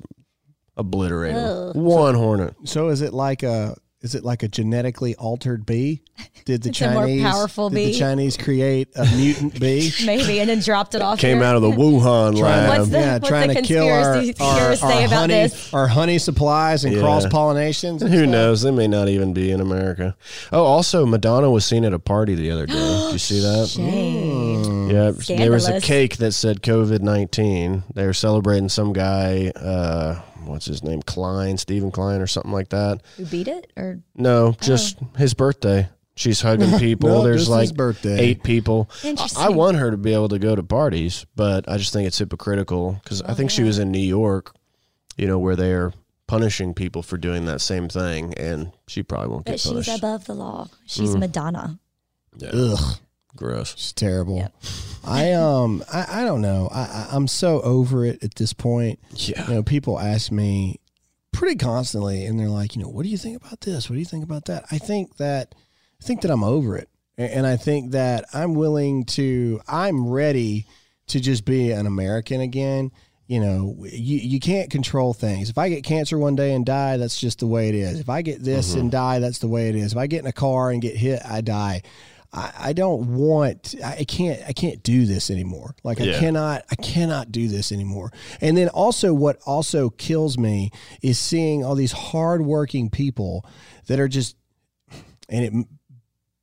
obliterate 0.78 1.36
them. 1.36 1.74
One 1.84 2.16
hornet. 2.16 2.56
So 2.66 2.90
is 2.90 3.02
it 3.02 3.14
like 3.14 3.44
a 3.44 3.76
is 4.04 4.14
it 4.14 4.24
like 4.24 4.44
a 4.44 4.48
genetically 4.48 5.16
altered 5.16 5.66
bee? 5.66 6.04
Did 6.46 6.62
the 6.62 6.70
It's 6.70 6.82
a 6.82 6.92
more 6.92 7.02
Chinese 7.08 7.24
powerful 7.24 7.70
did 7.72 7.76
bee. 7.76 7.86
the 7.94 7.98
Chinese 7.98 8.38
create 8.38 8.90
a 8.96 9.04
mutant 9.18 9.60
bee? 9.60 9.92
maybe, 10.06 10.40
and 10.40 10.48
then 10.48 10.60
dropped 10.60 10.94
it 10.94 11.02
off. 11.02 11.18
Came 11.18 11.38
here. 11.38 11.46
out 11.48 11.56
of 11.56 11.64
the 11.64 11.72
Wuhan 11.72 12.40
lab. 12.40 12.78
What's 12.78 12.90
the- 12.92 13.00
yeah, 13.00 13.14
what's 13.16 13.28
trying 13.28 13.48
the 13.48 13.56
to 13.56 13.62
kill 13.64 13.90
our, 13.90 14.14
conspiracy 14.22 14.36
our, 14.40 14.56
theorists 14.60 14.84
our 14.84 14.92
about 14.92 15.10
honey, 15.10 15.34
this? 15.34 15.74
our 15.74 15.88
honey 15.88 16.20
supplies 16.20 16.86
and 16.86 16.94
Yeah. 16.94 17.02
cross 17.02 17.26
pollinations. 17.26 18.08
Who 18.08 18.28
knows? 18.28 18.62
They 18.62 18.70
may 18.72 18.88
not 18.88 19.10
even 19.10 19.34
be 19.34 19.50
in 19.52 19.60
America. 19.62 20.16
Oh, 20.54 20.64
also, 20.64 21.08
Madonna 21.08 21.50
was 21.50 21.66
seen 21.66 21.84
at 21.84 21.92
a 21.92 22.00
party 22.00 22.36
the 22.36 22.52
other 22.52 22.68
day. 22.68 22.74
Did 22.76 23.14
you 23.14 23.18
see 23.20 23.40
that? 23.40 23.68
Shame. 23.74 24.90
Yeah, 24.92 25.12
there 25.38 25.52
was 25.52 25.68
a 25.68 25.82
cake 25.82 26.18
that 26.18 26.34
said 26.34 26.62
COVID 26.62 27.02
nineteen. 27.02 27.84
They 27.96 28.06
were 28.06 28.14
celebrating 28.14 28.70
some 28.70 28.94
guy. 28.94 29.52
Uh, 29.56 30.22
what's 30.48 30.66
his 30.66 30.84
name? 30.84 31.02
Klein, 31.02 31.58
Steven 31.58 31.92
Klein, 31.92 32.22
or 32.22 32.28
something 32.28 32.52
like 32.52 32.70
that. 32.70 33.02
Who 33.18 33.26
beat 33.26 33.48
it? 33.48 33.72
Or 33.78 34.00
No, 34.16 34.56
just 34.62 34.98
his 35.18 35.34
birthday. 35.34 35.90
She's 36.16 36.42
hugging 36.42 36.80
people. 36.80 37.10
No, 37.10 37.24
There's 37.24 37.48
like 37.48 37.76
birthday. 37.76 38.18
eight 38.20 38.42
people. 38.44 38.90
I, 39.04 39.08
Interesting. 39.10 39.44
I 39.44 39.50
want 39.50 39.78
her 39.78 39.92
to 39.92 39.98
be 39.98 40.14
able 40.14 40.30
to 40.30 40.40
go 40.40 40.56
to 40.56 40.64
parties, 40.64 41.26
but 41.36 41.70
I 41.70 41.78
just 41.78 41.94
think 41.94 42.08
it's 42.08 42.18
hypocritical 42.18 42.94
because 43.04 43.22
I 43.22 43.34
think 43.36 43.52
she 43.52 43.62
was 43.64 43.78
in 43.78 43.92
New 43.92 44.00
York, 44.00 44.56
you 45.16 45.28
know, 45.28 45.38
where 45.38 45.56
they're 45.56 45.94
punishing 46.26 46.74
people 46.74 47.04
for 47.04 47.18
doing 47.18 47.46
that 47.46 47.62
same 47.62 47.88
thing, 47.88 48.34
and 48.34 48.72
she 48.88 49.04
probably 49.04 49.30
won't 49.30 49.46
but 49.46 49.52
get 49.52 49.60
she's 49.60 49.88
above 49.96 50.26
the 50.26 50.34
law. 50.34 50.68
She's 50.88 51.16
Mm. 51.16 51.20
Madonna. 51.20 51.80
Yeah, 52.38 52.50
Ugh, 52.54 52.98
gross. 53.38 53.74
it's 53.74 53.94
terrible. 53.94 54.38
Yep. 54.38 54.56
I 55.06 55.32
um 55.32 55.84
I, 55.92 56.22
I 56.22 56.26
don't 56.26 56.42
know. 56.42 56.68
I, 56.72 56.82
I 56.82 57.08
I'm 57.12 57.28
so 57.28 57.62
over 57.62 58.04
it 58.04 58.24
at 58.24 58.36
this 58.36 58.54
point. 58.54 59.00
Yeah. 59.16 59.48
You 59.48 59.54
know, 59.56 59.64
people 59.64 60.00
ask 60.00 60.32
me 60.32 60.80
pretty 61.32 61.56
constantly, 61.56 62.26
and 62.26 62.40
they're 62.40 62.50
like, 62.50 62.76
you 62.76 62.82
know, 62.82 62.90
what 62.90 63.04
do 63.04 63.10
you 63.10 63.18
think 63.18 63.38
about 63.38 63.62
this? 63.62 63.90
What 63.90 63.94
do 63.94 64.00
you 64.00 64.06
think 64.06 64.24
about 64.24 64.46
that? 64.46 64.66
I 64.72 64.80
think 64.80 65.18
that 65.18 65.56
I 66.02 66.04
think 66.04 66.22
that 66.22 66.32
I'm 66.32 66.44
over 66.44 66.76
it, 66.78 66.90
and 67.18 67.46
I 67.48 67.56
think 67.58 67.92
that 67.92 68.26
I'm 68.34 68.56
willing 68.56 69.06
to. 69.06 69.62
I'm 69.68 70.08
ready 70.08 70.66
to 71.08 71.20
just 71.20 71.46
be 71.46 71.72
an 71.72 71.86
American 71.86 72.42
again. 72.42 72.92
You 73.28 73.42
know, 73.42 73.76
you, 73.82 74.18
you 74.20 74.40
can't 74.40 74.72
control 74.72 75.14
things. 75.14 75.50
If 75.50 75.58
I 75.58 75.68
get 75.68 75.84
cancer 75.84 76.18
one 76.18 76.38
day 76.38 76.54
and 76.54 76.66
die, 76.66 76.96
that's 76.96 77.20
just 77.20 77.40
the 77.40 77.48
way 77.48 77.68
it 77.68 77.76
is. 77.76 78.00
If 78.00 78.10
I 78.10 78.22
get 78.22 78.42
this 78.42 78.74
and 78.74 78.90
die, 78.90 79.20
that's 79.20 79.40
the 79.40 79.50
way 79.50 79.68
it 79.68 79.76
is. 79.76 79.92
If 79.92 79.98
I 79.98 80.08
get 80.08 80.22
in 80.22 80.28
a 80.28 80.32
car 80.32 80.72
and 80.72 80.82
get 80.82 80.96
hit, 80.96 81.22
I 81.26 81.42
die. 81.42 81.82
I, 82.38 82.70
I 82.70 82.74
don't 82.74 83.16
want. 83.16 83.76
I 83.84 84.04
can't. 84.04 84.40
I 84.48 84.54
can't 84.54 84.84
do 84.84 85.06
this 85.06 85.32
anymore. 85.32 85.76
Like 85.84 86.00
I 86.00 86.14
cannot. 86.20 86.64
I 86.70 86.76
cannot 86.76 87.32
do 87.32 87.48
this 87.48 87.72
anymore. 87.72 88.12
And 88.42 88.56
then 88.56 88.70
also, 88.70 89.14
what 89.14 89.40
also 89.46 89.90
kills 89.90 90.38
me 90.38 90.72
is 91.02 91.18
seeing 91.18 91.66
all 91.66 91.74
these 91.74 91.92
hardworking 91.92 92.90
people 92.92 93.44
that 93.88 94.00
are 94.00 94.08
just, 94.08 94.36
and 95.30 95.46
it 95.46 95.68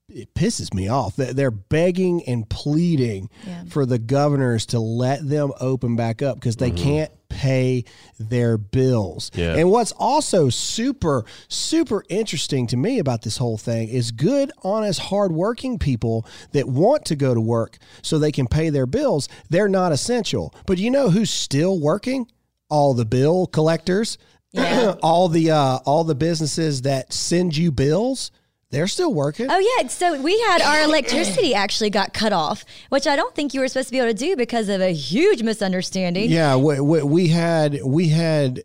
it 0.09 0.34
pisses 0.34 0.74
me 0.74 0.88
off 0.88 1.16
that 1.16 1.34
they're 1.34 1.51
begging 1.51 2.22
and 2.24 2.49
pleading 2.49 3.30
Yeah. 3.47 3.64
for 3.68 3.86
the 3.86 3.99
governors 3.99 4.66
to 4.66 4.78
let 4.78 5.26
them 5.28 5.53
open 5.61 5.97
back 5.97 6.22
up 6.22 6.36
because 6.36 6.57
they 6.57 6.70
mm-hmm. 6.70 6.84
can't 6.84 7.24
pay 7.45 7.84
their 8.18 8.57
bills. 8.57 9.30
Yeah. 9.34 9.55
And 9.55 9.70
what's 9.70 9.92
also 9.92 10.49
super, 10.49 11.26
super 11.49 12.03
interesting 12.09 12.66
to 12.68 12.76
me 12.78 12.99
about 12.99 13.20
this 13.20 13.36
whole 13.36 13.59
thing 13.59 13.88
is 13.88 14.12
good, 14.12 14.51
honest, 14.62 14.99
hardworking 15.01 15.78
people 15.78 16.26
that 16.53 16.66
want 16.66 17.05
to 17.07 17.16
go 17.16 17.34
to 17.34 17.40
work 17.40 17.76
so 18.01 18.18
they 18.18 18.32
can 18.32 18.47
pay 18.47 18.70
their 18.70 18.86
bills. 18.86 19.28
They're 19.51 19.68
not 19.68 19.92
essential. 19.92 20.55
But 20.64 20.78
you 20.78 20.90
know 20.90 21.11
who's 21.11 21.30
still 21.30 21.78
working? 21.78 22.26
All 22.70 22.95
the 22.95 23.05
bill 23.05 23.47
collectors, 23.47 24.16
Yeah. 24.53 24.95
all 25.03 25.28
the 25.28 25.51
uh, 25.51 25.78
all 25.84 26.05
the 26.05 26.14
businesses 26.14 26.82
that 26.82 27.12
send 27.12 27.57
you 27.57 27.70
bills. 27.70 28.30
They're 28.75 28.89
still 28.89 29.14
working. 29.14 29.47
Oh 29.49 29.59
yeah, 29.79 29.87
so 29.87 30.20
we 30.20 30.39
had 30.41 30.61
our 30.61 30.83
electricity 30.83 31.55
actually 31.55 31.91
got 31.91 32.12
cut 32.12 32.33
off, 32.33 32.64
which 32.89 33.07
I 33.07 33.14
don't 33.14 33.35
think 33.35 33.55
you 33.55 33.61
were 33.61 33.68
supposed 33.68 33.89
to 33.89 33.93
be 33.93 33.99
able 33.99 34.09
to 34.09 34.14
do 34.14 34.35
because 34.37 34.68
of 34.68 34.81
a 34.81 34.93
huge 34.93 35.43
misunderstanding. 35.43 36.29
Yeah, 36.29 36.57
we, 36.57 36.81
we, 36.81 37.03
we 37.03 37.29
had 37.29 37.79
we 37.85 38.09
had 38.09 38.64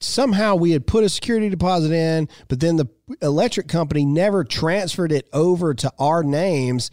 somehow 0.00 0.56
we 0.56 0.72
had 0.72 0.86
put 0.86 1.04
a 1.04 1.08
security 1.08 1.48
deposit 1.48 1.92
in, 1.92 2.28
but 2.48 2.58
then 2.58 2.76
the 2.76 2.86
electric 3.22 3.68
company 3.68 4.04
never 4.04 4.42
transferred 4.42 5.12
it 5.12 5.28
over 5.32 5.72
to 5.74 5.92
our 5.98 6.24
names. 6.24 6.90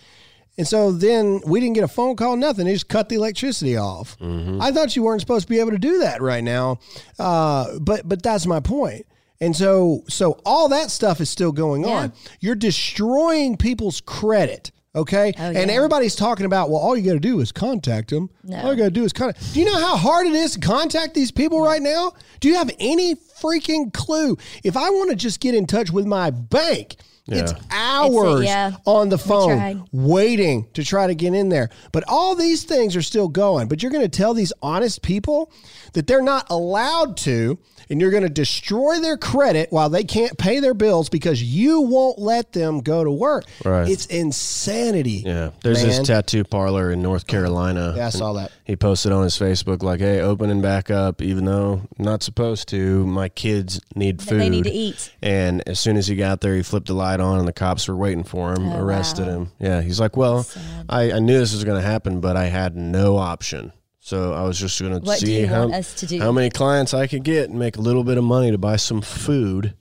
And 0.57 0.67
so 0.67 0.91
then 0.91 1.41
we 1.45 1.59
didn't 1.61 1.75
get 1.75 1.83
a 1.83 1.87
phone 1.87 2.15
call, 2.15 2.35
nothing. 2.35 2.65
They 2.65 2.73
just 2.73 2.89
cut 2.89 3.09
the 3.09 3.15
electricity 3.15 3.77
off. 3.77 4.17
I 4.21 4.71
thought 4.71 4.95
you 4.95 5.01
weren't 5.01 5.21
supposed 5.21 5.47
to 5.47 5.49
be 5.49 5.59
able 5.59 5.71
to 5.71 5.79
do 5.79 5.99
that 5.99 6.21
right 6.21 6.43
now, 6.43 6.77
uh, 7.17 7.79
but 7.79 8.07
but 8.07 8.21
that's 8.21 8.45
my 8.45 8.59
point. 8.59 9.07
And 9.41 9.55
so 9.55 10.03
so 10.07 10.39
all 10.45 10.69
that 10.69 10.91
stuff 10.91 11.19
is 11.19 11.29
still 11.29 11.51
going 11.51 11.81
Yeah. 11.83 11.89
on. 11.89 12.13
You're 12.39 12.55
destroying 12.55 13.57
people's 13.57 13.99
credit. 13.99 14.71
Okay, 14.93 15.31
Oh, 15.39 15.41
and 15.43 15.71
everybody's 15.71 16.15
talking 16.17 16.45
about 16.45 16.69
well, 16.69 16.79
all 16.81 16.97
you 16.97 17.03
got 17.05 17.13
to 17.13 17.19
do 17.21 17.39
is 17.39 17.53
contact 17.53 18.09
them. 18.09 18.29
No. 18.43 18.57
All 18.61 18.71
you 18.73 18.77
got 18.77 18.85
to 18.85 18.91
do 18.91 19.05
is 19.05 19.13
contact. 19.13 19.53
Do 19.53 19.59
you 19.61 19.65
know 19.65 19.79
how 19.79 19.95
hard 19.95 20.27
it 20.27 20.33
is 20.33 20.51
to 20.51 20.59
contact 20.59 21.13
these 21.13 21.31
people 21.31 21.61
right 21.61 21.81
now? 21.81 22.11
Do 22.41 22.49
you 22.49 22.55
have 22.55 22.69
any 22.77 23.15
freaking 23.15 23.93
clue? 23.93 24.37
If 24.65 24.75
I 24.75 24.89
want 24.89 25.09
to 25.11 25.15
just 25.15 25.39
get 25.39 25.55
in 25.55 25.65
touch 25.65 25.91
with 25.91 26.05
my 26.05 26.29
bank, 26.29 26.97
it's 27.27 27.53
Yeah. 27.53 27.59
hours 27.71 28.45
yeah. 28.45 28.71
on 28.85 29.09
the 29.09 29.17
phone 29.17 29.87
waiting 29.91 30.67
to 30.73 30.83
try 30.83 31.07
to 31.07 31.15
get 31.15 31.33
in 31.33 31.49
there. 31.49 31.69
But 31.91 32.03
all 32.07 32.35
these 32.35 32.63
things 32.63 32.95
are 32.95 33.01
still 33.01 33.27
going. 33.27 33.67
But 33.67 33.81
you're 33.83 33.91
going 33.91 34.03
to 34.03 34.09
tell 34.09 34.33
these 34.33 34.53
honest 34.61 35.01
people 35.01 35.51
that 35.93 36.07
they're 36.07 36.21
not 36.21 36.47
allowed 36.49 37.17
to, 37.17 37.59
and 37.89 37.99
you're 37.99 38.11
going 38.11 38.23
to 38.23 38.29
destroy 38.29 38.99
their 38.99 39.17
credit 39.17 39.71
while 39.71 39.89
they 39.89 40.03
can't 40.03 40.37
pay 40.37 40.59
their 40.59 40.73
bills 40.73 41.09
because 41.09 41.43
you 41.43 41.81
won't 41.81 42.17
let 42.19 42.53
them 42.53 42.79
go 42.79 43.03
to 43.03 43.11
work. 43.11 43.43
Right. 43.65 43.89
It's 43.89 44.05
insanity. 44.05 45.23
Yeah, 45.25 45.51
there's 45.61 45.83
this 45.83 45.99
tattoo 45.99 46.43
parlor 46.45 46.91
in 46.91 47.01
North 47.01 47.27
Carolina. 47.27 47.93
Yeah, 47.97 48.07
I 48.07 48.09
saw 48.09 48.33
that. 48.33 48.51
He 48.63 48.75
posted 48.77 49.11
on 49.11 49.23
his 49.23 49.37
Facebook 49.37 49.83
like, 49.83 49.99
"Hey, 49.99 50.21
opening 50.21 50.61
back 50.61 50.89
up, 50.89 51.21
even 51.21 51.43
though 51.43 51.81
not 51.97 52.23
supposed 52.23 52.69
to. 52.69 53.05
My 53.05 53.27
kids 53.27 53.81
need 53.95 54.21
food. 54.21 54.39
they 54.39 54.49
need 54.49 54.63
to 54.63 54.71
eat. 54.71 55.11
And 55.21 55.61
as 55.67 55.79
soon 55.79 55.97
as 55.97 56.07
he 56.07 56.15
got 56.15 56.39
there, 56.39 56.55
he 56.55 56.63
flipped 56.63 56.87
the 56.87 56.93
light 56.93 57.10
light 57.11 57.19
on, 57.19 57.39
and 57.39 57.47
the 57.47 57.53
cops 57.53 57.87
were 57.87 57.95
waiting 57.95 58.23
for 58.23 58.53
him, 58.53 58.69
Oh, 58.69 58.77
arrested 58.79 59.27
wow. 59.27 59.33
him. 59.33 59.51
Yeah, 59.59 59.81
he's 59.81 59.99
like, 59.99 60.15
well, 60.17 60.45
I, 60.89 61.11
I 61.13 61.19
knew 61.19 61.37
this 61.37 61.53
was 61.53 61.63
going 61.63 61.81
to 61.81 61.87
happen, 61.87 62.19
but 62.21 62.35
I 62.37 62.45
had 62.45 62.75
no 62.75 63.17
option. 63.17 63.71
So 63.99 64.33
I 64.33 64.43
was 64.43 64.57
just 64.59 64.79
going 64.79 64.93
to 64.93 64.99
What 64.99 65.19
see 65.19 65.43
how, 65.45 65.67
to 65.69 66.17
how 66.19 66.31
many 66.31 66.49
clients 66.49 66.93
I 66.93 67.05
could 67.07 67.23
get 67.23 67.49
and 67.49 67.59
make 67.59 67.77
a 67.77 67.81
little 67.81 68.03
bit 68.03 68.17
of 68.17 68.23
money 68.23 68.49
to 68.51 68.57
buy 68.57 68.77
some 68.77 69.01
food. 69.01 69.75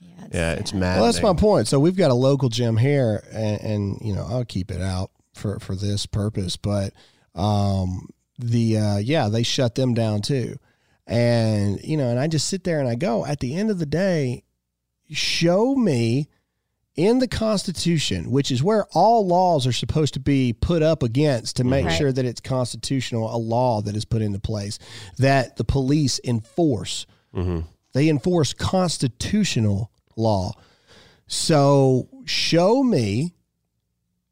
Yeah, 0.00 0.08
it's 0.24 0.34
Yeah, 0.34 0.52
it's 0.52 0.72
mad. 0.72 0.96
Well, 0.96 1.06
that's 1.06 1.22
my 1.22 1.34
point. 1.34 1.68
So 1.68 1.78
we've 1.78 1.96
got 1.96 2.10
a 2.10 2.14
local 2.14 2.48
gym 2.48 2.76
here, 2.78 3.22
and, 3.32 3.60
and 3.60 3.98
you 4.00 4.14
know 4.14 4.26
I'll 4.28 4.46
keep 4.46 4.70
it 4.70 4.80
out 4.80 5.10
for 5.34 5.58
for 5.60 5.74
this 5.76 6.06
purpose. 6.06 6.56
But 6.56 6.94
um, 7.34 8.08
the 8.38 8.78
uh, 8.78 8.96
yeah, 8.96 9.28
they 9.28 9.42
shut 9.42 9.74
them 9.74 9.92
down 9.92 10.22
too, 10.22 10.56
and 11.06 11.78
you 11.84 11.98
know, 11.98 12.08
and 12.08 12.18
I 12.18 12.28
just 12.28 12.48
sit 12.48 12.64
there 12.64 12.80
and 12.80 12.88
I 12.88 12.94
go. 12.94 13.26
At 13.26 13.40
the 13.40 13.54
end 13.56 13.70
of 13.70 13.78
the 13.78 13.84
day, 13.86 14.42
show 15.10 15.74
me 15.74 16.28
in 16.96 17.18
the 17.18 17.28
Constitution, 17.28 18.30
which 18.30 18.50
is 18.50 18.62
where 18.62 18.86
all 18.92 19.26
laws 19.26 19.66
are 19.66 19.72
supposed 19.72 20.14
to 20.14 20.20
be 20.20 20.52
put 20.52 20.82
up 20.82 21.02
against 21.02 21.56
to 21.56 21.64
make 21.64 21.86
Right. 21.86 21.96
sure 21.96 22.12
that 22.12 22.24
it's 22.24 22.40
constitutional, 22.40 23.34
a 23.34 23.36
law 23.36 23.82
that 23.82 23.94
is 23.96 24.04
put 24.04 24.22
into 24.22 24.38
place 24.38 24.78
that 25.18 25.56
the 25.56 25.64
police 25.64 26.18
enforce. 26.24 27.06
Mm-hmm. 27.34 27.60
They 27.92 28.08
enforce 28.08 28.52
constitutional 28.52 29.90
law. 30.16 30.52
So 31.26 32.08
show 32.24 32.82
me 32.82 33.34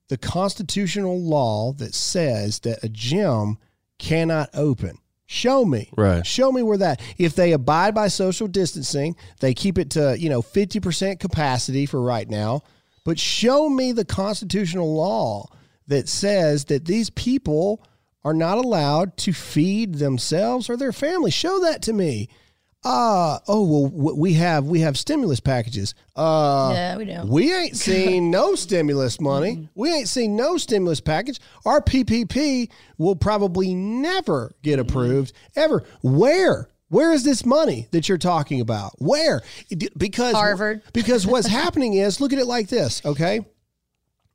the 0.09 0.17
constitutional 0.19 1.21
law 1.21 1.73
that 1.75 1.95
says 1.95 2.61
that 2.61 2.83
a 2.85 2.89
gym 2.89 3.59
cannot 3.99 4.51
open. 4.55 4.99
Show 5.27 5.65
me. 5.65 5.91
Right. 5.97 6.27
Show 6.27 6.53
me 6.53 6.63
where 6.63 6.79
that. 6.79 7.01
If 7.19 7.35
they 7.35 7.53
abide 7.53 7.95
by 7.95 8.09
social 8.09 8.47
distancing, 8.47 9.17
they 9.41 9.55
keep 9.55 9.79
it 9.79 9.91
to, 9.91 10.17
you 10.19 10.29
know, 10.29 10.43
50% 10.43 11.19
capacity 11.19 11.87
for 11.87 12.01
right 12.01 12.29
now. 12.29 12.63
But 13.05 13.19
show 13.19 13.69
me 13.69 13.93
the 13.93 14.05
constitutional 14.05 14.95
law 14.95 15.47
that 15.87 16.09
says 16.09 16.67
that 16.67 16.85
these 16.85 17.11
people 17.11 17.83
are 18.23 18.35
not 18.35 18.59
allowed 18.59 19.17
to 19.19 19.33
feed 19.33 19.97
themselves 19.97 20.71
or 20.71 20.77
their 20.77 20.93
family. 20.93 21.31
Show 21.31 21.61
that 21.61 21.83
to 21.83 21.93
me. 21.93 22.29
Uh 22.85 23.39
oh 23.49 23.89
well 23.91 24.15
we 24.17 24.35
have 24.35 24.65
we 24.67 24.81
have 24.81 24.99
stimulus 24.99 25.41
packages. 25.41 25.95
Uh 26.15 26.71
Yeah, 26.75 26.97
we 26.97 27.05
don't. 27.07 27.29
we 27.29 27.53
ain't 27.53 27.77
seen 27.77 28.31
no 28.31 28.55
stimulus 28.57 29.21
money. 29.21 29.69
We 29.75 29.91
ain't 29.93 30.09
seen 30.09 30.37
no 30.37 30.59
stimulus 30.59 31.01
package. 31.01 31.41
Our 31.65 31.81
PPP 31.81 32.71
will 32.99 33.17
probably 33.17 33.75
never 33.75 34.53
get 34.63 34.79
approved 34.79 35.33
ever. 35.57 35.85
Where? 36.03 36.69
Where 36.91 37.13
is 37.13 37.25
this 37.25 37.47
money 37.47 37.89
that 37.93 38.09
you're 38.09 38.19
talking 38.19 38.61
about? 38.61 38.93
Where? 38.99 39.43
Because 39.97 40.35
Harvard. 40.35 40.83
Because 40.93 41.27
what's 41.27 41.49
happening 41.63 41.95
is 41.95 42.21
look 42.21 42.33
at 42.35 42.39
it 42.39 42.47
like 42.47 42.69
this, 42.69 43.01
okay? 43.05 43.41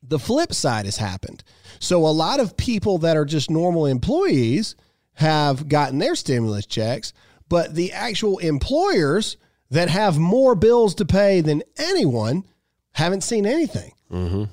The 0.01 0.19
flip 0.19 0.53
side 0.53 0.85
has 0.85 0.97
happened. 0.97 1.43
So 1.79 2.05
a 2.05 2.09
lot 2.09 2.39
of 2.39 2.57
people 2.57 2.97
that 2.99 3.15
are 3.15 3.25
just 3.25 3.51
normal 3.51 3.85
employees 3.85 4.75
have 5.13 5.67
gotten 5.69 5.99
their 5.99 6.15
stimulus 6.15 6.65
checks, 6.65 7.13
but 7.49 7.75
the 7.75 7.91
actual 7.91 8.37
employers 8.37 9.37
that 9.71 9.89
have 9.89 10.17
more 10.17 10.55
bills 10.55 10.95
to 10.95 11.05
pay 11.05 11.41
than 11.41 11.63
anyone 11.77 12.45
haven't 12.91 13.21
seen 13.21 13.45
anything. 13.45 13.91
Mm-hmm. 14.11 14.45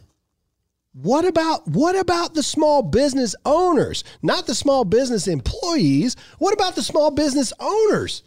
What 1.03 1.27
about 1.27 1.69
what 1.69 1.95
about 1.95 2.35
the 2.35 2.43
small 2.43 2.83
business 2.83 3.35
owners? 3.45 4.03
Not 4.23 4.47
the 4.47 4.55
small 4.55 4.85
business 4.85 5.29
employees. 5.29 6.17
What 6.39 6.55
about 6.55 6.75
the 6.75 6.83
small 6.83 7.11
business 7.11 7.53
owners? 7.61 8.23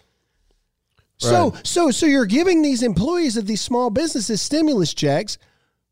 So 1.18 1.54
so 1.64 1.92
so 1.92 2.06
you're 2.06 2.26
giving 2.26 2.62
these 2.62 2.84
employees 2.84 3.38
of 3.38 3.48
these 3.48 3.62
small 3.62 3.90
businesses 3.90 4.42
stimulus 4.42 4.94
checks, 4.94 5.38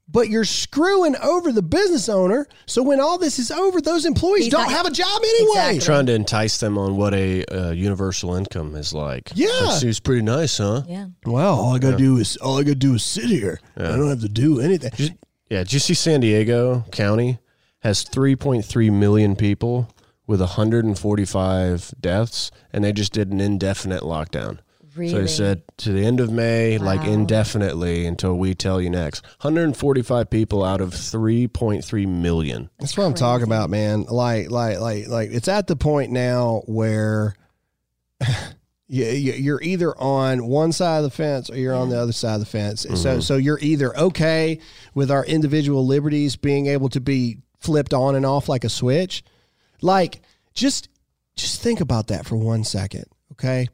but 0.10 0.30
you're 0.30 0.46
screwing 0.46 1.16
over 1.18 1.52
the 1.52 1.62
business 1.62 2.08
owner. 2.08 2.48
So 2.66 2.82
when 2.82 3.00
all 3.00 3.18
this 3.18 3.40
is 3.40 3.52
over, 3.52 3.82
those 3.82 4.06
employees 4.06 4.46
He's 4.46 4.52
don't 4.54 4.64
not- 4.64 4.72
have 4.72 4.86
a 4.86 4.92
job 4.92 5.22
anyway. 5.22 5.50
Exactly. 5.76 5.80
Trying 5.80 6.06
to 6.08 6.14
entice 6.14 6.58
them 6.60 6.78
on 6.78 6.96
what 6.96 7.14
a 7.14 7.44
uh, 7.46 7.72
universal 7.72 8.36
income 8.36 8.76
is 8.76 8.94
like. 8.94 9.32
Yeah. 9.36 9.48
That 9.48 9.80
seems 9.82 10.00
pretty 10.00 10.22
nice, 10.22 10.58
huh? 10.58 10.84
Yeah. 10.88 11.08
Well, 11.26 11.56
all 11.60 11.76
I 11.76 11.80
gotta 11.80 11.98
do 11.98 12.18
is 12.18 12.38
all 12.38 12.58
I 12.60 12.64
gotta 12.64 12.76
do 12.76 12.96
is 12.96 13.04
sit 13.04 13.26
here. 13.26 13.60
I 13.76 13.84
don't 13.84 14.08
have 14.10 14.22
to 14.22 14.30
do 14.30 14.60
anything. 14.62 15.18
Yeah, 15.50 15.60
did 15.60 15.74
you 15.74 15.80
see 15.80 15.94
San 15.94 16.20
Diego 16.22 16.86
County 16.92 17.40
has 17.80 18.04
3.3 18.04 18.92
million 18.92 19.36
people 19.36 19.90
with 20.26 20.42
145 20.42 21.94
deaths, 22.02 22.52
and 22.74 22.84
they 22.84 22.92
just 22.92 23.14
did 23.14 23.32
an 23.32 23.40
indefinite 23.40 24.04
lockdown. 24.04 24.60
So 25.10 25.22
he 25.22 25.28
said 25.28 25.62
to 25.78 25.92
the 25.92 26.06
end 26.06 26.20
of 26.20 26.32
May, 26.32 26.78
like 26.78 27.06
indefinitely 27.06 28.06
until 28.06 28.36
we 28.38 28.54
tell 28.56 28.82
you 28.82 28.90
next. 28.90 29.24
145 29.42 30.30
people 30.30 30.64
out 30.64 30.82
of 30.82 30.90
3.3 30.92 32.08
million. 32.08 32.70
That's 32.80 32.98
what 32.98 33.06
I'm 33.06 33.14
talking 33.14 33.46
about, 33.48 33.70
man. 33.70 34.04
Like, 34.04 34.50
like, 34.52 34.80
like, 34.80 35.08
like, 35.08 35.30
it's 35.32 35.48
at 35.48 35.68
the 35.68 35.76
point 35.76 36.12
now 36.12 36.64
where 36.66 37.36
you, 38.88 39.06
you- 39.06 39.34
you're 39.34 39.62
either 39.62 39.98
on 40.00 40.48
one 40.48 40.72
side 40.72 40.98
of 41.00 41.04
the 41.04 41.10
fence 41.10 41.50
or 41.50 41.58
you're 41.58 41.76
on 41.76 41.90
the 41.90 42.00
other 42.00 42.12
side 42.14 42.36
of 42.36 42.40
the 42.40 42.46
fence. 42.46 42.86
Mm-hmm. 42.86 42.96
So, 42.96 43.20
so 43.20 43.36
you're 43.38 43.60
either 43.62 43.96
okay 43.98 44.60
with 44.94 45.12
our 45.12 45.26
individual 45.26 45.86
liberties 45.86 46.36
being 46.36 46.68
able 46.68 46.90
to 46.90 47.02
be 47.02 47.38
flipped 47.60 47.94
on 47.94 48.16
and 48.16 48.26
off 48.26 48.48
like 48.50 48.64
a 48.64 48.70
switch. 48.70 49.24
Like, 49.82 50.22
just, 50.54 50.90
just 51.36 51.62
think 51.62 51.82
about 51.82 52.08
that 52.08 52.26
for 52.26 52.36
one 52.36 52.64
second, 52.64 53.06
okay? 53.34 53.68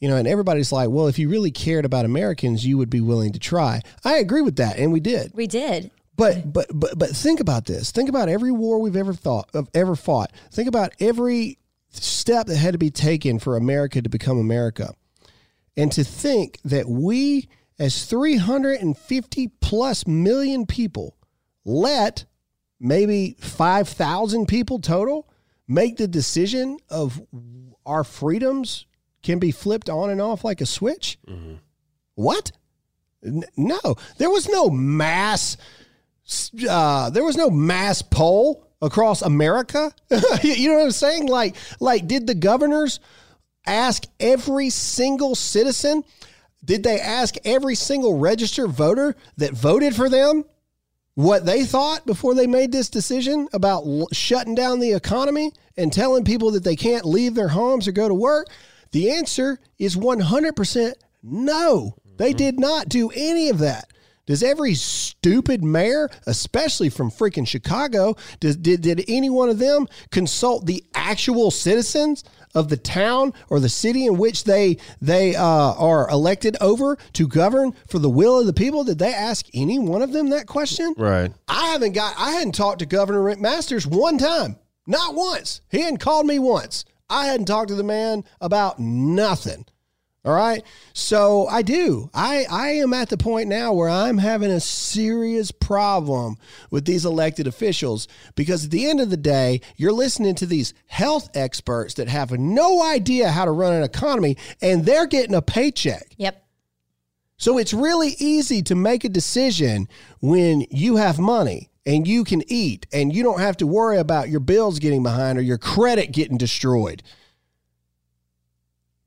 You 0.00 0.08
know, 0.08 0.16
and 0.16 0.28
everybody's 0.28 0.72
like, 0.72 0.90
well, 0.90 1.06
if 1.06 1.18
you 1.18 1.28
really 1.28 1.50
cared 1.50 1.86
about 1.86 2.04
Americans, 2.04 2.66
you 2.66 2.76
would 2.76 2.90
be 2.90 3.00
willing 3.00 3.32
to 3.32 3.38
try. 3.38 3.80
I 4.04 4.16
agree 4.16 4.42
with 4.42 4.56
that, 4.56 4.78
and 4.78 4.92
we 4.92 5.00
did. 5.00 5.32
We 5.34 5.46
did. 5.46 5.90
But 6.16 6.52
but 6.52 6.66
but 6.72 6.98
but 6.98 7.10
think 7.10 7.40
about 7.40 7.66
this. 7.66 7.90
Think 7.92 8.08
about 8.08 8.28
every 8.28 8.52
war 8.52 8.78
we've 8.78 8.96
ever 8.96 9.12
thought 9.12 9.50
of 9.54 9.68
ever 9.74 9.96
fought. 9.96 10.32
Think 10.50 10.68
about 10.68 10.92
every 11.00 11.58
step 11.90 12.46
that 12.46 12.56
had 12.56 12.72
to 12.72 12.78
be 12.78 12.90
taken 12.90 13.38
for 13.38 13.56
America 13.56 14.02
to 14.02 14.08
become 14.08 14.38
America. 14.38 14.94
And 15.76 15.92
to 15.92 16.04
think 16.04 16.58
that 16.64 16.88
we 16.88 17.48
as 17.78 18.06
350 18.06 19.48
plus 19.60 20.06
million 20.06 20.66
people 20.66 21.16
let 21.64 22.24
maybe 22.80 23.36
5,000 23.40 24.46
people 24.46 24.78
total 24.78 25.28
make 25.68 25.96
the 25.96 26.08
decision 26.08 26.78
of 26.88 27.20
our 27.84 28.04
freedoms 28.04 28.86
can 29.26 29.38
be 29.38 29.50
flipped 29.50 29.90
on 29.90 30.08
and 30.10 30.20
off 30.22 30.42
like 30.44 30.60
a 30.62 30.66
switch? 30.66 31.18
What? 32.14 32.52
N- 33.24 33.44
No, 33.56 33.78
there 34.18 34.30
was 34.30 34.48
no 34.48 34.70
mass 34.70 35.56
uh, 36.68 37.08
there 37.10 37.22
was 37.24 37.36
no 37.36 37.50
mass 37.50 38.02
poll 38.02 38.66
across 38.82 39.22
America. 39.22 39.92
you 40.42 40.68
know 40.68 40.76
what 40.78 40.84
I'm 40.86 40.90
saying? 40.90 41.26
Like, 41.28 41.54
like, 41.78 42.08
did 42.08 42.26
the 42.26 42.34
governors 42.34 42.98
ask 43.66 44.04
every 44.18 44.70
single 44.70 45.34
citizen? 45.36 46.02
Did 46.64 46.82
they 46.82 46.98
ask 47.00 47.36
every 47.44 47.76
single 47.76 48.18
registered 48.18 48.70
voter 48.70 49.14
that 49.36 49.52
voted 49.52 49.94
for 49.94 50.08
them 50.08 50.44
what 51.14 51.46
they 51.46 51.64
thought 51.64 52.04
before 52.06 52.34
they 52.34 52.48
made 52.48 52.72
this 52.72 52.90
decision 52.90 53.48
about 53.52 53.84
l- 53.86 54.08
shutting 54.12 54.56
down 54.56 54.80
the 54.80 54.92
economy 54.94 55.52
and 55.76 55.92
telling 55.92 56.24
people 56.24 56.50
that 56.50 56.64
they 56.64 56.76
can't 56.76 57.04
leave 57.04 57.34
their 57.36 57.48
homes 57.48 57.86
or 57.86 57.92
go 57.92 58.08
to 58.08 58.14
work? 58.14 58.48
The 58.92 59.10
answer 59.10 59.58
is 59.78 59.96
100% 59.96 60.94
no. 61.22 61.96
They 62.16 62.32
did 62.32 62.58
not 62.58 62.88
do 62.88 63.10
any 63.14 63.48
of 63.48 63.58
that. 63.58 63.90
Does 64.26 64.42
every 64.42 64.74
stupid 64.74 65.62
mayor, 65.62 66.10
especially 66.26 66.88
from 66.90 67.12
freaking 67.12 67.46
Chicago, 67.46 68.16
does, 68.40 68.56
did, 68.56 68.80
did 68.80 69.04
any 69.06 69.30
one 69.30 69.48
of 69.48 69.60
them 69.60 69.86
consult 70.10 70.66
the 70.66 70.84
actual 70.94 71.52
citizens 71.52 72.24
of 72.52 72.68
the 72.68 72.76
town 72.76 73.32
or 73.48 73.60
the 73.60 73.68
city 73.68 74.04
in 74.06 74.16
which 74.16 74.42
they 74.44 74.78
they 75.00 75.36
uh, 75.36 75.44
are 75.44 76.08
elected 76.10 76.56
over 76.60 76.96
to 77.12 77.28
govern 77.28 77.72
for 77.88 78.00
the 78.00 78.10
will 78.10 78.40
of 78.40 78.46
the 78.46 78.52
people? 78.52 78.82
Did 78.82 78.98
they 78.98 79.14
ask 79.14 79.46
any 79.54 79.78
one 79.78 80.02
of 80.02 80.12
them 80.12 80.30
that 80.30 80.46
question? 80.46 80.94
Right. 80.96 81.32
I 81.46 81.66
haven't 81.68 81.92
got 81.92 82.14
I 82.18 82.32
hadn't 82.32 82.56
talked 82.56 82.80
to 82.80 82.86
Governor 82.86 83.22
Rick 83.22 83.40
Masters 83.40 83.86
one 83.86 84.18
time. 84.18 84.56
Not 84.88 85.14
once. 85.14 85.60
He 85.70 85.82
hadn't 85.82 85.98
called 85.98 86.26
me 86.26 86.40
once. 86.40 86.84
I 87.08 87.26
hadn't 87.26 87.46
talked 87.46 87.68
to 87.68 87.74
the 87.74 87.84
man 87.84 88.24
about 88.40 88.78
nothing. 88.78 89.64
All 90.26 90.34
right. 90.34 90.64
So 90.92 91.46
I 91.46 91.62
do. 91.62 92.10
I, 92.12 92.46
I 92.50 92.68
am 92.70 92.92
at 92.92 93.10
the 93.10 93.16
point 93.16 93.48
now 93.48 93.72
where 93.72 93.88
I'm 93.88 94.18
having 94.18 94.50
a 94.50 94.58
serious 94.58 95.52
problem 95.52 96.36
with 96.68 96.84
these 96.84 97.04
elected 97.04 97.46
officials 97.46 98.08
because 98.34 98.64
at 98.64 98.72
the 98.72 98.90
end 98.90 99.00
of 99.00 99.10
the 99.10 99.16
day, 99.16 99.60
you're 99.76 99.92
listening 99.92 100.34
to 100.36 100.46
these 100.46 100.74
health 100.86 101.30
experts 101.34 101.94
that 101.94 102.08
have 102.08 102.32
no 102.32 102.82
idea 102.82 103.30
how 103.30 103.44
to 103.44 103.52
run 103.52 103.72
an 103.72 103.84
economy 103.84 104.36
and 104.60 104.84
they're 104.84 105.06
getting 105.06 105.34
a 105.34 105.42
paycheck. 105.42 106.08
Yep. 106.16 106.44
So 107.36 107.58
it's 107.58 107.72
really 107.72 108.16
easy 108.18 108.62
to 108.62 108.74
make 108.74 109.04
a 109.04 109.08
decision 109.08 109.86
when 110.20 110.66
you 110.70 110.96
have 110.96 111.20
money 111.20 111.70
and 111.86 112.06
you 112.06 112.24
can 112.24 112.42
eat 112.48 112.86
and 112.92 113.14
you 113.14 113.22
don't 113.22 113.40
have 113.40 113.56
to 113.58 113.66
worry 113.66 113.96
about 113.96 114.28
your 114.28 114.40
bills 114.40 114.80
getting 114.80 115.02
behind 115.02 115.38
or 115.38 115.42
your 115.42 115.56
credit 115.58 116.12
getting 116.12 116.36
destroyed. 116.36 117.02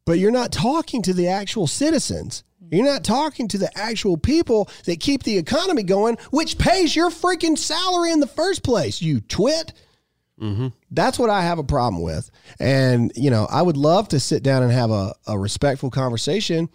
but 0.05 0.17
you're 0.17 0.31
not 0.31 0.51
talking 0.51 1.03
to 1.03 1.13
the 1.13 1.27
actual 1.27 1.67
citizens. 1.67 2.43
You're 2.71 2.85
not 2.85 3.03
talking 3.03 3.47
to 3.49 3.59
the 3.59 3.69
actual 3.77 4.17
people 4.17 4.67
that 4.85 4.99
keep 4.99 5.21
the 5.21 5.37
economy 5.37 5.83
going, 5.83 6.17
which 6.31 6.57
pays 6.57 6.95
your 6.95 7.11
freaking 7.11 7.55
salary 7.57 8.11
in 8.11 8.19
the 8.19 8.25
first 8.27 8.63
place, 8.63 9.03
you 9.03 9.21
twit. 9.21 9.73
Mm-hmm. 10.41 10.69
That's 10.89 11.19
what 11.19 11.29
I 11.29 11.41
have 11.43 11.59
a 11.59 11.63
problem 11.63 12.01
with. 12.01 12.31
And, 12.59 13.11
you 13.15 13.29
know, 13.29 13.47
I 13.51 13.61
would 13.61 13.77
love 13.77 14.07
to 14.09 14.19
sit 14.19 14.41
down 14.41 14.63
and 14.63 14.71
have 14.71 14.89
a, 14.89 15.13
a 15.27 15.37
respectful 15.37 15.91
conversation 15.91 16.69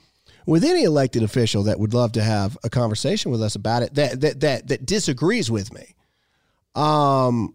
with 0.47 0.63
any 0.63 0.85
elected 0.85 1.23
official 1.25 1.65
that 1.65 1.81
would 1.81 1.95
love 1.95 2.13
to 2.13 2.23
have 2.23 2.57
a 2.63 2.71
conversation 2.71 3.33
with 3.33 3.43
us 3.43 3.57
about 3.57 3.83
it 3.83 3.95
that 3.95 4.21
that 4.21 4.41
that, 4.41 4.69
that 4.69 4.87
disagrees 4.87 5.51
with 5.51 5.73
me. 5.73 5.94
Um 6.75 7.55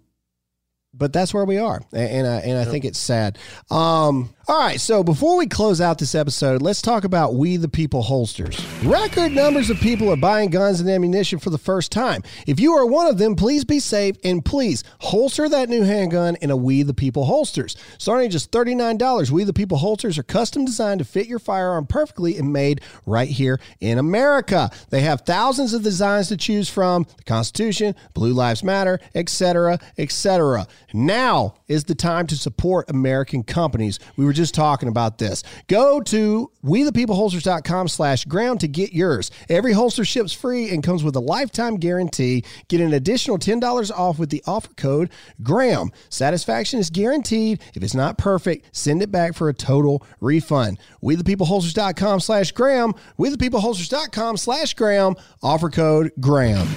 but 0.91 1.13
that's 1.13 1.34
where 1.34 1.45
we 1.45 1.57
are, 1.59 1.82
A- 1.93 1.97
and 1.97 2.28
I, 2.28 2.38
and 2.39 2.57
I 2.57 2.65
think 2.65 2.84
it's 2.84 2.97
sad. 2.99 3.38
Um, 3.70 4.34
all 4.50 4.58
right, 4.58 4.82
so 4.82 5.04
before 5.04 5.38
we 5.38 5.45
close 5.45 5.80
out 5.80 6.00
this 6.00 6.16
episode, 6.16 6.64
let's 6.64 6.82
talk 6.82 7.04
about 7.04 7.36
We 7.36 7.58
the 7.58 7.70
People 7.70 8.02
holsters. 8.02 8.60
Record 8.84 9.32
numbers 9.32 9.70
of 9.70 9.78
people 9.78 10.10
are 10.10 10.18
buying 10.18 10.50
guns 10.50 10.80
and 10.80 10.89
ammunition 10.89 11.38
for 11.38 11.52
the 11.52 11.60
first 11.60 11.91
time. 11.91 12.24
If 12.47 12.60
you 12.60 12.74
are 12.74 12.88
one 12.88 13.06
of 13.06 13.20
them, 13.20 13.36
please 13.36 13.64
be 13.64 13.80
safe 13.80 14.16
and 14.24 14.43
please 14.43 14.84
holster 15.02 15.47
that 15.50 15.70
new 15.70 15.84
handgun 15.84 16.36
in 16.41 16.50
a 16.50 16.58
We 16.58 16.82
the 16.82 16.95
People 16.95 17.26
holsters. 17.26 17.76
Starting 18.00 18.26
at 18.26 18.32
just 18.32 18.52
$39, 18.52 19.30
We 19.30 19.43
the 19.43 19.54
People 19.54 19.78
holsters 19.78 20.18
are 20.18 20.24
custom 20.24 20.66
designed 20.66 20.97
to 20.97 21.06
fit 21.06 21.28
your 21.28 21.38
firearm 21.38 21.86
perfectly 21.86 22.36
and 22.36 22.52
made 22.52 22.82
right 23.06 23.30
here 23.30 23.60
in 23.80 24.00
America. 24.00 24.72
They 24.89 25.02
have 25.02 25.22
thousands 25.22 25.76
of 25.76 25.84
designs 25.84 26.28
to 26.30 26.38
choose 26.38 26.68
from 26.68 27.06
the 27.18 27.24
Constitution, 27.24 27.93
Blue 28.16 28.34
Lives 28.34 28.64
Matter, 28.64 29.00
etc., 29.14 29.78
etc. 30.00 30.66
Now 30.91 31.54
is 31.68 31.84
the 31.84 31.93
time 31.93 32.26
to 32.26 32.36
support 32.36 32.89
American 32.89 33.43
companies. 33.43 34.00
We 34.18 34.26
were 34.26 34.39
just 34.40 34.56
talking 34.56 34.88
about 34.90 35.18
this. 35.18 35.44
Go 35.68 36.00
to 36.02 36.50
wethepeopleholsters.com 36.66 37.90
slash 37.90 38.26
Graham 38.26 38.58
to 38.58 38.68
get 38.68 38.94
yours. 38.94 39.32
Every 39.50 39.74
holster 39.74 40.06
ships 40.06 40.32
free 40.34 40.70
and 40.70 40.82
comes 40.82 41.04
with 41.04 41.16
a 41.16 41.20
lifetime 41.20 41.76
guarantee. 41.76 42.46
Get 42.70 42.80
an 42.82 42.94
additional 42.94 43.38
$10 43.38 43.92
off 43.92 44.18
with 44.18 44.30
the 44.30 44.42
offer 44.48 44.74
code 44.76 45.10
GRAHAM. 45.44 45.92
Satisfaction 46.10 46.80
is 46.80 46.90
guaranteed. 46.90 47.62
If 47.76 47.84
it's 47.84 47.94
not 47.94 48.18
perfect, 48.18 48.76
send 48.76 49.02
it 49.02 49.12
back 49.12 49.36
for 49.36 49.50
a 49.50 49.54
total 49.54 50.06
refund. 50.22 50.80
WeThePeopleHolsters.com 51.04 52.22
slash 52.22 52.52
Graham. 52.54 52.94
WeThePeopleHolsters.com 53.20 54.38
slash 54.38 54.74
Graham. 54.74 55.16
Offer 55.44 55.70
code 55.70 56.12
Graham. 56.20 56.68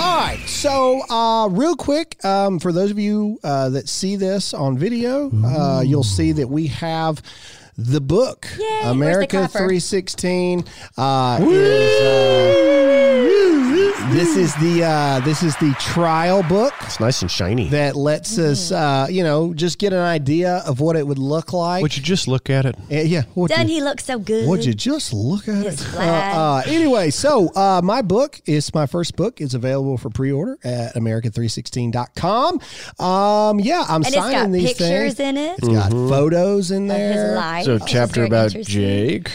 All 0.00 0.16
right, 0.16 0.40
so 0.46 1.02
uh, 1.10 1.48
real 1.50 1.76
quick, 1.76 2.24
um, 2.24 2.58
for 2.58 2.72
those 2.72 2.90
of 2.90 2.98
you 2.98 3.38
uh, 3.44 3.68
that 3.68 3.86
see 3.86 4.16
this 4.16 4.54
on 4.54 4.78
video, 4.78 5.30
uh, 5.44 5.82
you'll 5.82 6.02
see 6.02 6.32
that 6.32 6.48
we 6.48 6.68
have 6.68 7.22
the 7.76 8.00
book 8.00 8.46
Yay, 8.58 8.64
where's 8.66 8.84
the 8.84 8.90
America 8.92 9.48
316. 9.48 10.64
Uh, 10.96 11.38
is, 11.42 12.00
uh, 12.00 13.89
this 14.12 14.36
is 14.36 14.54
the 14.56 14.82
uh, 14.84 15.20
this 15.20 15.42
is 15.42 15.54
the 15.56 15.72
trial 15.78 16.42
book 16.42 16.72
It's 16.82 16.98
nice 17.00 17.22
and 17.22 17.30
shiny. 17.30 17.68
that 17.68 17.94
lets 17.96 18.38
us, 18.38 18.72
uh, 18.72 19.06
you 19.10 19.22
know, 19.22 19.52
just 19.54 19.78
get 19.78 19.92
an 19.92 19.98
idea 20.00 20.62
of 20.66 20.80
what 20.80 20.96
it 20.96 21.06
would 21.06 21.18
look 21.18 21.52
like. 21.52 21.82
Would 21.82 21.96
you 21.96 22.02
just 22.02 22.26
look 22.26 22.48
at 22.50 22.64
it? 22.66 22.76
Uh, 22.90 22.96
yeah, 22.96 23.22
what 23.34 23.50
Doesn't 23.50 23.68
you- 23.68 23.74
he 23.76 23.80
look 23.82 24.00
so 24.00 24.18
good? 24.18 24.48
would 24.48 24.64
you 24.64 24.74
just 24.74 25.12
look 25.12 25.46
at 25.48 25.64
His 25.66 25.82
it? 25.82 25.94
Uh, 25.94 26.00
uh, 26.00 26.62
anyway, 26.66 27.10
so 27.10 27.48
uh, 27.54 27.80
my 27.84 28.02
book 28.02 28.40
is 28.46 28.72
my 28.74 28.86
first 28.86 29.16
book. 29.16 29.40
It's 29.40 29.54
available 29.54 29.98
for 29.98 30.08
pre-order 30.10 30.58
at 30.64 30.94
America316.com. 30.94 32.60
Um, 32.98 33.60
yeah, 33.60 33.84
I'm 33.88 33.96
and 33.96 34.06
it's 34.06 34.14
signing 34.14 34.32
got 34.38 34.52
these 34.52 34.68
pictures 34.68 35.14
things. 35.14 35.20
in 35.20 35.36
it 35.36 35.58
It's 35.58 35.68
got 35.68 35.90
photos 35.92 36.70
in 36.70 36.90
of 36.90 36.96
his 36.96 37.14
there. 37.16 37.34
life. 37.36 37.64
So, 37.64 37.74
which 37.74 37.84
chapter 37.86 38.24
about. 38.24 38.50
Jake. 38.50 39.30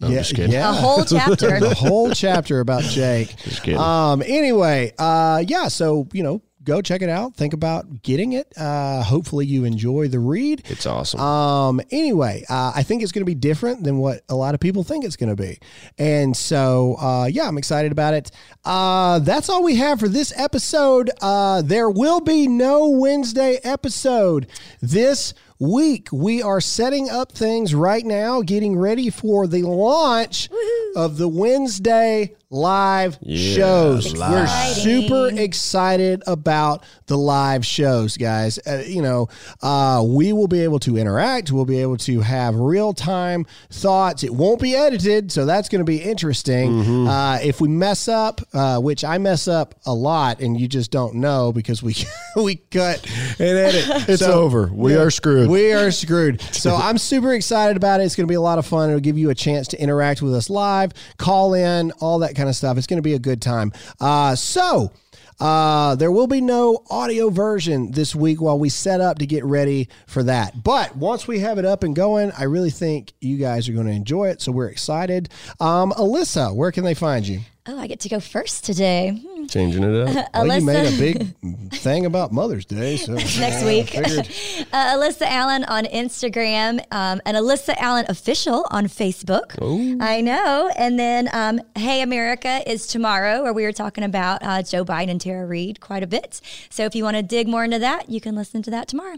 No, 0.00 0.06
I'm 0.08 0.12
Yeah, 0.12 0.18
just 0.18 0.34
kidding. 0.34 0.52
yeah. 0.52 0.70
A 0.70 0.72
whole 0.72 1.04
chapter. 1.06 1.60
the 1.60 1.74
whole 1.74 2.10
chapter 2.10 2.60
about 2.60 2.82
Jake. 2.82 3.34
Just 3.38 3.62
kidding. 3.62 3.78
Um. 3.80 4.01
Anyway, 4.10 4.92
uh, 4.98 5.44
yeah. 5.46 5.68
So 5.68 6.08
you 6.12 6.22
know, 6.22 6.42
go 6.64 6.80
check 6.80 7.02
it 7.02 7.08
out. 7.08 7.34
Think 7.34 7.52
about 7.52 8.02
getting 8.02 8.32
it. 8.32 8.52
Uh, 8.56 9.02
hopefully, 9.02 9.46
you 9.46 9.64
enjoy 9.64 10.08
the 10.08 10.18
read. 10.18 10.62
It's 10.66 10.86
awesome. 10.86 11.20
Um. 11.20 11.80
Anyway, 11.90 12.44
uh, 12.48 12.72
I 12.74 12.82
think 12.82 13.02
it's 13.02 13.12
going 13.12 13.22
to 13.22 13.26
be 13.26 13.34
different 13.34 13.84
than 13.84 13.98
what 13.98 14.22
a 14.28 14.34
lot 14.34 14.54
of 14.54 14.60
people 14.60 14.84
think 14.84 15.04
it's 15.04 15.16
going 15.16 15.34
to 15.34 15.40
be, 15.40 15.58
and 15.98 16.36
so 16.36 16.96
uh, 17.00 17.26
yeah, 17.26 17.46
I'm 17.46 17.58
excited 17.58 17.92
about 17.92 18.14
it. 18.14 18.30
Uh, 18.64 19.18
that's 19.20 19.48
all 19.48 19.62
we 19.62 19.76
have 19.76 20.00
for 20.00 20.08
this 20.08 20.32
episode. 20.36 21.10
Uh, 21.20 21.62
there 21.62 21.90
will 21.90 22.20
be 22.20 22.48
no 22.48 22.88
Wednesday 22.88 23.58
episode 23.64 24.46
this 24.80 25.34
week. 25.58 26.08
We 26.12 26.42
are 26.42 26.60
setting 26.60 27.08
up 27.08 27.32
things 27.32 27.74
right 27.74 28.04
now, 28.04 28.42
getting 28.42 28.76
ready 28.76 29.10
for 29.10 29.46
the 29.46 29.62
launch 29.62 30.48
of 30.96 31.18
the 31.18 31.28
Wednesday 31.28 32.34
live 32.52 33.18
Yeah, 33.22 33.54
shows. 33.56 34.14
live. 34.16 34.30
We're 34.32 34.74
super 34.74 35.30
excited 35.34 36.22
about 36.26 36.84
the 37.06 37.16
live 37.18 37.64
shows, 37.66 38.16
guys. 38.16 38.58
Uh, 38.66 38.82
you 38.86 39.02
know, 39.02 39.28
uh, 39.62 40.04
we 40.06 40.32
will 40.32 40.46
be 40.48 40.60
able 40.60 40.78
to 40.80 40.96
interact. 40.98 41.50
We'll 41.50 41.64
be 41.64 41.80
able 41.80 41.96
to 41.98 42.20
have 42.20 42.54
real 42.54 42.92
time 42.92 43.46
thoughts. 43.70 44.22
It 44.22 44.32
won't 44.34 44.60
be 44.60 44.76
edited, 44.76 45.32
so 45.32 45.46
that's 45.46 45.68
going 45.68 45.80
to 45.80 45.84
be 45.84 45.98
interesting. 46.02 47.08
Uh, 47.08 47.38
if 47.42 47.60
we 47.60 47.68
mess 47.68 48.06
up, 48.06 48.40
uh, 48.52 48.78
which 48.78 49.02
I 49.04 49.18
mess 49.18 49.48
up 49.48 49.74
a 49.86 49.94
lot, 49.94 50.40
and 50.40 50.60
you 50.60 50.68
just 50.68 50.90
don't 50.90 51.16
know 51.16 51.52
because 51.52 51.82
we 51.82 51.96
we 52.36 52.56
cut 52.56 53.04
and 53.38 53.58
edit. 53.58 54.08
It's 54.12 54.22
over. 54.22 54.70
We 54.72 54.96
are 54.96 55.10
screwed. 55.10 55.48
We 55.48 55.72
are 55.72 55.90
screwed. 55.90 56.40
So 56.62 56.76
I'm 56.76 56.96
super 56.98 57.32
excited 57.32 57.76
about 57.76 58.00
it. 58.00 58.04
It's 58.04 58.14
going 58.14 58.26
to 58.26 58.30
be 58.30 58.36
a 58.36 58.40
lot 58.40 58.58
of 58.58 58.66
fun. 58.66 58.88
It'll 58.90 59.00
give 59.00 59.18
you 59.18 59.30
a 59.30 59.34
chance 59.34 59.66
to 59.68 59.80
interact 59.82 60.22
with 60.22 60.32
us 60.34 60.48
live, 60.48 60.92
call 61.16 61.54
in, 61.54 61.90
all 61.98 62.20
that 62.20 62.36
kind 62.36 62.41
of 62.48 62.56
stuff. 62.56 62.78
It's 62.78 62.86
going 62.86 62.98
to 62.98 63.02
be 63.02 63.14
a 63.14 63.18
good 63.18 63.42
time. 63.42 63.72
Uh, 64.00 64.34
so. 64.34 64.92
Uh, 65.40 65.96
there 65.96 66.12
will 66.12 66.28
be 66.28 66.40
no 66.40 66.84
audio 66.88 67.28
version 67.28 67.90
this 67.90 68.14
week 68.14 68.40
while 68.40 68.56
we 68.56 68.68
set 68.68 69.00
up 69.00 69.18
to 69.18 69.26
get 69.26 69.44
ready 69.44 69.88
for 70.06 70.22
that. 70.22 70.62
But 70.62 70.94
once 70.94 71.26
we 71.26 71.40
have 71.40 71.58
it 71.58 71.64
up 71.64 71.82
and 71.82 71.96
going, 71.96 72.30
I 72.38 72.44
really 72.44 72.70
think 72.70 73.12
you 73.20 73.38
guys 73.38 73.68
are 73.68 73.72
going 73.72 73.86
to 73.86 73.92
enjoy 73.92 74.28
it. 74.28 74.40
So 74.40 74.52
we're 74.52 74.68
excited. 74.68 75.30
Um, 75.58 75.90
Alyssa, 75.92 76.54
where 76.54 76.70
can 76.70 76.84
they 76.84 76.94
find 76.94 77.26
you? 77.26 77.40
Oh, 77.64 77.78
I 77.78 77.86
get 77.86 78.00
to 78.00 78.08
go 78.08 78.18
first 78.18 78.64
today. 78.64 79.22
Hmm. 79.24 79.46
Changing 79.46 79.84
it 79.84 80.08
up. 80.08 80.28
Well, 80.34 80.58
you 80.58 80.66
made 80.66 80.92
a 80.92 80.98
big 80.98 81.72
thing 81.74 82.06
about 82.06 82.32
Mother's 82.32 82.64
Day. 82.64 82.96
So 82.96 83.12
Next 83.40 83.64
week. 83.64 83.94
Uh, 84.72 84.96
Alyssa 84.96 85.26
Allen 85.26 85.64
on 85.64 85.84
Instagram 85.84 86.80
um, 86.92 87.20
and 87.26 87.36
Alyssa 87.36 87.74
Allen 87.76 88.06
Official 88.08 88.66
on 88.70 88.86
Facebook. 88.86 89.54
I 90.00 90.22
know. 90.22 90.72
And 90.76 90.98
then 90.98 91.28
um, 91.32 91.60
Hey 91.76 92.00
America 92.00 92.62
is 92.66 92.86
tomorrow, 92.86 93.42
where 93.42 93.52
we 93.52 93.64
were 93.64 93.72
talking 93.72 94.02
about 94.02 94.42
uh, 94.42 94.62
Joe 94.62 94.82
Biden 94.84 95.10
and 95.10 95.20
Tara 95.20 95.46
Reade 95.46 95.80
quite 95.80 96.02
a 96.02 96.06
bit. 96.06 96.40
So 96.70 96.86
if 96.86 96.94
you 96.94 97.04
want 97.04 97.18
to 97.18 97.22
dig 97.22 97.48
more 97.48 97.64
into 97.64 97.78
that, 97.80 98.08
you 98.08 98.20
can 98.20 98.34
listen 98.34 98.62
to 98.62 98.70
that 98.70 98.88
tomorrow. 98.88 99.16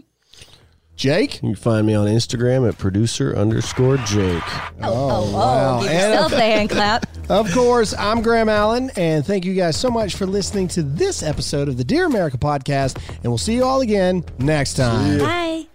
Jake? 0.95 1.35
You 1.35 1.39
can 1.49 1.55
find 1.55 1.85
me 1.87 1.93
on 1.93 2.07
Instagram 2.07 2.67
at 2.67 2.77
producer 2.77 3.35
underscore 3.35 3.97
Jake. 3.97 4.43
Oh, 4.81 4.83
oh, 4.83 4.83
oh, 4.83 5.25
oh 5.25 5.33
wow. 5.35 5.81
Give 5.81 5.91
And- 5.91 6.11
yourself 6.13 6.31
a 6.33 6.39
hand 6.39 6.69
clap. 6.69 7.05
Of 7.27 7.51
course, 7.53 7.95
I'm 7.97 8.21
Graham 8.21 8.49
Allen, 8.49 8.91
and 8.95 9.25
thank 9.25 9.45
you 9.45 9.55
guys 9.55 9.75
so 9.75 9.89
much 9.89 10.15
for 10.15 10.27
listening 10.27 10.67
to 10.69 10.83
this 10.83 11.23
episode 11.23 11.67
of 11.67 11.75
the 11.75 11.83
Dear 11.83 12.05
America 12.05 12.37
podcast. 12.37 12.97
And 13.15 13.25
we'll 13.25 13.39
see 13.39 13.55
you 13.55 13.63
all 13.63 13.81
again 13.81 14.23
next 14.37 14.75
time. 14.75 15.17
Bye. 15.17 15.74